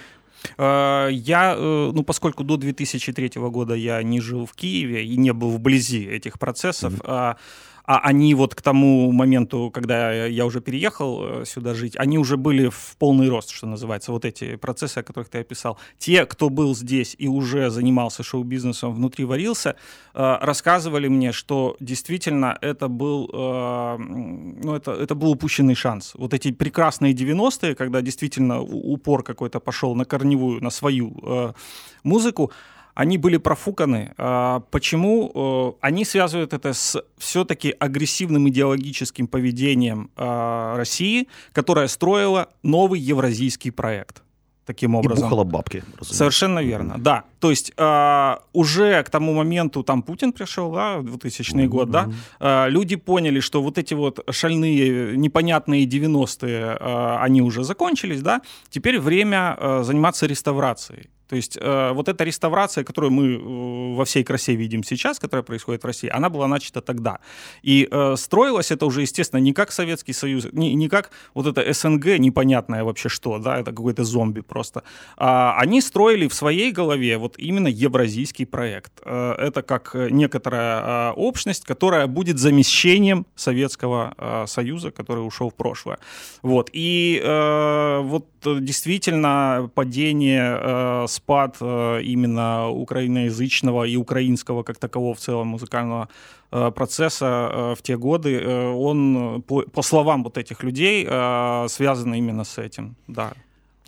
Э, 0.57 1.09
я, 1.11 1.55
э, 1.57 1.91
ну, 1.93 2.03
поскольку 2.03 2.43
до 2.43 2.57
2003 2.57 3.31
года 3.49 3.73
я 3.73 4.03
не 4.03 4.21
жил 4.21 4.45
в 4.45 4.53
Киеве 4.53 5.05
и 5.05 5.17
не 5.17 5.33
был 5.33 5.49
вблизи 5.51 6.05
этих 6.05 6.39
процессов, 6.39 6.93
mm-hmm 6.93 7.37
а 7.87 7.99
они 7.99 8.35
вот 8.35 8.53
к 8.53 8.61
тому 8.61 9.13
моменту, 9.13 9.71
когда 9.73 10.25
я 10.25 10.45
уже 10.45 10.59
переехал 10.59 11.41
э, 11.41 11.45
сюда 11.45 11.73
жить, 11.73 11.95
они 11.97 12.17
уже 12.17 12.35
были 12.35 12.67
в 12.67 12.97
полный 12.99 13.29
рост, 13.29 13.49
что 13.49 13.65
называется, 13.65 14.11
вот 14.11 14.25
эти 14.25 14.57
процессы, 14.57 14.97
о 14.97 15.03
которых 15.03 15.29
ты 15.29 15.39
описал. 15.39 15.79
Те, 15.97 16.25
кто 16.25 16.49
был 16.49 16.75
здесь 16.75 17.15
и 17.17 17.29
уже 17.29 17.69
занимался 17.69 18.23
шоу-бизнесом, 18.23 18.93
внутри 18.93 19.23
варился, 19.23 19.77
э, 20.13 20.37
рассказывали 20.41 21.07
мне, 21.07 21.31
что 21.31 21.77
действительно 21.79 22.57
это 22.61 22.89
был, 22.89 23.29
э, 23.33 23.97
ну, 23.97 24.75
это, 24.75 24.91
это 24.91 25.15
был 25.15 25.31
упущенный 25.31 25.75
шанс. 25.75 26.11
Вот 26.15 26.33
эти 26.33 26.51
прекрасные 26.51 27.13
90-е, 27.13 27.73
когда 27.73 28.01
действительно 28.01 28.61
упор 28.61 29.23
какой-то 29.23 29.61
пошел 29.61 29.95
на 29.95 30.03
корневую, 30.03 30.61
на 30.61 30.71
свою 30.71 31.53
музыку, 32.03 32.51
они 32.97 33.19
были 33.19 33.37
профуканы. 33.37 34.13
А, 34.17 34.61
почему? 34.71 35.31
Э, 35.35 35.85
они 35.87 36.03
связывают 36.03 36.53
это 36.53 36.73
с 36.73 36.99
все-таки 37.19 37.75
агрессивным 37.79 38.49
идеологическим 38.49 39.27
поведением 39.27 40.09
а, 40.15 40.75
России, 40.77 41.27
которая 41.53 41.87
строила 41.89 42.49
новый 42.63 42.99
евразийский 42.99 43.69
проект 43.69 44.23
таким 44.65 44.95
образом. 44.95 45.19
И 45.19 45.29
бухала 45.29 45.43
бабки. 45.43 45.77
Разумеется. 45.77 46.13
Совершенно 46.15 46.59
верно, 46.59 46.95
да. 46.97 47.23
То 47.39 47.51
есть 47.51 47.71
э, 47.77 48.35
уже 48.53 49.03
к 49.03 49.09
тому 49.09 49.33
моменту 49.33 49.83
там 49.83 50.01
Путин 50.01 50.33
пришел, 50.33 50.71
да, 50.71 50.99
2000 51.01 51.53
mm-hmm. 51.53 51.67
год, 51.67 51.91
да, 51.91 52.09
э, 52.39 52.69
люди 52.69 52.95
поняли, 52.95 53.39
что 53.41 53.61
вот 53.61 53.77
эти 53.77 53.93
вот 53.93 54.19
шальные, 54.31 55.15
непонятные 55.17 55.85
90-е, 55.85 56.77
э, 56.79 57.17
они 57.19 57.41
уже 57.41 57.63
закончились, 57.63 58.21
да, 58.21 58.41
теперь 58.69 58.99
время 58.99 59.55
э, 59.59 59.83
заниматься 59.83 60.25
реставрацией. 60.25 61.09
То 61.27 61.35
есть 61.35 61.57
э, 61.59 61.91
вот 61.93 62.07
эта 62.07 62.23
реставрация, 62.23 62.83
которую 62.83 63.11
мы 63.11 63.35
э, 63.35 63.95
во 63.95 64.05
всей 64.05 64.23
красе 64.23 64.55
видим 64.55 64.83
сейчас, 64.83 65.19
которая 65.19 65.43
происходит 65.43 65.83
в 65.83 65.85
России, 65.85 66.09
она 66.09 66.29
была 66.29 66.47
начата 66.47 66.81
тогда. 66.81 67.19
И 67.61 67.87
э, 67.89 68.15
строилось 68.17 68.71
это 68.71 68.85
уже, 68.85 69.01
естественно, 69.01 69.39
не 69.39 69.53
как 69.53 69.71
Советский 69.71 70.13
Союз, 70.13 70.47
не, 70.51 70.73
не 70.75 70.89
как 70.89 71.11
вот 71.33 71.47
это 71.47 71.73
СНГ, 71.73 72.17
непонятное 72.19 72.83
вообще 72.83 73.09
что, 73.09 73.39
да, 73.39 73.59
это 73.59 73.71
какой-то 73.71 74.03
зомби 74.03 74.41
просто. 74.41 74.83
А, 75.17 75.55
они 75.59 75.81
строили 75.81 76.27
в 76.27 76.33
своей 76.33 76.71
голове 76.71 77.17
вот 77.17 77.35
именно 77.37 77.67
евразийский 77.67 78.45
проект. 78.45 78.93
Э, 79.03 79.33
это 79.37 79.61
как 79.61 79.95
некоторая 79.95 81.11
э, 81.11 81.13
общность, 81.15 81.65
которая 81.65 82.07
будет 82.07 82.39
замещением 82.39 83.25
Советского 83.35 84.13
э, 84.17 84.45
Союза, 84.47 84.91
который 84.91 85.19
ушел 85.19 85.49
в 85.49 85.55
прошлое. 85.55 85.97
Вот. 86.41 86.69
И 86.73 87.21
э, 87.23 88.01
вот 88.03 88.25
действительно 88.59 89.69
падение 89.75 90.59
э, 90.59 91.05
спад 91.07 91.57
э, 91.61 92.01
именно 92.03 92.69
украиноязычного 92.69 93.85
и 93.85 93.97
украинского 93.97 94.63
как 94.63 94.77
такового 94.77 95.13
в 95.13 95.19
целом 95.19 95.47
музыкального 95.47 96.09
э, 96.51 96.71
процесса 96.71 97.25
э, 97.25 97.75
в 97.75 97.81
те 97.81 97.97
годы, 97.97 98.47
он, 98.47 99.41
по, 99.47 99.61
по 99.61 99.81
словам 99.81 100.23
вот 100.23 100.37
этих 100.37 100.63
людей, 100.63 101.05
связан 101.05 102.13
именно 102.13 102.43
с 102.43 102.57
этим, 102.57 102.95
да. 103.07 103.33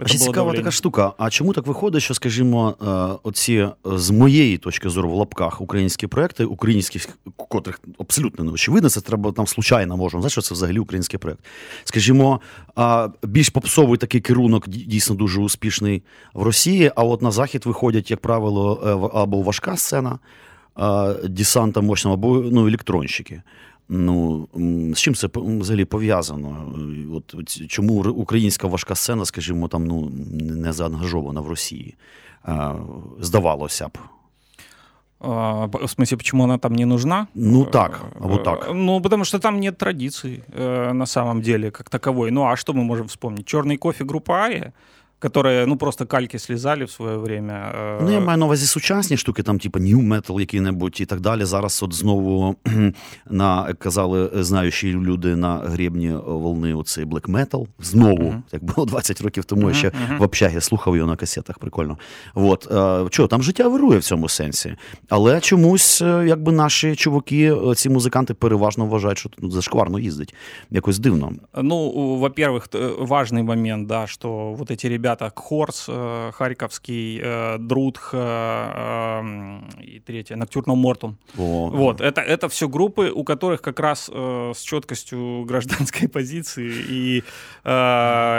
Ще 0.05 0.17
цікава 0.17 0.53
така 0.53 0.71
штука. 0.71 1.13
А 1.17 1.29
чому 1.29 1.53
так 1.53 1.67
виходить, 1.67 2.03
що, 2.03 2.13
скажімо, 2.13 2.75
оці 3.23 3.67
з 3.85 4.09
моєї 4.09 4.57
точки 4.57 4.89
зору 4.89 5.09
в 5.09 5.13
лапках 5.13 5.61
українські 5.61 6.07
проекти, 6.07 6.45
українські, 6.45 6.99
котрих 7.37 7.81
абсолютно 7.97 8.45
не 8.45 8.51
очевидно, 8.51 8.89
це 8.89 9.01
треба 9.01 9.31
там 9.31 9.47
случайно 9.47 9.97
можемо. 9.97 10.21
Знаєш, 10.21 10.31
що 10.31 10.41
це 10.41 10.53
взагалі 10.53 10.79
український 10.79 11.19
проект. 11.19 11.39
Скажімо, 11.83 12.41
більш 13.23 13.49
попсовий 13.49 13.97
такий 13.97 14.21
керунок 14.21 14.67
дійсно 14.67 15.15
дуже 15.15 15.41
успішний 15.41 16.03
в 16.33 16.43
Росії. 16.43 16.91
А 16.95 17.03
от 17.03 17.21
на 17.21 17.31
захід 17.31 17.65
виходять, 17.65 18.11
як 18.11 18.19
правило, 18.19 18.81
е, 19.13 19.17
або 19.19 19.41
важка 19.41 19.77
сцена 19.77 20.19
десанта 21.23 21.81
мощного, 21.81 22.13
або 22.13 22.43
ну, 22.51 22.67
електронщики. 22.67 23.41
Ну, 23.88 24.48
з 24.94 24.98
чим 24.98 25.14
це 25.14 25.28
взагалі 25.34 25.84
пов'язано? 25.84 26.74
От, 27.12 27.34
от 27.34 27.68
Чому 27.68 27.94
українська 27.94 28.66
важка 28.66 28.94
сцена, 28.94 29.24
скажімо, 29.24 29.68
там 29.68 29.86
ну, 29.86 30.10
не 30.40 30.72
заангажована 30.72 31.40
в 31.40 31.48
Росії? 31.48 31.94
Здавалося 33.20 33.88
б. 33.88 33.98
В 35.20 35.88
смысле, 35.88 36.16
почему 36.16 36.44
она 36.44 36.58
там 36.58 36.74
не 36.74 36.84
нужна? 36.84 37.26
Ну 37.34 37.64
так, 37.64 38.00
а 38.20 38.26
вот 38.26 38.44
так. 38.44 38.68
Ну, 38.74 39.00
потому 39.00 39.24
что 39.24 39.38
там 39.38 39.60
нет 39.60 39.78
традиции 39.78 40.42
э, 40.52 40.92
на 40.92 41.06
самом 41.06 41.40
деле 41.40 41.70
как 41.70 41.88
таковой. 41.88 42.30
Ну, 42.30 42.42
а 42.42 42.56
что 42.56 42.72
мы 42.72 42.84
можем 42.84 43.06
вспомнить? 43.06 43.46
Черный 43.46 43.78
кофе 43.78 44.04
группа 44.04 44.34
Ария? 44.34 44.72
которые, 45.24 45.66
ну, 45.66 45.76
просто 45.76 46.06
кальки 46.06 46.38
слізали 46.38 46.84
в 46.84 46.90
своє 46.90 47.16
время. 47.16 47.52
Э, 47.52 48.02
ну, 48.02 48.10
я 48.10 48.20
маю 48.20 48.38
на 48.38 48.46
увазі 48.46 48.66
сучасні 48.66 49.16
штуки, 49.16 49.42
там, 49.42 49.58
типу, 49.58 49.78
New 49.78 50.08
Metal 50.08 50.40
який-небудь 50.40 51.00
і 51.00 51.06
так 51.06 51.20
далі. 51.20 51.44
Зараз 51.44 51.82
от 51.82 51.94
знову 51.94 52.56
на, 53.30 53.68
як 53.68 53.78
казали 53.78 54.30
знаючі 54.34 54.92
люди 54.92 55.36
на 55.36 55.58
гребні 55.58 56.12
волни 56.26 56.74
оцей 56.74 57.04
Black 57.04 57.30
Metal. 57.30 57.66
Знову, 57.78 58.22
uh-huh. 58.22 58.40
як 58.52 58.64
було 58.64 58.86
20 58.86 59.20
років 59.20 59.44
тому, 59.44 59.62
uh-huh, 59.62 59.68
я 59.68 59.74
ще 59.74 59.88
uh-huh. 59.88 60.18
в 60.18 60.22
общагі 60.22 60.60
слухав 60.60 60.96
його 60.96 61.10
на 61.10 61.16
касетах, 61.16 61.58
прикольно. 61.58 61.98
От, 62.34 62.68
Чого, 63.10 63.28
там 63.28 63.42
життя 63.42 63.68
вирує 63.68 63.98
в 63.98 64.04
цьому 64.04 64.28
сенсі. 64.28 64.76
Але 65.08 65.40
чомусь, 65.40 66.02
е, 66.02 66.24
якби 66.26 66.52
наші 66.52 66.96
чуваки, 66.96 67.54
е, 67.54 67.74
ці 67.74 67.88
музиканти 67.88 68.34
переважно 68.34 68.86
вважають, 68.86 69.18
що 69.18 69.28
тут 69.28 69.52
зашкварно 69.52 69.98
їздить. 69.98 70.34
Якось 70.70 70.98
дивно. 70.98 71.32
Ну, 71.62 71.90
во-первых, 72.18 72.68
важний 72.98 73.42
момент, 73.42 73.88
да, 73.88 74.06
що 74.06 74.28
вот 74.28 74.70
эти 74.70 74.88
ребята 74.88 75.07
ребята 75.08 75.32
Хорс, 75.34 75.86
э, 75.88 76.30
Харьковский, 76.32 77.20
э, 77.22 77.58
Друдх 77.58 78.10
э, 78.12 79.60
и 79.82 80.00
третье, 80.00 80.36
Ноктюрно 80.36 80.74
Мортон. 80.74 81.16
О, 81.38 81.70
вот, 81.70 82.00
это, 82.00 82.20
это 82.20 82.48
все 82.48 82.68
группы, 82.68 83.10
у 83.10 83.24
которых 83.24 83.60
как 83.60 83.80
раз 83.80 84.08
с 84.08 84.62
четкостью 84.62 85.44
гражданской 85.44 86.08
позиции 86.08 86.72
и 86.90 87.22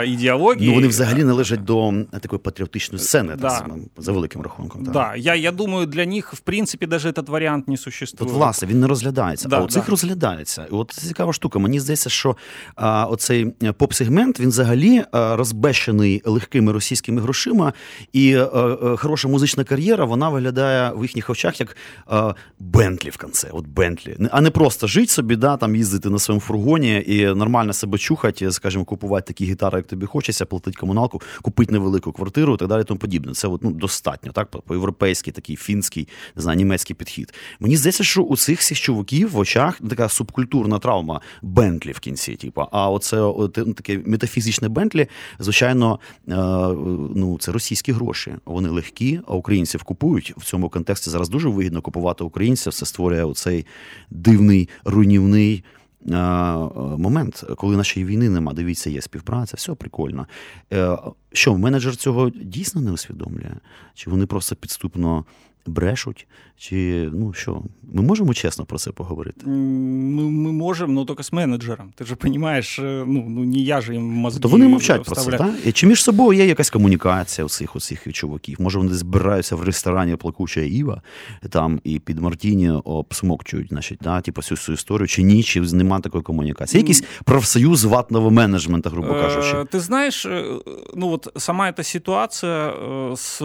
ідеології. 0.06 0.68
Ну, 0.68 0.74
вони 0.74 0.88
взагалі 0.88 1.24
належать 1.24 1.64
до 1.64 1.92
такої 2.20 2.38
патріотичної 2.38 3.04
сцени, 3.04 3.34
да. 3.38 3.48
так, 3.48 3.70
за 3.96 4.12
великим 4.12 4.42
рахунком. 4.42 4.84
Так, 4.84 4.92
да. 4.92 5.16
я 5.16 5.34
я 5.34 5.52
думаю, 5.52 5.86
для 5.86 6.06
них, 6.06 6.34
в 6.34 6.40
принципі, 6.40 6.86
навіть 6.86 7.04
этот 7.04 7.30
варіант 7.30 7.68
не 7.68 7.76
существує. 7.76 8.32
От, 8.32 8.38
власне, 8.38 8.68
він 8.68 8.80
не 8.80 8.86
розглядається, 8.86 9.48
да, 9.48 9.56
а 9.56 9.60
оцих 9.60 9.84
да. 9.84 9.90
розглядається. 9.90 10.66
І 10.70 10.74
от 10.74 10.92
цікава 10.92 11.32
штука. 11.32 11.58
Мені 11.58 11.80
здається, 11.80 12.10
що 12.10 12.36
а, 12.74 13.06
оцей 13.06 13.44
поп-сегмент, 13.78 14.40
він 14.40 14.48
взагалі 14.48 15.04
а, 15.12 15.36
розбещений 15.36 16.22
легким 16.24 16.59
щирими 16.61 16.71
російськими 16.71 17.21
грошима, 17.21 17.73
і 18.13 18.33
е, 18.33 18.43
е, 18.43 18.97
хороша 18.97 19.27
музична 19.27 19.63
кар'єра 19.63 20.05
вона 20.05 20.29
виглядає 20.29 20.91
в 20.95 21.01
їхніх 21.01 21.29
очах 21.29 21.59
як 21.59 21.77
е, 22.11 22.33
Бентлі 22.59 23.09
в 23.09 23.17
конце. 23.17 23.49
От 23.51 23.67
Бентлі. 23.67 24.17
А 24.31 24.41
не 24.41 24.51
просто 24.51 24.87
жити 24.87 25.07
собі, 25.07 25.35
да, 25.35 25.57
там 25.57 25.75
їздити 25.75 26.09
на 26.09 26.19
своєму 26.19 26.41
фургоні 26.41 27.03
і 27.07 27.25
нормально 27.25 27.73
себе 27.73 27.97
чухати, 27.97 28.51
скажімо, 28.51 28.85
купувати 28.85 29.27
такі 29.27 29.45
гітари, 29.45 29.77
як 29.77 29.87
тобі 29.87 30.05
хочеться, 30.05 30.45
платити 30.45 30.77
комуналку, 30.79 31.21
купити 31.41 31.71
невелику 31.71 32.11
квартиру 32.11 32.53
і 32.53 32.57
так 32.57 32.67
далі. 32.67 32.83
Тому 32.83 32.99
подібне. 32.99 33.33
Це 33.33 33.47
от, 33.47 33.63
ну, 33.63 33.71
достатньо, 33.71 34.31
так, 34.31 34.47
по-європейськи, 34.47 35.31
такий 35.31 35.55
фінський, 35.55 36.07
не 36.35 36.41
знаю, 36.41 36.57
німецький 36.57 36.95
підхід. 36.95 37.33
Мені 37.59 37.77
здається, 37.77 38.03
що 38.03 38.21
у 38.21 38.37
цих 38.37 38.59
всіх 38.59 38.79
чуваків 38.79 39.31
в 39.31 39.37
очах 39.37 39.79
така 39.89 40.09
субкультурна 40.09 40.79
травма 40.79 41.21
Бентлі 41.41 41.91
в 41.91 41.99
кінці. 41.99 42.35
Типу. 42.35 42.65
А 42.71 42.89
оце 42.89 43.19
от, 43.19 43.57
ну, 43.57 43.73
таке 43.73 43.99
метафізичне 44.05 44.69
Бентлі, 44.69 45.07
звичайно, 45.39 45.99
е, 46.29 46.33
ну, 47.15 47.37
це 47.39 47.51
російські 47.51 47.91
гроші. 47.91 48.35
Вони 48.45 48.69
легкі, 48.69 49.21
а 49.27 49.35
українців 49.35 49.83
купують. 49.83 50.33
В 50.37 50.45
цьому 50.45 50.69
контексті 50.69 51.09
зараз 51.09 51.29
дуже 51.29 51.49
вигідно 51.49 51.81
купувати 51.81 52.23
українців. 52.23 52.73
Це 52.73 52.85
створює 52.85 53.23
оцей 53.23 53.65
дивний 54.09 54.69
руйнівний. 54.85 55.63
Момент, 56.97 57.43
коли 57.57 57.77
нашої 57.77 58.05
війни 58.05 58.29
нема, 58.29 58.53
дивіться, 58.53 58.89
є 58.89 59.01
співпраця, 59.01 59.57
все 59.57 59.73
прикольно. 59.73 60.27
Е, 60.73 60.97
що 61.33 61.57
менеджер 61.57 61.95
цього 61.95 62.29
дійсно 62.29 62.81
не 62.81 62.91
усвідомлює? 62.91 63.51
Чи 63.93 64.09
вони 64.09 64.25
просто 64.25 64.55
підступно 64.55 65.25
брешуть? 65.65 66.27
Чи 66.57 67.09
ну 67.13 67.33
що, 67.33 67.61
ми 67.93 68.01
можемо 68.01 68.33
чесно 68.33 68.65
про 68.65 68.77
це 68.77 68.91
поговорити? 68.91 69.47
Ми 69.47 70.23
ми 70.23 70.51
можемо, 70.51 70.93
але 70.99 71.05
тільки 71.05 71.23
з 71.23 71.33
менеджером. 71.33 71.93
Ти 71.95 72.05
ж 72.05 72.15
розумієш, 72.21 72.79
ну, 72.81 73.25
ну 73.29 73.43
не 73.43 73.57
я 73.57 73.81
ж 73.81 73.93
їм 73.93 74.03
мозги 74.03 74.39
То 74.39 74.47
вони 74.47 74.67
мовчать 74.67 75.07
вставляю. 75.07 75.37
про 75.37 75.51
це, 75.51 75.63
так? 75.63 75.73
Чи 75.73 75.87
між 75.87 76.03
собою 76.03 76.39
є 76.39 76.45
якась 76.45 76.69
комунікація 76.69 77.45
у 77.45 77.49
цих 77.49 77.75
оцих 77.75 78.13
чуваків? 78.13 78.61
Може, 78.61 78.77
вони 78.77 78.93
збираються 78.93 79.55
в 79.55 79.63
ресторані 79.63 80.15
плакуча 80.15 80.61
Іва 80.61 81.01
там 81.49 81.81
і 81.83 81.99
під 81.99 82.19
Мартіні 82.19 82.69
обсмокчують, 82.69 83.67
значить, 83.69 83.99
да, 84.01 84.21
типу, 84.21 84.41
всю 84.41 84.57
цю 84.57 84.73
історію, 84.73 85.07
чи 85.07 85.23
ні, 85.23 85.43
чи 85.43 85.61
нема 85.61 85.99
такої 85.99 86.23
комунікації? 86.23 86.81
Якийсь 86.81 87.03
профсоюз 87.23 87.85
ватного 87.85 88.31
менеджмента, 88.31 88.89
грубо 88.89 89.07
кажучи. 89.07 89.65
Ти 89.71 89.79
знаєш, 89.79 90.27
ну 90.95 91.09
от 91.11 91.27
сама 91.37 91.71
эта 91.71 91.83
ситуація 91.83 92.73
з 93.15 93.41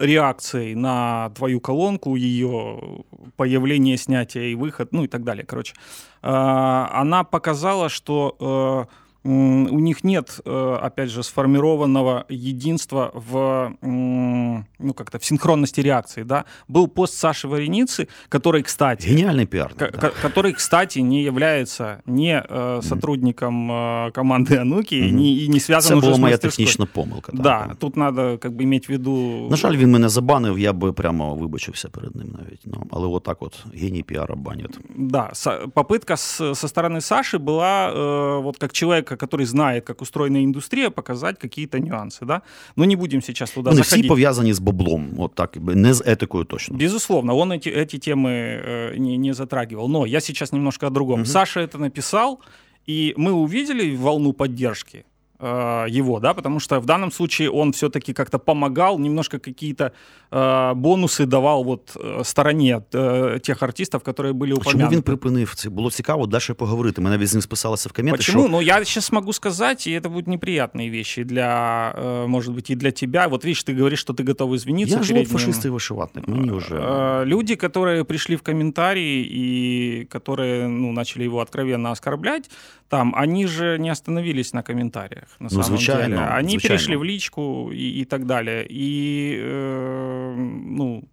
реакцією 0.00 0.76
на 0.76 1.28
твою 1.34 1.60
колонку, 1.60 2.16
ее 2.16 3.04
появление, 3.36 3.96
снятие 3.96 4.52
и 4.52 4.54
выход, 4.54 4.92
ну 4.92 5.04
и 5.04 5.08
так 5.08 5.24
далее, 5.24 5.44
короче, 5.44 5.74
она 6.22 7.24
показала, 7.24 7.88
что 7.88 8.88
у 9.23 9.79
них 9.79 10.03
нет, 10.03 10.39
э, 10.45 10.77
опять 10.81 11.09
же, 11.09 11.23
сформированного 11.23 12.25
единства 12.29 13.11
в, 13.13 13.75
ну, 13.81 14.93
как-то 14.93 15.19
в 15.19 15.25
синхронности 15.25 15.81
реакции, 15.81 16.23
да. 16.23 16.45
Был 16.69 16.87
пост 16.87 17.13
Саши 17.15 17.47
Вареницы, 17.47 18.07
который, 18.29 18.63
кстати... 18.63 19.07
Гениальный 19.09 19.45
пиар. 19.45 19.73
да. 19.77 20.11
Который, 20.21 20.53
кстати, 20.53 20.99
не 20.99 21.21
является 21.23 22.01
не 22.05 22.41
э, 22.49 22.81
сотрудником 22.81 23.71
э, 23.71 24.11
команды 24.11 24.57
Ануки 24.57 24.95
mm-hmm. 24.95 25.11
не, 25.11 25.33
и 25.33 25.49
не 25.49 25.59
связан 25.59 25.89
Це 25.89 25.95
уже 25.95 26.05
була 26.05 26.15
з 26.15 26.19
моя 26.19 26.37
технічна 26.37 26.85
помилка. 26.85 27.31
Так, 27.31 27.41
да, 27.41 27.65
так. 27.67 27.75
тут 27.75 27.97
надо 27.97 28.37
как 28.37 28.53
бы 28.53 28.63
иметь 28.63 28.89
в 28.89 28.91
виду... 28.91 29.47
На 29.49 29.55
жаль, 29.55 29.75
він 29.75 29.91
мене 29.91 30.09
забанив, 30.09 30.59
я 30.59 30.73
би 30.73 30.93
прямо 30.93 31.35
вибачився 31.35 31.89
перед 31.89 32.15
ним 32.15 32.27
навіть. 32.39 32.61
Ну, 32.65 32.87
але 32.91 33.07
отак 33.07 33.41
от 33.41 33.65
геній 33.73 34.03
пиара 34.03 34.35
банят. 34.35 34.79
Да, 34.97 35.31
попытка 35.73 36.17
с, 36.17 36.55
со 36.55 36.67
стороны 36.67 37.01
Саши 37.01 37.37
была 37.37 37.91
э, 37.93 38.41
вот 38.41 38.57
как 38.57 38.71
человека, 38.71 39.12
который 39.16 39.46
знает, 39.46 39.84
как 39.84 40.02
устроена 40.02 40.44
индустрия, 40.44 40.90
показать 40.90 41.38
какие-то 41.38 41.78
нюансы, 41.78 42.24
да. 42.24 42.42
Но 42.76 42.84
не 42.84 42.96
будем 42.96 43.22
сейчас 43.22 43.50
туда 43.50 43.70
Вони 43.70 43.82
заходить. 43.82 44.04
всі 44.04 44.08
пов'язані 44.08 44.52
з 44.52 44.58
баблом, 44.58 45.10
от 45.18 45.34
так, 45.34 45.56
не 45.56 45.94
з 45.94 46.02
етикою 46.06 46.44
точно. 46.44 46.76
Безусловно, 46.76 47.36
он 47.36 47.52
эти, 47.52 47.68
эти 47.68 47.98
темы 47.98 48.30
э, 48.30 48.98
не, 48.98 49.18
не 49.18 49.34
затрагивал. 49.34 49.88
Но 49.88 50.06
я 50.06 50.20
сейчас 50.20 50.52
немножко 50.52 50.86
о 50.86 50.90
другом. 50.90 51.20
Угу. 51.20 51.26
Саша 51.26 51.60
это 51.60 51.78
написал, 51.78 52.40
и 52.88 53.14
мы 53.16 53.32
увидели 53.32 53.96
волну 53.96 54.32
поддержки 54.32 55.04
э, 55.39 55.85
его, 55.89 56.19
да, 56.19 56.33
потому 56.33 56.59
что 56.59 56.79
в 56.79 56.85
данном 56.85 57.11
случае 57.11 57.49
он 57.49 57.71
все-таки 57.71 58.13
как-то 58.13 58.39
помогал, 58.39 58.99
немножко 58.99 59.39
какие-то 59.39 59.91
э, 60.31 60.73
бонуси 60.73 61.25
давав 61.25 61.63
вот 61.63 61.95
э, 61.95 62.23
стороні 62.23 62.77
э, 62.91 63.39
тих 63.39 63.63
артистів, 63.63 64.01
які 64.07 64.21
були 64.21 64.53
упомянуті. 64.53 64.71
Чому 64.71 64.89
він 64.89 65.01
припинив 65.01 65.55
це? 65.55 65.69
Було 65.69 65.91
цікаво 65.91 66.27
далі 66.27 66.53
поговорити. 66.57 67.01
Ми 67.01 67.09
навіть 67.09 67.27
з 67.27 67.33
ним 67.33 67.41
списалися 67.41 67.89
в 67.89 67.91
коменти. 67.91 68.17
Почему? 68.17 68.43
Що... 68.43 68.51
Ну, 68.51 68.61
я 68.61 68.77
сейчас 68.77 69.11
могу 69.11 69.33
сказать, 69.33 69.87
и 69.87 69.91
это 69.91 70.09
будут 70.09 70.27
неприятные 70.27 70.89
вещи 70.91 71.23
для, 71.23 71.93
э, 71.97 72.27
может 72.27 72.53
быть, 72.55 72.71
и 72.71 72.75
для 72.75 72.91
тебя. 72.91 73.27
Вот 73.27 73.45
видишь, 73.45 73.63
ты 73.63 73.77
говоришь, 73.77 73.99
что 73.99 74.13
ты 74.13 74.23
готов 74.27 74.53
извиниться. 74.53 74.97
Я 74.97 75.03
же 75.03 75.13
вот 75.13 75.27
фашист 75.27 75.65
и 75.65 75.69
вышиватник, 75.69 76.27
мне 76.27 76.51
уже... 76.51 77.23
Люди, 77.25 77.55
которые 77.55 78.03
пришли 78.03 78.35
в 78.35 78.41
комментарии 78.41 79.25
и 79.31 80.07
которые, 80.11 80.67
ну, 80.67 80.91
начали 80.91 81.23
его 81.23 81.39
откровенно 81.39 81.91
оскорблять, 81.91 82.49
там, 82.93 83.13
они 83.15 83.47
же 83.47 83.77
не 83.79 83.89
остановились 83.91 84.53
на 84.53 84.63
комментариях, 84.63 85.27
на 85.39 85.49
ну, 85.51 85.63
самом 85.63 85.77
звичайно, 85.77 86.15
деле. 86.15 86.39
Они 86.39 86.49
звичайно. 86.49 86.77
перешли 86.77 86.95
в 86.95 87.03
личку 87.03 87.71
и, 87.71 88.01
и 88.01 88.05
так 88.05 88.25
далее. 88.25 88.65
И, 88.69 89.39
э, 89.41 90.35
ну, 90.65 91.03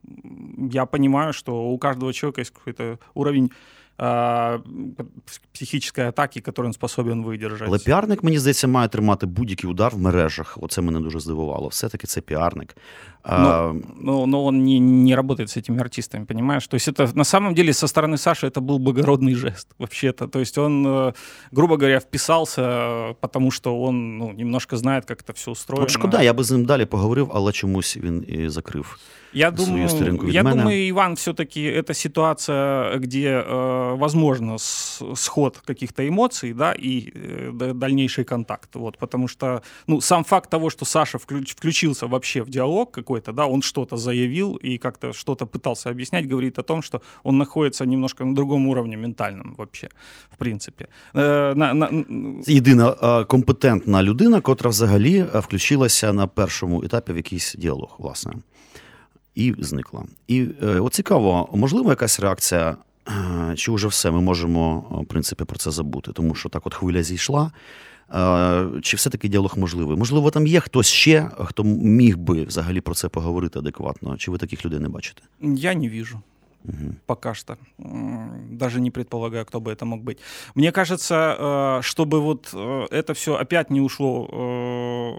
я 0.72 0.86
понимаю, 0.86 1.32
что 1.32 1.52
у 1.52 1.78
каждого 1.78 2.12
человека 2.12 2.40
есть 2.40 2.52
какой-то 2.52 2.98
уровень 3.14 3.50
психічної 5.52 6.08
атаки, 6.08 6.42
яку 6.46 6.62
він 6.62 6.72
способен 6.72 7.24
видержати. 7.24 7.64
Але 7.68 7.78
піарник, 7.78 8.22
мені 8.22 8.38
здається, 8.38 8.68
має 8.68 8.88
тримати 8.88 9.26
будь-який 9.26 9.70
удар 9.70 9.94
в 9.94 9.98
мережах. 9.98 10.58
Оце 10.60 10.82
мене 10.82 11.00
дуже 11.00 11.20
здивувало. 11.20 11.68
Все-таки 11.68 12.06
це 12.06 12.20
піарник. 12.20 12.76
Но, 13.28 13.76
но, 13.96 14.26
но 14.26 14.44
он 14.44 14.64
не, 14.64 14.78
не 14.78 15.16
работает 15.16 15.50
с 15.50 15.56
этими 15.56 15.80
артистами, 15.80 16.24
понимаешь? 16.24 16.66
То 16.68 16.76
есть 16.76 16.88
это 16.88 17.10
на 17.14 17.24
самом 17.24 17.54
деле 17.54 17.72
со 17.72 17.88
стороны 17.88 18.18
Саши 18.18 18.46
это 18.46 18.60
был 18.60 18.78
благородный 18.78 19.34
жест 19.34 19.68
вообще-то. 19.78 20.28
То 20.28 20.38
есть 20.38 20.58
он, 20.58 20.86
э, 20.86 21.12
грубо 21.50 21.76
говоря, 21.76 21.98
вписался, 21.98 23.16
потому 23.20 23.50
что 23.50 23.82
он 23.82 24.18
ну, 24.18 24.32
немножко 24.32 24.76
знает, 24.76 25.06
как 25.06 25.22
это 25.22 25.32
все 25.32 25.50
устроено. 25.50 25.84
От 25.84 25.90
шкода, 25.90 26.22
я 26.22 26.32
би 26.32 26.44
з 26.44 26.50
ним 26.50 26.64
далі 26.64 26.84
поговорив, 26.84 27.30
але 27.34 27.52
чомусь 27.52 27.96
він 27.96 28.24
і 28.28 28.48
закрив. 28.48 28.98
Я 29.32 29.50
думаю, 29.50 29.88
я 30.28 30.42
мене. 30.42 30.56
думаю, 30.56 30.88
Иван, 30.88 31.14
все-таки 31.14 31.60
это 31.60 31.94
ситуация, 31.94 32.98
где 32.98 33.44
э, 33.46 33.96
возможно 33.96 34.56
сход 34.58 35.58
каких-то 35.58 36.02
эмоций, 36.02 36.54
да, 36.54 36.72
и 36.72 37.12
э, 37.14 37.72
дальнейший 37.74 38.24
контакт, 38.24 38.74
вот, 38.74 38.96
потому 38.98 39.28
что, 39.28 39.60
ну, 39.86 40.00
сам 40.00 40.24
факт 40.24 40.50
того, 40.50 40.70
что 40.70 40.84
Саша 40.84 41.18
включ, 41.18 41.52
включился 41.52 42.06
вообще 42.06 42.42
в 42.42 42.48
диалог 42.48 42.90
какой-то, 43.10 43.32
да, 43.32 43.46
он 43.46 43.62
что-то 43.62 43.96
заявил 43.96 44.58
и 44.64 44.78
как-то 44.78 45.12
что-то 45.12 45.46
пытался 45.46 45.90
объяснять, 45.90 46.28
говорит 46.28 46.58
о 46.58 46.62
том, 46.62 46.82
что 46.82 47.00
он 47.24 47.38
находится 47.38 47.86
немножко 47.86 48.24
на 48.24 48.34
другом 48.34 48.68
уровне 48.68 48.96
ментальном 48.96 49.54
вообще, 49.58 49.88
в 50.32 50.36
принципі. 50.36 50.86
Э, 51.14 51.54
на, 51.54 51.74
на... 51.74 52.04
Єдина 52.46 52.90
э, 52.90 53.26
компетентна 53.26 54.02
людина, 54.02 54.40
котра 54.40 54.70
взагалі 54.70 55.22
э, 55.22 55.40
включилася 55.40 56.12
на 56.12 56.26
першому 56.26 56.82
етапі 56.84 57.12
в 57.12 57.16
якийсь 57.16 57.54
діалог, 57.58 57.96
власне 57.98 58.32
і 59.36 59.54
зникла. 59.58 60.04
І 60.26 60.46
е, 60.62 60.80
от 60.80 60.94
цікаво, 60.94 61.48
можливо, 61.52 61.90
якась 61.90 62.20
реакція, 62.20 62.76
е, 63.08 63.54
чи 63.56 63.72
вже 63.72 63.88
все, 63.88 64.10
ми 64.10 64.20
можемо, 64.20 64.78
в 64.78 65.06
принципі, 65.06 65.44
про 65.44 65.58
це 65.58 65.70
забути, 65.70 66.12
тому 66.12 66.34
що 66.34 66.48
так 66.48 66.66
от 66.66 66.74
хвиля 66.74 67.02
зійшла. 67.02 67.52
Е, 68.14 68.66
чи 68.82 68.96
все-таки 68.96 69.28
діалог 69.28 69.58
можливий? 69.58 69.96
Можливо, 69.96 70.30
там 70.30 70.46
є 70.46 70.60
хтось 70.60 70.86
ще, 70.86 71.30
хто 71.38 71.64
міг 71.64 72.18
би 72.18 72.44
взагалі 72.44 72.80
про 72.80 72.94
це 72.94 73.08
поговорити 73.08 73.58
адекватно? 73.58 74.16
Чи 74.16 74.30
ви 74.30 74.38
таких 74.38 74.64
людей 74.64 74.80
не 74.80 74.88
бачите? 74.88 75.22
Я 75.40 75.74
не 75.74 75.88
вижу. 75.88 76.20
Угу. 76.63 76.95
Пока 77.05 77.33
что. 77.33 77.57
Даже 77.77 78.81
не 78.81 78.91
предполагаю, 78.91 79.45
кто 79.45 79.59
бы 79.59 79.71
это 79.71 79.85
мог 79.85 80.03
быть. 80.03 80.17
Мне 80.55 80.71
кажется, 80.71 81.35
э, 81.39 81.81
чтобы 81.81 82.21
вот 82.21 82.49
э, 82.53 82.87
это 82.91 83.13
все 83.13 83.35
опять 83.35 83.69
не 83.69 83.81
ушло 83.81 84.27
э, 84.31 85.11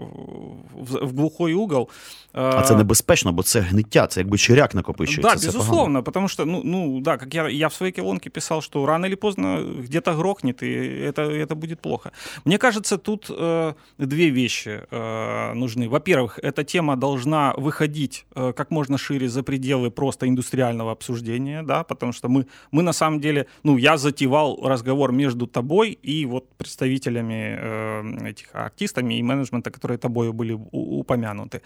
в 0.73 1.13
глухой 1.13 1.53
угол. 1.53 1.89
А 2.33 2.61
це 2.61 2.75
небезпечно, 2.75 3.31
бо 3.31 3.43
це 3.43 3.59
гниття, 3.59 4.07
це 4.07 4.19
якби 4.19 4.37
черяк 4.37 4.75
накопичується. 4.75 5.35
Да, 5.35 5.45
безусловно, 5.45 6.03
потому 6.03 6.27
что, 6.27 6.45
ну, 6.45 6.61
ну 6.65 6.99
да, 7.01 7.17
как 7.17 7.35
я, 7.35 7.49
я 7.49 7.67
в 7.67 7.73
своей 7.73 7.91
колонке 7.91 8.29
писал, 8.29 8.61
что 8.61 8.85
рано 8.85 9.05
или 9.07 9.15
поздно 9.15 9.63
где-то 9.79 10.13
грохнет, 10.13 10.63
и 10.63 10.67
это, 11.11 11.21
это 11.21 11.55
будет 11.55 11.79
плохо. 11.79 12.11
Мне 12.45 12.57
кажется, 12.57 12.97
тут 12.97 13.29
э, 13.29 13.73
две 13.97 14.29
вещи 14.29 14.81
э, 14.91 15.53
нужны. 15.53 15.89
Во-первых, 15.89 16.39
эта 16.43 16.63
тема 16.63 16.95
должна 16.95 17.53
выходить 17.57 18.25
э, 18.35 18.53
как 18.53 18.71
можно 18.71 18.97
шире 18.97 19.29
за 19.29 19.43
пределы 19.43 19.91
просто 19.91 20.27
индустриального 20.27 20.91
обсуждения, 20.91 21.32
да, 21.63 21.83
потому 21.83 22.13
что 22.13 22.29
мы, 22.29 22.45
мы 22.71 22.83
на 22.83 22.93
самом 22.93 23.19
деле, 23.19 23.45
ну, 23.63 23.77
я 23.77 23.97
затевал 23.97 24.59
разговор 24.63 25.11
между 25.11 25.47
тобой 25.47 25.91
и 25.91 26.25
вот 26.25 26.49
представителями 26.57 27.57
э, 27.59 28.29
этих 28.29 28.49
артистами 28.53 29.15
и 29.15 29.23
менеджмента, 29.23 29.71
которые 29.71 29.97
тобой 29.97 30.31
были 30.31 30.59
упомянуты. 30.71 31.61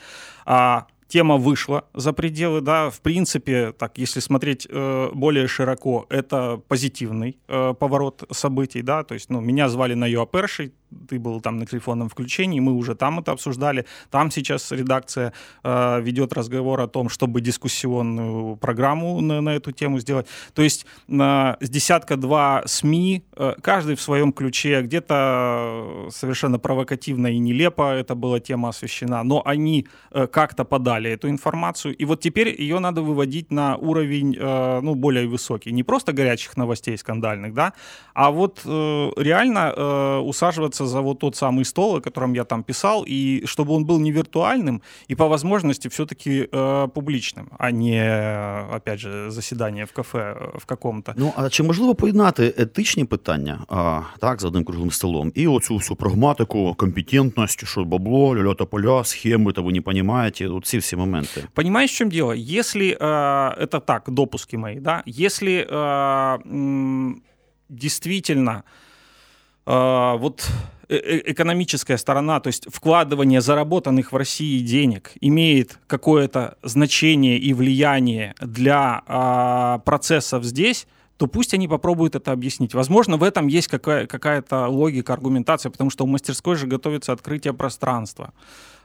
А 0.45 0.87
тема 1.07 1.37
вышла 1.37 1.85
за 1.93 2.13
пределы, 2.13 2.61
да, 2.61 2.89
в 2.89 3.01
принципе, 3.01 3.71
так, 3.71 3.97
если 3.97 4.19
смотреть 4.19 4.67
э, 4.69 5.09
более 5.13 5.47
широко, 5.47 6.05
это 6.09 6.61
позитивный 6.67 7.37
э, 7.47 7.73
поворот 7.73 8.23
событий, 8.31 8.81
да, 8.81 9.03
то 9.03 9.13
есть, 9.13 9.29
ну, 9.29 9.41
меня 9.41 9.69
звали 9.69 9.93
на 9.93 10.07
ЮАПерший, 10.07 10.73
ты 11.09 11.19
был 11.19 11.41
там 11.41 11.57
на 11.57 11.65
телефонном 11.65 12.09
включении, 12.09 12.59
мы 12.59 12.73
уже 12.73 12.95
там 12.95 13.19
это 13.19 13.31
обсуждали, 13.31 13.85
там 14.09 14.31
сейчас 14.31 14.71
редакция 14.71 15.33
э, 15.63 16.01
ведет 16.01 16.33
разговор 16.33 16.81
о 16.81 16.87
том, 16.87 17.09
чтобы 17.09 17.41
дискуссионную 17.41 18.55
программу 18.57 19.21
на, 19.21 19.41
на 19.41 19.55
эту 19.55 19.71
тему 19.71 19.99
сделать, 19.99 20.27
то 20.53 20.61
есть 20.61 20.85
э, 21.07 21.55
с 21.59 21.69
десятка-два 21.69 22.63
СМИ, 22.65 23.23
э, 23.35 23.53
каждый 23.61 23.95
в 23.95 24.01
своем 24.01 24.31
ключе, 24.31 24.81
где-то 24.81 26.07
совершенно 26.09 26.59
провокативно 26.59 27.27
и 27.27 27.37
нелепо 27.37 27.93
эта 27.93 28.15
была 28.15 28.39
тема 28.39 28.69
освещена, 28.69 29.23
но 29.23 29.41
они 29.45 29.87
э, 30.11 30.27
как-то 30.27 30.65
подали 30.65 30.96
собрали 30.96 31.10
эту 31.10 31.28
информацию, 31.28 31.94
и 32.00 32.04
вот 32.06 32.20
теперь 32.20 32.62
ее 32.62 32.78
надо 32.78 33.02
выводить 33.02 33.52
на 33.52 33.76
уровень, 33.76 34.36
э, 34.40 34.80
ну, 34.82 34.94
более 34.94 35.26
высокий. 35.26 35.72
Не 35.72 35.82
просто 35.82 36.12
горячих 36.12 36.56
новостей 36.56 36.96
скандальных, 36.96 37.52
да, 37.54 37.72
а 38.14 38.30
вот 38.30 38.62
э, 38.66 39.10
реально 39.16 39.72
э, 39.76 40.18
усаживаться 40.18 40.86
за 40.86 41.00
вот 41.00 41.18
тот 41.18 41.36
самый 41.36 41.64
стол, 41.64 41.96
о 41.96 42.00
котором 42.00 42.34
я 42.34 42.44
там 42.44 42.62
писал, 42.62 43.04
и 43.08 43.42
чтобы 43.44 43.74
он 43.74 43.84
был 43.84 43.98
не 43.98 44.12
виртуальным, 44.12 44.80
и 45.10 45.14
по 45.14 45.28
возможности 45.28 45.88
все-таки 45.88 46.48
э, 46.52 46.88
публичним, 46.94 47.48
а 47.58 47.70
не, 47.70 48.02
опять 48.76 49.00
же, 49.00 49.30
заседание 49.30 49.84
в 49.84 49.92
кафе 49.92 50.18
э, 50.18 50.58
в 50.58 50.64
каком-то. 50.66 51.14
Ну, 51.16 51.32
а 51.36 51.48
чи 51.48 51.62
можливо 51.62 51.94
поєднати 51.94 52.54
етичні 52.58 53.04
питання, 53.04 53.64
а, 53.68 54.00
так, 54.18 54.40
за 54.40 54.48
одним 54.48 54.64
круглим 54.64 54.90
столом, 54.90 55.32
і 55.34 55.46
оцю 55.46 55.76
всю 55.76 55.96
прагматику, 55.96 56.74
компетентність, 56.74 57.66
що 57.66 57.84
бабло, 57.84 58.36
ля-ля 58.36 58.64
поля, 58.64 59.04
схеми, 59.04 59.52
то 59.52 59.62
ви 59.62 59.72
не 59.72 59.80
розумієте, 59.86 60.48
от 60.48 60.66
ці 60.66 60.78
всі 60.87 60.95
моменты. 60.95 61.47
Понимаешь, 61.53 61.91
в 61.91 61.95
чем 61.95 62.09
дело? 62.09 62.33
Если 62.33 62.97
э, 62.99 63.63
это 63.63 63.79
так, 63.79 64.03
допуски 64.07 64.57
мои, 64.57 64.79
да, 64.79 65.03
если 65.05 65.67
э, 65.69 67.13
действительно 67.69 68.63
э, 69.65 70.17
вот 70.17 70.49
э, 70.89 70.95
э, 70.95 71.31
экономическая 71.31 71.97
сторона, 71.97 72.39
то 72.39 72.47
есть 72.47 72.67
вкладывание 72.71 73.41
заработанных 73.41 74.11
в 74.11 74.15
России 74.17 74.59
денег 74.59 75.11
имеет 75.21 75.79
какое-то 75.87 76.55
значение 76.63 77.37
и 77.37 77.53
влияние 77.53 78.33
для 78.41 79.01
э, 79.07 79.79
процессов 79.85 80.43
здесь, 80.43 80.87
то 81.17 81.27
пусть 81.27 81.53
они 81.53 81.67
попробуют 81.67 82.15
это 82.15 82.31
объяснить. 82.31 82.75
Возможно, 82.75 83.17
в 83.17 83.23
этом 83.23 83.47
есть 83.47 83.67
какая- 83.67 84.05
какая-то 84.05 84.67
логика, 84.67 85.13
аргументация, 85.13 85.71
потому 85.71 85.89
что 85.89 86.03
у 86.03 86.07
мастерской 86.07 86.55
же 86.55 86.67
готовится 86.67 87.11
открытие 87.11 87.53
пространства. 87.53 88.31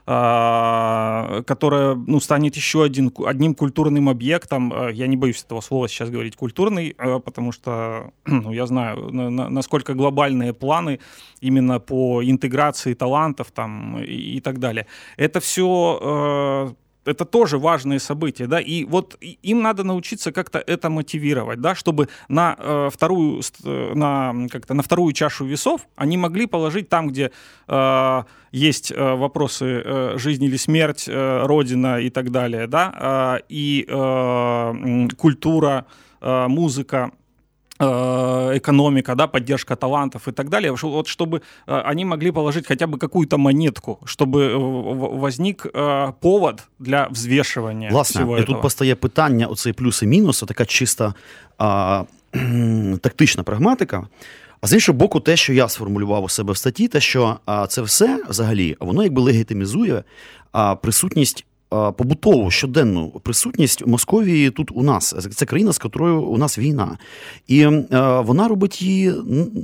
А, 0.05 1.43
которая 1.43 1.95
ну, 1.95 2.19
станет 2.19 2.57
еще 2.57 2.83
один, 2.83 3.09
одним 3.25 3.55
культурным 3.55 4.09
объектом. 4.09 4.73
А, 4.73 4.89
я 4.89 5.07
не 5.07 5.15
боюсь 5.15 5.41
этого 5.43 5.61
слова 5.61 5.87
сейчас 5.87 6.09
говорить 6.09 6.35
культурный, 6.35 6.93
а, 6.97 7.19
потому 7.19 7.53
что 7.53 8.11
ну, 8.25 8.51
я 8.51 8.65
знаю, 8.65 9.11
насколько 9.11 9.93
глобальные 9.93 10.53
планы 10.53 10.99
именно 11.39 11.79
по 11.79 12.21
интеграции 12.21 12.93
талантов 12.95 13.51
там, 13.51 13.99
и, 13.99 14.37
и 14.37 14.41
так 14.41 14.59
далее. 14.59 14.87
Это 15.15 15.39
все 15.39 16.75
это 17.05 17.25
тоже 17.25 17.57
важные 17.57 17.99
события, 17.99 18.47
да, 18.47 18.59
и 18.59 18.85
вот 18.85 19.17
им 19.21 19.61
надо 19.61 19.83
научиться 19.83 20.31
как-то 20.31 20.59
это 20.59 20.89
мотивировать, 20.89 21.61
да, 21.61 21.75
чтобы 21.75 22.09
на 22.27 22.55
э, 22.57 22.89
вторую, 22.91 23.41
э, 23.63 23.93
на, 23.93 24.47
как-то 24.49 24.73
на 24.73 24.83
вторую 24.83 25.13
чашу 25.13 25.45
весов 25.45 25.87
они 25.95 26.17
могли 26.17 26.45
положить 26.45 26.89
там, 26.89 27.09
где 27.09 27.31
э, 27.67 28.23
есть 28.51 28.91
э, 28.91 29.15
вопросы 29.15 29.81
э, 29.83 30.17
жизнь 30.17 30.43
или 30.43 30.57
смерть, 30.57 31.05
э, 31.07 31.45
родина 31.45 31.99
и 31.99 32.09
так 32.09 32.31
далее, 32.31 32.67
да, 32.67 33.39
э, 33.39 33.43
и 33.49 33.85
э, 33.87 35.07
культура, 35.17 35.85
э, 36.21 36.47
музыка, 36.47 37.11
экономика, 37.82 39.14
да, 39.14 39.26
поддержка 39.26 39.76
талантов 39.76 40.26
и 40.28 40.32
так 40.32 40.48
далее, 40.48 40.74
вот 40.82 41.06
чтобы 41.06 41.42
э, 41.66 41.90
они 41.90 42.04
могли 42.04 42.32
положить 42.32 42.66
хотя 42.66 42.86
бы 42.86 42.98
какую-то 42.98 43.38
монетку, 43.38 44.00
чтобы 44.04 44.42
э, 44.42 44.56
возник 45.18 45.66
повод 46.20 46.62
для 46.78 47.08
взвешивания 47.08 47.90
Власне, 47.90 48.20
всего 48.20 48.38
і 48.38 48.44
тут 48.44 48.62
постає 48.62 48.94
питання: 48.94 49.46
оцей 49.46 49.72
плюс 49.72 50.02
і 50.02 50.06
мінус, 50.06 50.44
така 50.48 50.64
чиста 50.64 51.14
а, 51.58 52.04
тактична 53.00 53.42
прагматика. 53.42 54.08
А 54.60 54.66
з 54.66 54.72
іншого 54.72 54.98
боку, 54.98 55.20
те, 55.20 55.36
що 55.36 55.52
я 55.52 55.68
сформулював 55.68 56.24
у 56.24 56.28
себе 56.28 56.52
в 56.52 56.56
статті, 56.56 56.88
те, 56.88 57.00
що 57.00 57.36
а, 57.46 57.66
це 57.66 57.82
все 57.82 58.24
взагалі 58.28 58.76
воно 58.80 59.02
якби 59.02 59.22
легітимізує 59.22 60.04
а, 60.52 60.74
присутність 60.74 61.44
побутову 61.97 62.51
щоденну 62.51 63.09
присутність 63.09 63.87
Московії 63.87 64.49
тут 64.49 64.71
у 64.73 64.83
нас. 64.83 65.15
Це 65.35 65.45
країна, 65.45 65.73
з 65.73 65.79
якою 65.83 66.21
у 66.21 66.37
нас 66.37 66.57
війна. 66.57 66.97
І 67.47 67.65
вона 68.19 68.47
робить 68.47 68.81
її 68.81 69.13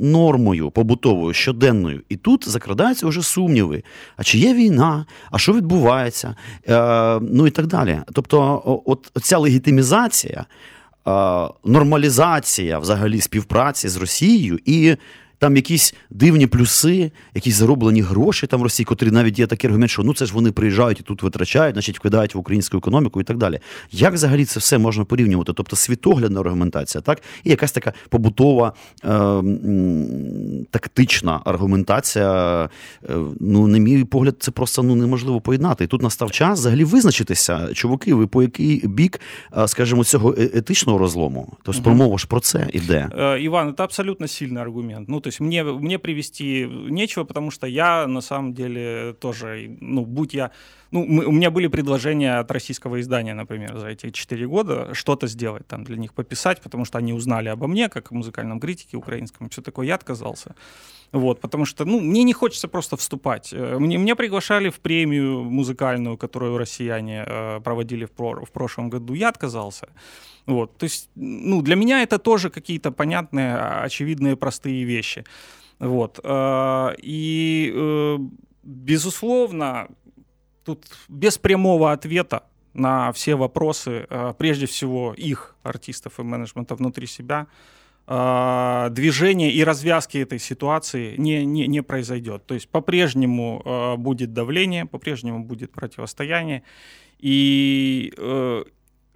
нормою 0.01 0.71
побутовою, 0.71 1.33
щоденною. 1.33 2.01
І 2.09 2.15
тут 2.15 2.49
закрадаються 2.49 3.07
вже 3.07 3.21
сумніви. 3.21 3.83
А 4.17 4.23
чи 4.23 4.37
є 4.37 4.53
війна, 4.53 5.05
а 5.31 5.37
що 5.37 5.53
відбувається? 5.53 6.35
Ну 7.21 7.47
і 7.47 7.51
так 7.51 7.67
далі. 7.67 7.99
Тобто, 8.13 8.61
от 8.85 9.11
ця 9.21 9.37
легітимізація, 9.37 10.45
нормалізація 11.65 12.79
взагалі 12.79 13.21
співпраці 13.21 13.89
з 13.89 13.97
Росією 13.97 14.59
і 14.65 14.95
там 15.39 15.55
якісь 15.55 15.95
дивні 16.09 16.47
плюси, 16.47 17.11
якісь 17.35 17.55
зароблені 17.55 18.01
гроші 18.01 18.47
там 18.47 18.59
в 18.59 18.63
Росії, 18.63 18.85
котрі 18.85 19.11
навіть 19.11 19.39
є 19.39 19.47
такий 19.47 19.67
аргумент, 19.67 19.91
що 19.91 20.03
ну 20.03 20.13
це 20.13 20.25
ж 20.25 20.33
вони 20.33 20.51
приїжджають 20.51 20.99
і 20.99 21.03
тут 21.03 21.23
витрачають, 21.23 21.75
значить 21.75 21.99
вкидають 21.99 22.35
в 22.35 22.37
українську 22.37 22.77
економіку 22.77 23.21
і 23.21 23.23
так 23.23 23.37
далі. 23.37 23.59
Як 23.91 24.13
взагалі 24.13 24.45
це 24.45 24.59
все 24.59 24.77
можна 24.77 25.05
порівнювати? 25.05 25.53
Тобто 25.53 25.75
світоглядна 25.75 26.39
аргументація, 26.39 27.01
так, 27.01 27.21
і 27.43 27.49
якась 27.49 27.71
така 27.71 27.93
побутова 28.09 28.73
е, 29.03 29.09
тактична 30.71 31.41
аргументація. 31.45 32.63
Е, 33.09 33.15
ну, 33.39 33.67
на 33.67 33.77
мій 33.77 34.03
погляд, 34.03 34.35
це 34.39 34.51
просто 34.51 34.83
ну 34.83 34.95
неможливо 34.95 35.41
поєднати. 35.41 35.83
І 35.83 35.87
тут 35.87 36.01
настав 36.01 36.31
час 36.31 36.59
взагалі 36.59 36.83
визначитися, 36.83 37.73
чуваки, 37.73 38.13
ви 38.13 38.27
по 38.27 38.41
який 38.41 38.87
бік, 38.87 39.19
е, 39.57 39.67
скажімо, 39.67 40.03
цього 40.03 40.35
е, 40.37 40.49
етичного 40.53 40.99
розлому. 40.99 41.53
Тобто 41.63 41.81
промова 41.81 42.17
ж 42.17 42.27
про 42.27 42.39
це 42.39 42.67
іде. 42.73 43.09
Іван, 43.41 43.73
це 43.77 43.83
абсолютно 43.83 44.27
сильний 44.27 44.63
аргумент. 44.63 45.09
Ну, 45.09 45.19
есть 45.29 45.39
мне, 45.39 45.63
мне 45.63 45.97
привести 45.97 46.65
нечего, 46.67 47.23
потому 47.23 47.51
что 47.51 47.67
я 47.67 48.05
на 48.07 48.21
самом 48.21 48.53
деле 48.53 49.13
тоже, 49.19 49.77
ну, 49.79 50.05
будь 50.05 50.33
я... 50.33 50.51
Ну, 50.91 51.05
мы, 51.05 51.25
у 51.25 51.31
меня 51.31 51.51
были 51.51 51.67
предложения 51.67 52.39
от 52.39 52.51
российского 52.51 52.99
издания, 52.99 53.35
например, 53.35 53.77
за 53.77 53.87
эти 53.87 54.09
четыре 54.09 54.47
года 54.47 54.93
что-то 54.93 55.27
сделать, 55.27 55.67
там, 55.67 55.83
для 55.83 55.97
них 55.97 56.13
пописать, 56.13 56.61
потому 56.61 56.85
что 56.85 56.97
они 56.97 57.13
узнали 57.13 57.49
обо 57.49 57.67
мне, 57.67 57.89
как 57.89 58.11
о 58.11 58.15
музыкальном 58.15 58.59
критике 58.59 58.97
украинском, 58.97 59.49
все 59.49 59.61
такое, 59.61 59.87
я 59.87 59.95
отказался. 59.95 60.55
Вот, 61.11 61.41
потому 61.41 61.65
что, 61.65 61.85
ну, 61.85 61.99
мне 61.99 62.23
не 62.23 62.33
хочется 62.33 62.67
просто 62.67 62.95
вступать. 62.97 63.53
Э, 63.53 63.77
мне, 63.79 63.97
меня 63.97 64.15
приглашали 64.15 64.69
в 64.69 64.79
премию 64.79 65.43
музыкальную, 65.43 66.17
которую 66.17 66.57
россияне 66.57 67.23
э, 67.25 67.59
проводили 67.61 68.05
в, 68.05 68.11
про, 68.11 68.45
в 68.45 68.51
прошлом 68.51 68.89
году, 68.89 69.13
я 69.13 69.29
отказался. 69.29 69.87
Вот, 70.45 70.77
то 70.77 70.85
есть, 70.85 71.09
ну, 71.15 71.61
для 71.61 71.75
меня 71.75 72.01
это 72.01 72.17
тоже 72.17 72.49
какие-то 72.49 72.91
понятные, 72.91 73.55
очевидные, 73.85 74.35
простые 74.35 74.83
вещи. 74.85 75.23
Вот, 75.79 76.19
э, 76.23 76.95
и, 77.03 77.71
э, 77.75 78.17
безусловно, 78.63 79.87
тут 80.63 80.85
без 81.07 81.37
прямого 81.37 81.91
ответа 81.91 82.43
на 82.73 83.11
все 83.11 83.35
вопросы, 83.35 84.05
э, 84.09 84.33
прежде 84.37 84.65
всего 84.65 85.13
их, 85.17 85.55
артистов 85.63 86.19
и 86.19 86.23
менеджмента 86.23 86.75
внутри 86.75 87.07
себя, 87.07 87.47
движения 88.07 89.51
и 89.51 89.63
развязки 89.63 90.17
этой 90.17 90.39
ситуации 90.39 91.15
не, 91.17 91.45
не, 91.45 91.67
не 91.67 91.83
произойдет. 91.83 92.43
То 92.47 92.55
есть 92.55 92.67
по-прежнему 92.67 93.95
будет 93.99 94.33
давление, 94.33 94.85
по-прежнему 94.85 95.43
будет 95.43 95.71
противостояние. 95.71 96.63
И 97.19 98.11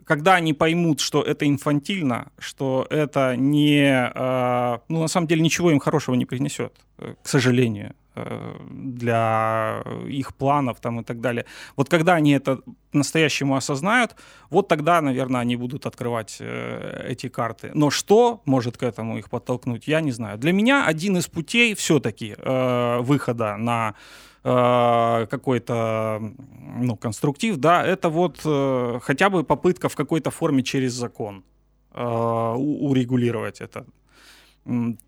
когда 0.05 0.35
они 0.35 0.53
поймут, 0.53 0.99
что 0.99 1.21
это 1.21 1.45
инфантильно, 1.47 2.27
что 2.37 2.85
это 2.89 3.35
не, 3.35 4.11
э, 4.13 4.79
ну, 4.89 5.01
на 5.01 5.07
самом 5.07 5.27
деле 5.27 5.41
ничего 5.41 5.71
им 5.71 5.79
хорошего 5.79 6.15
не 6.15 6.25
принесет, 6.25 6.73
э, 6.97 7.15
к 7.21 7.27
сожалению, 7.27 7.93
э, 8.15 8.55
для 8.69 9.83
их 10.07 10.35
планов 10.35 10.79
там 10.79 10.99
и 10.99 11.03
так 11.03 11.21
далее. 11.21 11.45
Вот 11.75 11.89
когда 11.89 12.13
они 12.15 12.31
это 12.31 12.59
настоящему 12.93 13.55
осознают, 13.55 14.15
вот 14.49 14.67
тогда, 14.67 15.01
наверное, 15.01 15.41
они 15.41 15.55
будут 15.55 15.85
открывать 15.85 16.39
эти 16.39 17.29
карты. 17.29 17.71
Но 17.73 17.89
что 17.89 18.41
может 18.45 18.77
к 18.77 18.83
этому 18.83 19.17
их 19.17 19.29
подтолкнуть, 19.29 19.87
я 19.87 20.01
не 20.01 20.11
знаю. 20.11 20.37
Для 20.37 20.53
меня 20.53 20.85
один 20.85 21.17
из 21.17 21.27
путей 21.27 21.73
все-таки 21.73 22.35
выхода 22.37 23.57
на 23.57 23.95
Э, 24.45 25.25
какой-то 25.29 26.19
ну, 26.81 26.97
конструктив, 26.97 27.57
да, 27.57 27.81
это 27.85 28.09
вот 28.09 28.41
э, 28.43 28.99
хотя 29.01 29.29
бы 29.29 29.45
попытка 29.45 29.87
в 29.87 29.95
какой-то 29.95 30.31
форме 30.31 30.63
через 30.63 30.91
закон 30.91 31.45
э, 31.93 32.03
урегулировать 32.03 33.61
это. 33.61 33.85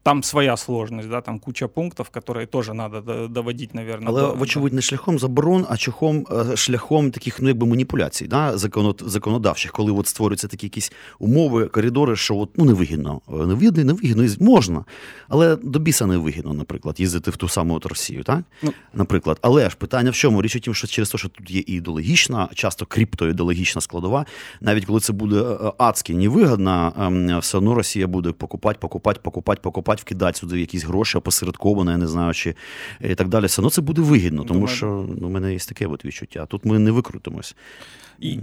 Там 0.03 0.23
своя 0.23 0.57
сложность, 0.57 1.09
да, 1.09 1.21
там 1.21 1.39
куча 1.39 1.67
пунктов, 1.67 2.09
которые 2.09 2.45
тоже 2.45 2.73
надо 2.73 3.27
доводить, 3.27 3.73
наверное. 3.73 4.09
Але, 4.09 4.21
до, 4.21 4.33
вочевидь, 4.33 4.73
не 4.73 4.81
шляхом 4.81 5.19
заборон, 5.19 5.65
а 5.69 5.77
чухом, 5.77 6.25
е, 6.51 6.57
шляхом 6.57 7.11
таких 7.11 7.41
ну, 7.41 7.47
якби 7.47 7.67
маніпуляцій, 7.67 8.27
да, 8.27 8.57
законодавчих, 9.05 9.71
коли 9.71 9.91
от 9.91 10.07
створюються 10.07 10.47
такі 10.47 10.65
якісь 10.65 10.91
умови, 11.19 11.65
коридори, 11.67 12.15
що 12.15 12.35
от, 12.35 12.49
ну, 12.57 12.65
невигідно. 12.65 13.21
Невигідно, 13.29 13.83
невигідно, 13.83 14.45
можна. 14.45 14.85
Але 15.27 15.55
до 15.55 15.79
біса 15.79 16.05
не 16.05 16.17
вигідно, 16.17 16.53
наприклад, 16.53 16.99
їздити 16.99 17.31
в 17.31 17.37
ту 17.37 17.47
саму 17.47 17.75
от 17.75 17.85
Росію, 17.85 18.23
так? 18.23 18.39
Ну. 18.63 18.73
Наприклад. 18.93 19.37
Але 19.41 19.69
ж 19.69 19.75
питання 19.75 20.09
в 20.11 20.15
чому? 20.15 20.41
Річ 20.41 20.55
у 20.55 20.59
тім, 20.59 20.73
що 20.73 20.87
через 20.87 21.09
те, 21.09 21.17
що 21.17 21.29
тут 21.29 21.51
є 21.51 21.59
і 21.59 21.73
ідеологічна, 21.73 22.49
часто 22.53 22.85
криптоідеологічна 22.85 23.81
складова, 23.81 24.25
навіть 24.61 24.85
коли 24.85 24.99
це 24.99 25.13
буде 25.13 25.41
е, 25.41 25.71
адськи 25.77 26.13
невигідно, 26.13 26.93
ем, 26.99 27.39
все 27.39 27.57
одно 27.57 27.75
Росія 27.75 28.07
буде 28.07 28.31
покупати, 28.31 28.77
покупати, 28.81 29.19
покупати 29.23 29.44
покупати, 29.44 29.60
покупати, 29.62 30.00
вкидати 30.00 30.38
сюди 30.38 30.60
якісь 30.60 30.84
гроші 30.84 31.18
опосередковано, 31.18 31.90
я 31.90 31.96
не 31.96 32.08
знаю, 32.08 32.34
чи 32.34 32.54
і 33.00 33.14
так 33.14 33.28
далі. 33.28 33.46
Все 33.46 33.62
одно 33.62 33.70
це 33.70 33.80
буде 33.82 34.02
вигідно, 34.02 34.44
тому 34.44 34.60
Думаю. 34.60 34.76
що 34.76 35.08
ну, 35.20 35.26
у 35.26 35.30
мене 35.30 35.52
є 35.52 35.58
таке 35.58 35.86
от 35.86 36.04
відчуття. 36.04 36.46
Тут 36.46 36.64
ми 36.64 36.78
не 36.78 36.90
викрутимось. 36.90 37.56
И, 38.22 38.38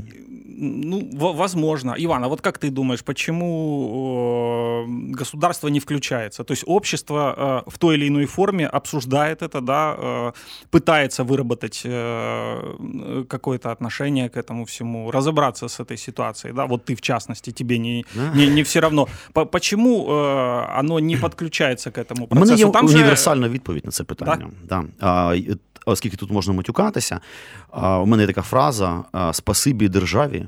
ну, 0.61 1.09
возможно. 1.34 1.95
Иван, 1.97 2.23
а 2.23 2.28
вот 2.28 2.41
как 2.41 2.57
ты 2.57 2.69
думаешь, 2.69 3.03
почему 3.03 4.86
государство 5.19 5.69
не 5.69 5.80
включается? 5.80 6.43
То 6.43 6.53
есть 6.53 6.63
общество 6.67 7.63
э, 7.67 7.69
в 7.69 7.78
той 7.78 7.95
или 7.95 8.07
иной 8.07 8.25
форме 8.25 8.67
обсуждает 8.67 9.41
это, 9.41 9.61
да, 9.61 9.95
э, 9.97 10.32
пытается 10.71 11.23
выработать 11.23 11.82
э, 11.86 13.23
какое-то 13.30 13.71
отношение 13.71 14.30
к 14.30 14.38
этому 14.38 14.65
всему, 14.65 15.11
разобраться 15.11 15.67
с 15.67 15.80
этой 15.80 15.97
ситуацией, 15.97 16.53
да, 16.53 16.65
вот 16.65 16.86
ты 16.86 16.95
в 16.95 17.01
частности, 17.01 17.51
тебе 17.51 17.78
не, 17.78 18.05
не, 18.36 18.47
не 18.47 18.63
все 18.63 18.80
равно. 18.80 19.07
Почему 19.34 20.07
оно 20.80 20.99
не 20.99 21.17
подключается 21.17 21.91
к 21.91 21.97
этому 21.97 22.28
процессу? 22.28 22.36
У 22.36 22.39
мене 22.39 22.55
є 22.55 22.71
Там 22.71 22.86
універсальна 22.86 23.47
же... 23.47 23.53
відповідь 23.53 23.86
на 23.86 23.91
це 23.91 24.03
питання. 24.03 24.49
Да? 24.63 24.84
Да. 24.99 25.36
оскільки 25.86 26.17
тут 26.17 26.32
можна 26.32 26.53
матюкатися, 26.53 27.19
у 27.73 28.05
мене 28.05 28.23
є 28.23 28.28
така 28.28 28.41
фраза 28.41 29.03
Спасибі 29.32 29.89
державі, 29.89 30.47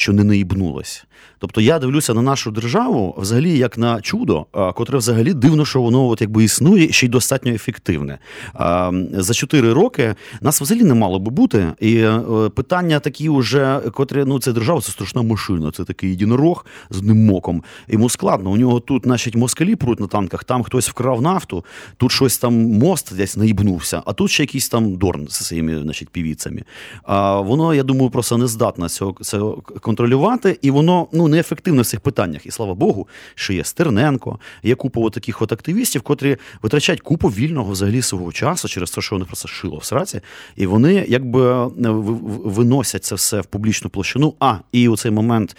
що 0.00 0.12
не 0.12 0.24
наїбнулась. 0.24 1.04
Тобто 1.38 1.60
я 1.60 1.78
дивлюся 1.78 2.14
на 2.14 2.22
нашу 2.22 2.50
державу 2.50 3.14
взагалі 3.18 3.58
як 3.58 3.78
на 3.78 4.00
чудо, 4.00 4.46
котре 4.74 4.98
взагалі 4.98 5.34
дивно, 5.34 5.64
що 5.64 5.82
воно 5.82 6.08
от 6.08 6.20
якби 6.20 6.44
існує 6.44 6.92
ще 6.92 7.06
й 7.06 7.08
достатньо 7.08 7.52
ефективне. 7.52 8.18
За 9.12 9.34
чотири 9.34 9.72
роки 9.72 10.14
нас 10.40 10.60
взагалі 10.60 10.84
не 10.84 10.94
мало 10.94 11.18
би 11.18 11.30
бути. 11.30 11.66
І 11.80 11.96
е, 11.96 12.20
питання 12.54 13.00
такі, 13.00 13.28
вже, 13.28 13.80
котрі 13.92 14.24
ну 14.26 14.40
це 14.40 14.52
держава, 14.52 14.80
це 14.80 14.92
страшна 14.92 15.22
машина, 15.22 15.70
це 15.70 15.84
такий 15.84 16.10
єдинорог 16.10 16.66
з 16.90 16.98
одним 16.98 17.26
моком. 17.26 17.62
Йому 17.88 18.10
складно. 18.10 18.50
У 18.50 18.56
нього 18.56 18.80
тут, 18.80 19.02
значить, 19.04 19.36
москалі 19.36 19.76
пруть 19.76 20.00
на 20.00 20.06
танках, 20.06 20.44
там 20.44 20.62
хтось 20.62 20.88
вкрав 20.88 21.22
нафту, 21.22 21.64
тут 21.96 22.12
щось 22.12 22.38
там 22.38 22.54
мост 22.54 23.16
десь 23.16 23.36
наїбнувся, 23.36 24.02
а 24.06 24.12
тут 24.12 24.30
ще 24.30 24.42
якийсь 24.42 24.68
там 24.68 24.96
дорн 24.96 25.26
зі 25.28 25.44
своїми 25.44 25.82
значить, 25.82 26.08
півіцями. 26.08 26.62
А 27.02 27.40
воно, 27.40 27.74
я 27.74 27.82
думаю, 27.82 28.10
просто 28.10 28.38
не 28.38 28.46
здатне 28.46 28.88
цього 28.88 29.14
це 29.20 29.40
контролювати, 29.90 30.58
і 30.62 30.70
воно 30.70 31.08
ну 31.12 31.28
неефективне 31.28 31.82
в 31.82 31.86
цих 31.86 32.00
питаннях. 32.00 32.46
І 32.46 32.50
слава 32.50 32.74
Богу, 32.74 33.08
що 33.34 33.52
є 33.52 33.64
Стерненко, 33.64 34.38
є 34.62 34.74
купа 34.74 35.10
таких 35.10 35.42
от 35.42 35.52
активістів, 35.52 36.02
котрі 36.02 36.36
витрачають 36.62 37.00
купу 37.00 37.28
вільного 37.28 37.72
взагалі 37.72 38.02
свого 38.02 38.32
часу 38.32 38.68
через 38.68 38.90
те, 38.90 39.00
що 39.00 39.16
вони 39.16 39.24
просто 39.24 39.48
шило 39.48 39.78
в 39.78 39.84
сраці, 39.84 40.20
і 40.56 40.66
вони 40.66 41.04
якби 41.08 41.66
виносять 42.44 43.04
це 43.04 43.14
все 43.14 43.40
в 43.40 43.46
публічну 43.46 43.90
площину. 43.90 44.34
А 44.40 44.56
і 44.72 44.88
у 44.88 44.96
цей 44.96 45.10
момент 45.10 45.56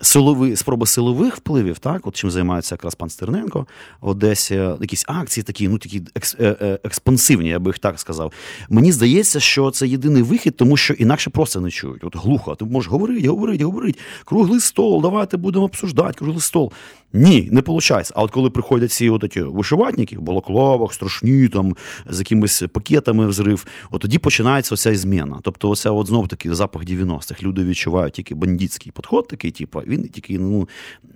силові, 0.00 0.56
спроби 0.56 0.86
силових 0.86 1.36
впливів, 1.36 1.78
так, 1.78 2.06
от 2.06 2.16
чим 2.16 2.30
займається 2.30 2.74
якраз 2.74 2.94
пан 2.94 3.10
Стерненко 3.10 3.66
в 4.00 4.08
Одесі, 4.08 4.54
якісь 4.54 5.04
акції 5.08 5.44
такі, 5.44 5.68
ну 5.68 5.78
такі 5.78 6.02
екс, 6.14 6.36
е, 6.40 6.56
е, 6.60 6.78
експансивні, 6.84 7.48
я 7.48 7.58
би 7.58 7.68
їх 7.68 7.78
так 7.78 8.00
сказав. 8.00 8.32
Мені 8.68 8.92
здається, 8.92 9.40
що 9.40 9.70
це 9.70 9.88
єдиний 9.88 10.22
вихід, 10.22 10.56
тому 10.56 10.76
що 10.76 10.94
інакше 10.94 11.30
просто 11.30 11.60
не 11.60 11.70
чують. 11.70 12.04
От 12.04 12.16
глухо, 12.16 12.54
ти 12.54 12.64
можеш 12.64 12.90
говорити, 12.90 13.28
говорити, 13.28 13.64
говорити. 13.64 13.98
Круглий 14.24 14.60
стол, 14.60 15.02
давайте 15.02 15.36
будемо 15.36 15.64
обсуждати, 15.64 16.18
круглий 16.18 16.40
стол. 16.40 16.72
Ні, 17.12 17.48
не 17.52 17.60
виходить. 17.60 18.12
А 18.14 18.22
от 18.22 18.30
коли 18.30 18.50
приходять 18.50 18.92
ці 18.92 19.10
от 19.10 19.30
ті 19.30 19.42
вишиватники 19.42 20.16
в 20.18 20.20
балаклавах, 20.20 20.92
страшні, 20.92 21.48
там, 21.48 21.76
з 22.10 22.18
якимись 22.18 22.62
пакетами 22.72 23.26
взрив, 23.26 23.66
от 23.90 24.00
тоді 24.00 24.18
починається 24.18 24.74
оця 24.74 24.96
зміна. 24.96 25.38
Тобто, 25.42 25.70
оця 25.70 25.90
от 25.90 26.06
знов 26.06 26.28
таки 26.28 26.54
запах 26.54 26.84
90-х. 26.84 27.42
Люди 27.42 27.64
відчувають 27.64 28.14
тільки 28.14 28.34
бандитський 28.34 28.92
підход, 28.92 29.28
такий, 29.28 29.50
типу, 29.50 29.82
він 29.86 30.08
тільки 30.08 30.38
ну, 30.38 30.68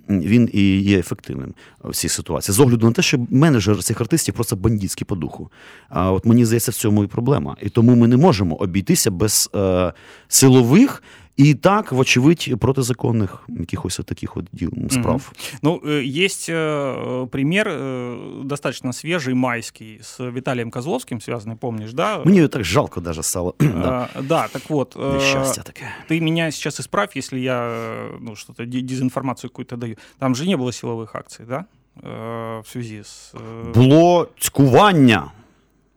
він 0.09 0.49
і 0.53 0.79
є 0.79 0.99
ефективним 0.99 1.53
в 1.83 1.95
цій 1.95 2.09
ситуації. 2.09 2.55
З 2.55 2.59
огляду 2.59 2.87
на 2.87 2.91
те, 2.91 3.01
що 3.01 3.17
менеджер 3.29 3.83
цих 3.83 4.01
артистів 4.01 4.33
просто 4.33 4.55
бандитський 4.55 5.05
по 5.05 5.15
духу. 5.15 5.51
А 5.89 6.11
от 6.11 6.25
мені 6.25 6.45
здається, 6.45 6.71
в 6.71 6.75
цьому 6.75 7.03
і 7.03 7.07
проблема. 7.07 7.55
І 7.61 7.69
тому 7.69 7.95
ми 7.95 8.07
не 8.07 8.17
можемо 8.17 8.55
обійтися 8.55 9.11
без 9.11 9.49
е, 9.55 9.93
силових. 10.27 11.03
И 11.37 11.53
так, 11.53 11.91
вочевидь, 11.91 12.49
протизаконных 12.59 13.43
якихось 13.47 13.99
таких 14.05 14.35
вот 14.35 14.45
справ. 14.89 15.31
Mm-hmm. 15.31 15.57
Ну, 15.61 15.81
э, 15.83 16.03
есть 16.03 16.45
э, 16.49 17.27
пример 17.31 17.67
э, 17.69 18.41
достаточно 18.45 18.93
свежий, 18.93 19.33
майский, 19.33 19.99
с 20.01 20.23
Виталием 20.23 20.71
Козловским 20.71 21.19
связанный, 21.19 21.57
помнишь, 21.57 21.91
да? 21.91 22.21
Мне 22.23 22.47
так 22.47 22.63
жалко 22.63 23.01
даже 23.01 23.21
стало. 23.21 23.53
да. 23.59 24.09
да, 24.21 24.47
так 24.47 24.69
вот. 24.69 24.95
Несчастье 24.95 25.63
такое. 25.63 25.89
Ты 26.07 26.21
меня 26.21 26.51
сейчас 26.51 26.79
исправь, 26.79 27.15
если 27.15 27.39
я 27.39 28.09
ну, 28.19 28.35
что-то 28.35 28.65
дезинформацию 28.65 29.49
какую-то 29.49 29.75
даю. 29.75 29.97
Там 30.19 30.35
же 30.35 30.47
не 30.47 30.55
было 30.55 30.71
силовых 30.71 31.15
акций, 31.15 31.45
да? 31.45 31.65
В 31.95 32.65
связи 32.67 33.03
с... 33.03 33.33
Було 33.73 34.27
цькування. 34.39 35.31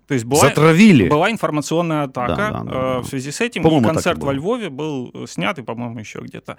То 0.08 0.14
есть 0.14 0.24
была, 0.24 0.40
Затравили. 0.40 1.06
была 1.06 1.30
информационная 1.30 2.04
атака 2.04 2.34
да, 2.34 2.50
да, 2.50 2.60
да, 2.64 2.96
э, 2.96 2.98
в 3.00 3.04
связи 3.04 3.30
с 3.30 3.42
этим. 3.42 3.66
И 3.66 3.84
концерт 3.84 4.18
во 4.18 4.32
Львове 4.32 4.70
был 4.70 5.26
снят, 5.28 5.58
и, 5.58 5.62
по-моему, 5.62 5.98
еще 5.98 6.20
где-то. 6.20 6.56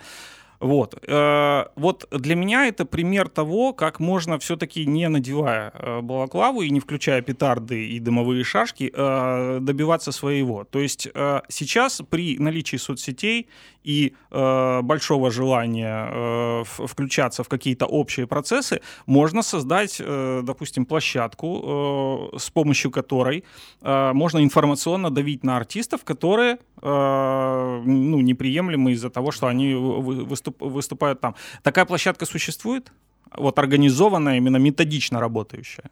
Вот. 0.59 1.01
Э, 1.07 1.65
вот 1.75 2.07
для 2.11 2.35
меня 2.35 2.67
это 2.67 2.85
пример 2.85 3.29
того, 3.29 3.73
как 3.73 3.99
можно 3.99 4.37
все-таки 4.39 4.85
не 4.85 5.07
надевая 5.07 5.71
э, 5.73 6.01
балаклаву 6.01 6.61
и 6.61 6.69
не 6.69 6.79
включая 6.79 7.21
петарды 7.21 7.87
и 7.87 7.99
дымовые 7.99 8.43
шашки, 8.43 8.91
э, 8.93 9.59
добиваться 9.61 10.11
своего. 10.11 10.63
То 10.65 10.79
есть 10.79 11.07
сейчас 11.49 12.01
при 12.09 12.37
наличии 12.39 12.77
соцсетей 12.77 13.47
и 13.83 14.13
большого 14.31 15.31
желания 15.31 16.63
включаться 16.63 17.43
в 17.43 17.47
какие-то 17.47 17.85
общие 17.85 18.27
процессы, 18.27 18.81
можно 19.05 19.41
создать, 19.41 20.01
допустим, 20.43 20.85
площадку, 20.85 22.31
с 22.37 22.49
помощью 22.49 22.91
которой 22.91 23.43
можно 23.81 24.43
информационно 24.43 25.09
давить 25.09 25.43
на 25.43 25.57
артистов, 25.57 26.03
которые 26.03 26.57
ну, 26.81 28.21
неприемлемы 28.21 28.91
из-за 28.91 29.09
того, 29.09 29.31
что 29.31 29.47
они 29.47 29.73
выступают 29.73 30.48
выступ, 30.49 30.61
выступают 30.61 31.21
там. 31.21 31.35
Такая 31.63 31.85
площадка 31.85 32.25
существует? 32.25 32.91
Вот 33.37 33.59
организованная, 33.59 34.37
именно 34.37 34.57
методично 34.57 35.19
работающая? 35.19 35.89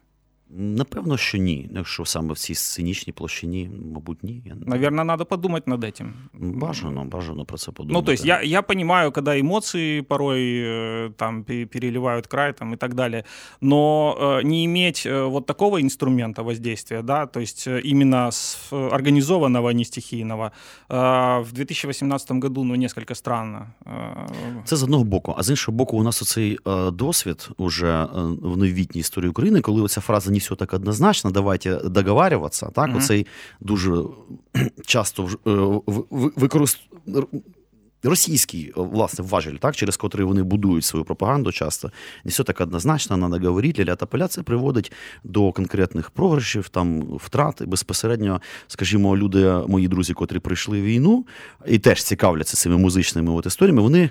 Напевно, 0.55 1.17
що 1.17 1.37
ні. 1.37 1.69
Якщо 1.75 2.05
саме 2.05 2.33
в 2.33 2.37
цій 2.37 2.55
сценічній 2.55 3.13
площині, 3.13 3.69
мабуть, 3.93 4.23
ні. 4.23 4.43
Я... 4.45 4.55
Наверное, 4.65 5.05
надо 5.05 5.25
подумать 5.25 5.67
над 5.67 5.83
этим. 5.83 6.11
Бажано, 6.33 7.05
бажано 7.05 7.45
про 7.45 7.57
це 7.57 7.71
подумати. 7.71 7.93
Ну, 7.93 8.05
то 8.05 8.11
есть 8.11 8.25
я, 8.25 8.41
я 8.43 8.61
понимаю, 8.61 9.11
когда 9.11 9.39
эмоции 9.39 10.01
порой 10.01 10.41
э, 10.41 11.11
там 11.17 11.43
переливают 11.43 12.27
край 12.27 12.53
там, 12.53 12.73
и 12.73 12.77
так 12.77 12.93
далее, 12.93 13.23
но 13.61 14.17
э, 14.19 14.43
не 14.43 14.65
иметь 14.65 15.05
э, 15.05 15.29
вот 15.29 15.45
такого 15.45 15.81
инструмента 15.81 16.43
воздействия, 16.43 17.01
да, 17.01 17.25
то 17.25 17.39
есть 17.39 17.67
именно 17.67 18.31
с, 18.31 18.57
организованного, 18.71 19.69
а 19.69 19.73
не 19.73 19.85
стихийного, 19.85 20.51
в 20.89 21.47
2018 21.51 22.31
году, 22.31 22.63
ну, 22.63 22.75
несколько 22.75 23.15
странно. 23.15 23.67
Це 24.65 24.75
з 24.75 24.83
одного 24.83 25.03
боку. 25.03 25.35
А 25.37 25.43
з 25.43 25.49
іншого 25.49 25.77
боку, 25.77 25.97
у 25.97 26.03
нас 26.03 26.21
оцей 26.21 26.59
досвід 26.91 27.49
уже 27.57 28.07
в 28.41 28.57
новітній 28.57 29.01
історії 29.01 29.29
України, 29.29 29.61
коли 29.61 29.81
оця 29.81 30.01
фраза 30.01 30.31
не 30.38 30.40
все 30.40 30.54
так 30.54 30.72
однозначно, 30.74 31.30
давайте 31.30 31.76
договарюватися. 31.76 32.66
Так, 32.66 32.90
mm-hmm. 32.90 32.96
оцей 32.96 33.26
дуже 33.60 34.02
часто 34.86 35.28
використовує. 36.36 36.88
Російський 38.02 38.72
власне 38.76 39.24
важель, 39.28 39.54
так, 39.54 39.76
через 39.76 39.96
котрий 39.96 40.26
вони 40.26 40.42
будують 40.42 40.84
свою 40.84 41.04
пропаганду 41.04 41.52
часто, 41.52 41.92
не 42.24 42.30
все 42.30 42.44
так 42.44 42.60
однозначно, 42.60 43.16
треба 43.16 43.48
говорити, 43.48 43.84
ля 43.84 43.96
та 43.96 44.06
поля, 44.06 44.28
це 44.28 44.42
приводить 44.42 44.92
до 45.24 45.52
конкретних 45.52 46.10
програшів, 46.10 46.68
там 46.68 47.00
втрат. 47.00 47.62
Безпосередньо, 47.66 48.40
скажімо, 48.66 49.16
люди, 49.16 49.52
мої 49.68 49.88
друзі, 49.88 50.14
котрі 50.14 50.38
прийшли 50.38 50.80
в 50.80 50.84
війну 50.84 51.26
і 51.66 51.78
теж 51.78 52.02
цікавляться 52.02 52.56
цими 52.56 52.76
музичними 52.76 53.32
от 53.32 53.46
історіями, 53.46 53.82
вони 53.82 54.10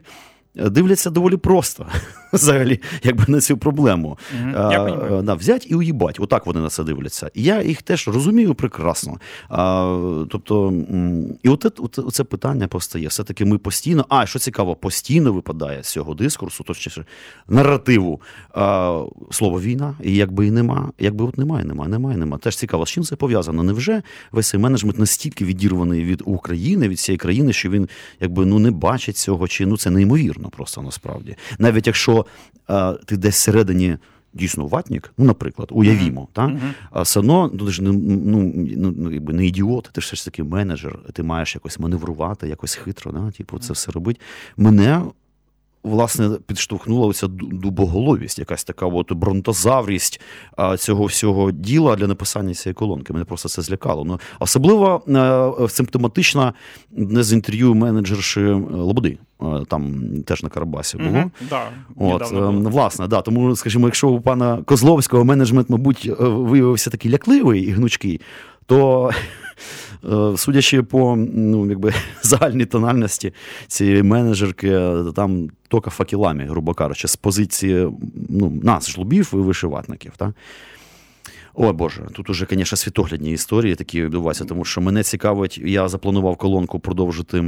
дивляться 0.58 1.10
доволі 1.10 1.38
просто. 1.38 1.86
взагалі 2.34 2.80
якби 3.04 3.24
на 3.28 3.42
цю 3.42 3.58
проблему. 3.58 4.18
Мгм, 4.40 4.52
я 4.52 5.22
да, 5.24 5.34
взять 5.34 5.68
і 5.72 5.76
уїбать. 5.76 6.20
Отак 6.20 6.46
вони 6.46 6.60
на 6.60 6.70
це 6.70 6.84
дивляться. 6.84 7.32
І 7.34 7.44
я 7.44 7.62
їх 7.62 7.82
теж 7.82 8.08
розумію 8.08 8.56
прекрасно. 8.56 9.18
А, 9.50 10.26
тобто, 10.30 10.74
і 11.44 11.50
от 11.50 12.00
це 12.12 12.24
питання 12.24 12.68
постає. 12.68 13.08
Все-таки 13.08 13.46
ми 13.46 13.58
постійно, 13.58 14.06
а 14.10 14.26
що 14.26 14.40
цікаво, 14.40 14.76
постійно 14.76 15.34
випадає 15.34 15.84
з 15.84 15.88
цього 15.88 16.14
дискурсу, 16.14 16.64
точніше, 16.64 17.06
наративу 17.48 18.22
а, 18.54 19.02
слово 19.32 19.62
війна, 19.62 19.96
і 20.04 20.16
якби 20.16 20.48
і 20.48 20.52
нема, 20.52 20.92
якби 21.00 21.26
от 21.26 21.38
немає, 21.38 21.66
немає, 21.66 21.90
немає, 21.90 22.18
немає. 22.18 22.40
Теж 22.40 22.56
цікаво, 22.56 22.86
з 22.86 22.90
чим 22.90 23.04
це 23.04 23.16
пов'язано? 23.16 23.64
Невже 23.64 24.02
весь 24.32 24.50
цей 24.50 24.60
менеджмент 24.60 25.00
настільки 25.00 25.46
відірваний 25.46 26.04
від 26.04 26.22
України, 26.26 26.90
від 26.90 27.00
цієї 27.00 27.18
країни, 27.18 27.54
що 27.54 27.70
він 27.70 27.90
якби 28.20 28.46
ну 28.46 28.60
не 28.60 28.72
бачить 28.72 29.18
цього, 29.18 29.48
чи 29.48 29.66
ну 29.66 29.78
це 29.78 29.90
неймовірно 29.90 30.47
просто 30.50 30.82
насправді. 30.82 31.36
Навіть 31.60 31.88
якщо 31.88 32.26
а, 32.68 32.94
ти 33.06 33.18
десь 33.18 33.36
всередині. 33.36 33.98
Дійсно, 34.34 34.68
ватник, 34.68 35.14
ну, 35.18 35.26
наприклад, 35.26 35.70
уявімо, 35.72 36.28
та? 36.34 36.60
а 36.92 37.02
все 37.02 37.20
одно 37.20 37.50
ну, 37.54 37.66
ти 37.66 37.72
ж 37.72 37.84
не, 37.84 37.92
ну, 37.92 38.54
ну, 38.56 38.94
ну, 38.98 39.12
якби 39.12 39.34
не 39.34 39.46
ідіот, 39.46 39.90
ти 39.92 40.02
ж 40.02 40.06
все 40.06 40.16
ж 40.16 40.26
таки 40.26 40.44
менеджер, 40.44 41.00
ти 41.14 41.24
маєш 41.24 41.56
якось 41.56 41.80
маневрувати, 41.80 42.48
якось 42.48 42.76
хитро, 42.76 43.12
да? 43.12 43.32
типу, 43.32 43.60
це 43.60 43.74
все 43.74 43.92
робити. 43.92 44.20
Мене 44.58 45.02
власне 45.88 46.30
підштовхнула 46.48 47.08
оця 47.08 47.28
дубоголовість, 47.52 48.40
якась 48.40 48.64
така 48.64 48.86
от 48.86 49.14
бронтозаврість 49.14 50.22
цього 50.78 51.06
всього 51.06 51.52
діла 51.52 51.96
для 51.96 52.08
написання 52.08 52.54
цієї 52.54 52.74
колонки. 52.74 53.14
Мене 53.14 53.26
просто 53.26 53.50
це 53.50 53.62
злякало. 53.62 54.06
Ну, 54.06 54.20
особливо 54.40 55.02
е, 55.08 55.70
симптоматично 55.70 56.54
не 56.92 57.24
з 57.24 57.34
інтерв'ю 57.34 57.76
менеджерші 57.76 58.42
е, 58.42 58.54
Лободи. 58.72 59.18
Е, 59.42 59.46
Там 59.68 60.04
теж 60.26 60.44
на 60.44 60.50
Карабасі 60.50 60.98
було. 60.98 61.10
Мгм, 61.10 61.32
Да, 61.50 61.62
От, 61.96 62.22
е, 62.22 62.70
власне, 62.70 63.08
да. 63.08 63.22
Тому, 63.22 63.56
скажімо, 63.56 63.88
якщо 63.88 64.10
у 64.10 64.22
пана 64.22 64.64
Козловського 64.66 65.24
менеджмент, 65.26 65.70
мабуть, 65.70 66.12
виявився 66.20 66.90
такий 66.90 67.12
лякливий 67.12 67.62
і 67.64 67.72
гнучкий, 67.72 68.22
то 68.66 69.12
судячи 70.38 70.84
по 70.84 71.16
ну, 71.16 71.70
якби, 71.70 71.94
загальній 72.24 72.66
тональності 72.66 73.34
цієї 73.68 74.04
менеджерки, 74.04 74.70
е, 74.70 75.04
там 75.16 75.50
тока 75.68 75.90
факелами, 75.90 76.46
грубо 76.46 76.74
кажучи, 76.74 77.08
з 77.08 77.16
позиції 77.16 77.90
ну, 78.30 78.60
нас, 78.64 78.90
жлобів 78.90 79.32
і 79.34 79.38
вишиватників. 79.38 80.14
Так? 80.18 80.32
Ой 81.54 81.74
Боже, 81.74 82.08
тут 82.14 82.30
уже, 82.30 82.48
звісно, 82.50 82.78
світоглядні 82.78 83.32
історії 83.32 83.76
такі 83.76 84.04
відбуваються, 84.04 84.46
тому 84.46 84.66
що 84.66 84.82
мене 84.82 85.04
цікавить, 85.04 85.58
я 85.58 85.88
запланував 85.88 86.36
колонку 86.38 86.80
продовжити. 86.80 87.44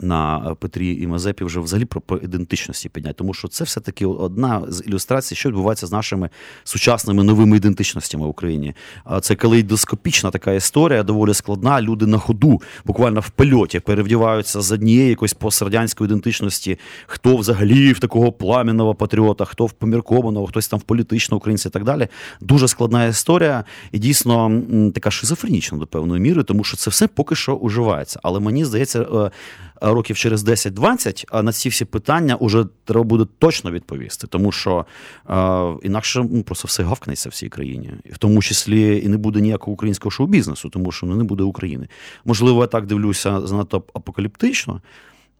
На 0.00 0.54
Петрі 0.60 1.02
і 1.02 1.06
Мазепі 1.06 1.44
вже 1.44 1.60
взагалі 1.60 1.84
про, 1.84 2.16
ідентичності 2.16 2.88
підняти, 2.88 3.14
тому 3.14 3.34
що 3.34 3.48
це 3.48 3.64
все-таки 3.64 4.06
одна 4.06 4.62
з 4.68 4.82
ілюстрацій, 4.86 5.34
що 5.34 5.48
відбувається 5.48 5.86
з 5.86 5.92
нашими 5.92 6.30
сучасними 6.64 7.24
новими 7.24 7.56
ідентичностями 7.56 8.26
в 8.26 8.28
Україні. 8.28 8.74
Це 9.20 9.34
калейдоскопічна 9.34 10.30
така 10.30 10.52
історія, 10.52 11.02
доволі 11.02 11.34
складна. 11.34 11.82
Люди 11.82 12.06
на 12.06 12.18
ходу, 12.18 12.62
буквально 12.84 13.20
в 13.20 13.30
польоті, 13.30 13.80
перевдіваються 13.80 14.60
з 14.60 14.72
однієї 14.72 15.08
якоїсь 15.08 15.34
пострадянської 15.34 16.08
ідентичності, 16.08 16.78
хто 17.06 17.36
взагалі 17.36 17.92
в 17.92 17.98
такого 17.98 18.32
пламенного 18.32 18.94
патріота, 18.94 19.44
хто 19.44 19.66
в 19.66 19.72
поміркованого, 19.72 20.46
хтось 20.46 20.68
там 20.68 20.78
в 20.78 20.82
політичного 20.82 21.38
українця 21.38 21.68
і 21.68 21.72
так 21.72 21.84
далі. 21.84 22.08
Дуже 22.40 22.68
складна 22.68 23.06
історія 23.06 23.64
і 23.92 23.98
дійсно 23.98 24.62
така 24.94 25.10
шизофренічна 25.10 25.78
до 25.78 25.86
певної 25.86 26.20
міри, 26.20 26.42
тому 26.42 26.64
що 26.64 26.76
це 26.76 26.90
все 26.90 27.06
поки 27.06 27.34
що 27.34 27.54
уживається. 27.54 28.20
Але 28.22 28.40
мені 28.40 28.64
здається, 28.64 29.02
е, 29.02 29.30
років 29.89 30.17
через 30.17 30.43
10-20 30.43 31.25
а 31.31 31.43
на 31.43 31.51
ці 31.51 31.69
всі 31.69 31.85
питання 31.85 32.37
вже 32.41 32.65
треба 32.85 33.03
буде 33.03 33.25
точно 33.39 33.71
відповісти, 33.71 34.27
тому 34.27 34.51
що 34.51 34.85
е, 35.29 35.73
інакше 35.83 36.25
ну, 36.31 36.43
просто 36.43 36.67
все 36.67 36.83
гавкнеться 36.83 37.29
в 37.29 37.33
цій 37.33 37.49
країні, 37.49 37.91
і 38.05 38.11
в 38.11 38.17
тому 38.17 38.41
числі 38.41 39.01
і 39.05 39.07
не 39.07 39.17
буде 39.17 39.41
ніякого 39.41 39.73
українського 39.73 40.11
шоу-бізнесу, 40.11 40.69
тому 40.69 40.91
що 40.91 41.05
ну, 41.05 41.15
не 41.15 41.23
буде 41.23 41.43
України. 41.43 41.87
Можливо, 42.25 42.61
я 42.61 42.67
так 42.67 42.85
дивлюся 42.85 43.41
занадто 43.41 43.83
апокаліптично, 43.93 44.81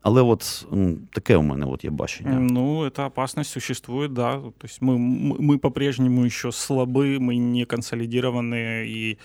але 0.01 0.21
от 0.21 0.65
м, 0.73 0.97
таке 1.11 1.37
у 1.37 1.41
мене 1.41 1.65
от 1.65 1.83
є 1.83 1.89
бачення. 1.89 2.39
Ну, 2.39 2.85
эта 2.85 3.05
опасность 3.07 3.51
существует, 3.51 4.13
да. 4.13 4.33
То 4.35 4.67
есть 4.67 4.81
мы, 4.81 4.97
мы 4.97 5.35
мы 5.39 5.57
по-прежнему 5.57 6.25
еще 6.25 6.51
слабы, 6.51 7.19
мы 7.19 7.35
не 7.35 7.65
консолидированы 7.65 8.85
и 8.87 9.11
э, 9.11 9.17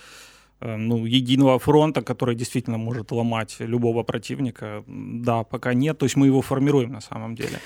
ну, 0.62 1.06
единого 1.06 1.60
фронта, 1.60 2.02
который 2.02 2.36
действительно 2.36 2.78
может 2.78 3.12
ломать 3.12 3.58
любого 3.60 4.04
противника, 4.04 4.84
да, 4.88 5.44
пока 5.44 5.74
нет. 5.74 5.98
То 5.98 6.06
есть 6.06 6.18
мы 6.18 6.28
его 6.28 6.42
формируем 6.42 6.92
на 6.92 7.02
самом 7.02 7.36
деле. 7.36 7.60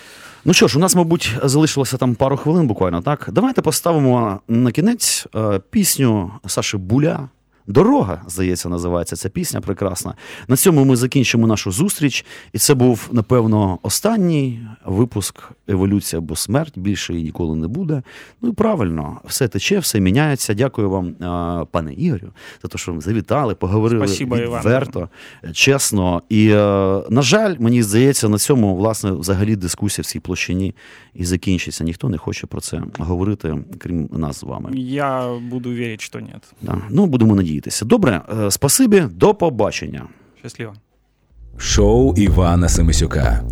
Ну 0.46 0.54
що 0.54 0.68
ж, 0.68 0.78
у 0.78 0.80
нас, 0.80 0.96
мабуть, 0.96 1.32
залишилося 1.44 1.98
там 1.98 2.16
пару 2.16 2.38
хвилин 2.38 2.68
буквально, 2.68 3.02
так? 3.02 3.30
Давайте 3.32 3.62
поставимо 3.62 4.42
на 4.48 4.72
кінець 4.72 5.28
е, 5.36 5.62
пісню 5.70 6.32
Саші 6.46 6.78
Буля. 6.78 7.30
Дорога, 7.70 8.22
здається, 8.28 8.70
називається 8.70 9.16
ця 9.16 9.30
пісня 9.30 9.62
прекрасна. 9.62 10.16
На 10.48 10.56
цьому 10.56 10.86
ми 10.86 10.96
закінчимо 10.96 11.48
нашу 11.48 11.72
зустріч. 11.72 12.26
І 12.54 12.58
це 12.58 12.74
був, 12.74 13.10
напевно, 13.12 13.80
останній 13.82 14.60
випуск 14.86 15.52
Еволюція 15.68 16.18
або 16.18 16.36
смерть. 16.36 16.80
Більше 16.80 17.14
її 17.14 17.26
ніколи 17.26 17.56
не 17.56 17.68
буде. 17.68 18.04
Ну 18.42 18.50
і 18.50 18.52
правильно, 18.52 19.22
все 19.26 19.48
тече, 19.48 19.80
все 19.80 20.00
міняється. 20.00 20.54
Дякую 20.54 20.90
вам, 20.90 21.14
пане 21.72 21.94
Ігорю, 21.94 22.32
за 22.64 22.68
те, 22.70 22.78
що 22.78 22.94
ви 22.94 23.02
завітали, 23.02 23.56
поговорили 23.56 24.08
Спасибо, 24.08 24.38
Іван. 24.38 25.08
чесно. 25.54 26.22
І, 26.30 26.50
е, 26.50 26.56
на 27.10 27.22
жаль, 27.22 27.56
мені 27.60 27.84
здається, 27.84 28.30
на 28.30 28.38
цьому, 28.38 28.76
власне, 28.76 29.12
взагалі 29.12 29.56
дискусія 29.56 30.04
в 30.04 30.06
цій 30.06 30.20
площині 30.20 30.76
і 31.14 31.26
закінчиться. 31.26 31.84
Ніхто 31.84 32.10
не 32.10 32.18
хоче 32.18 32.48
про 32.48 32.62
це 32.62 32.82
говорити, 32.98 33.58
крім 33.78 34.10
нас 34.12 34.40
з 34.40 34.44
вами. 34.44 34.70
Я 34.74 35.30
буду 35.52 35.70
верить, 35.70 36.02
что 36.02 36.20
нет. 36.20 36.54
Да. 36.62 36.82
Ну, 36.90 37.06
будемо 37.06 37.36
надіятися. 37.36 37.59
Добре, 37.86 38.22
е, 38.46 38.52
спасибі, 38.52 39.04
до 39.12 39.34
побачення. 39.34 40.04
Счастливо. 40.42 40.74
Шоу 41.58 42.14
Івана 42.16 42.70
Семисюка. 42.70 43.44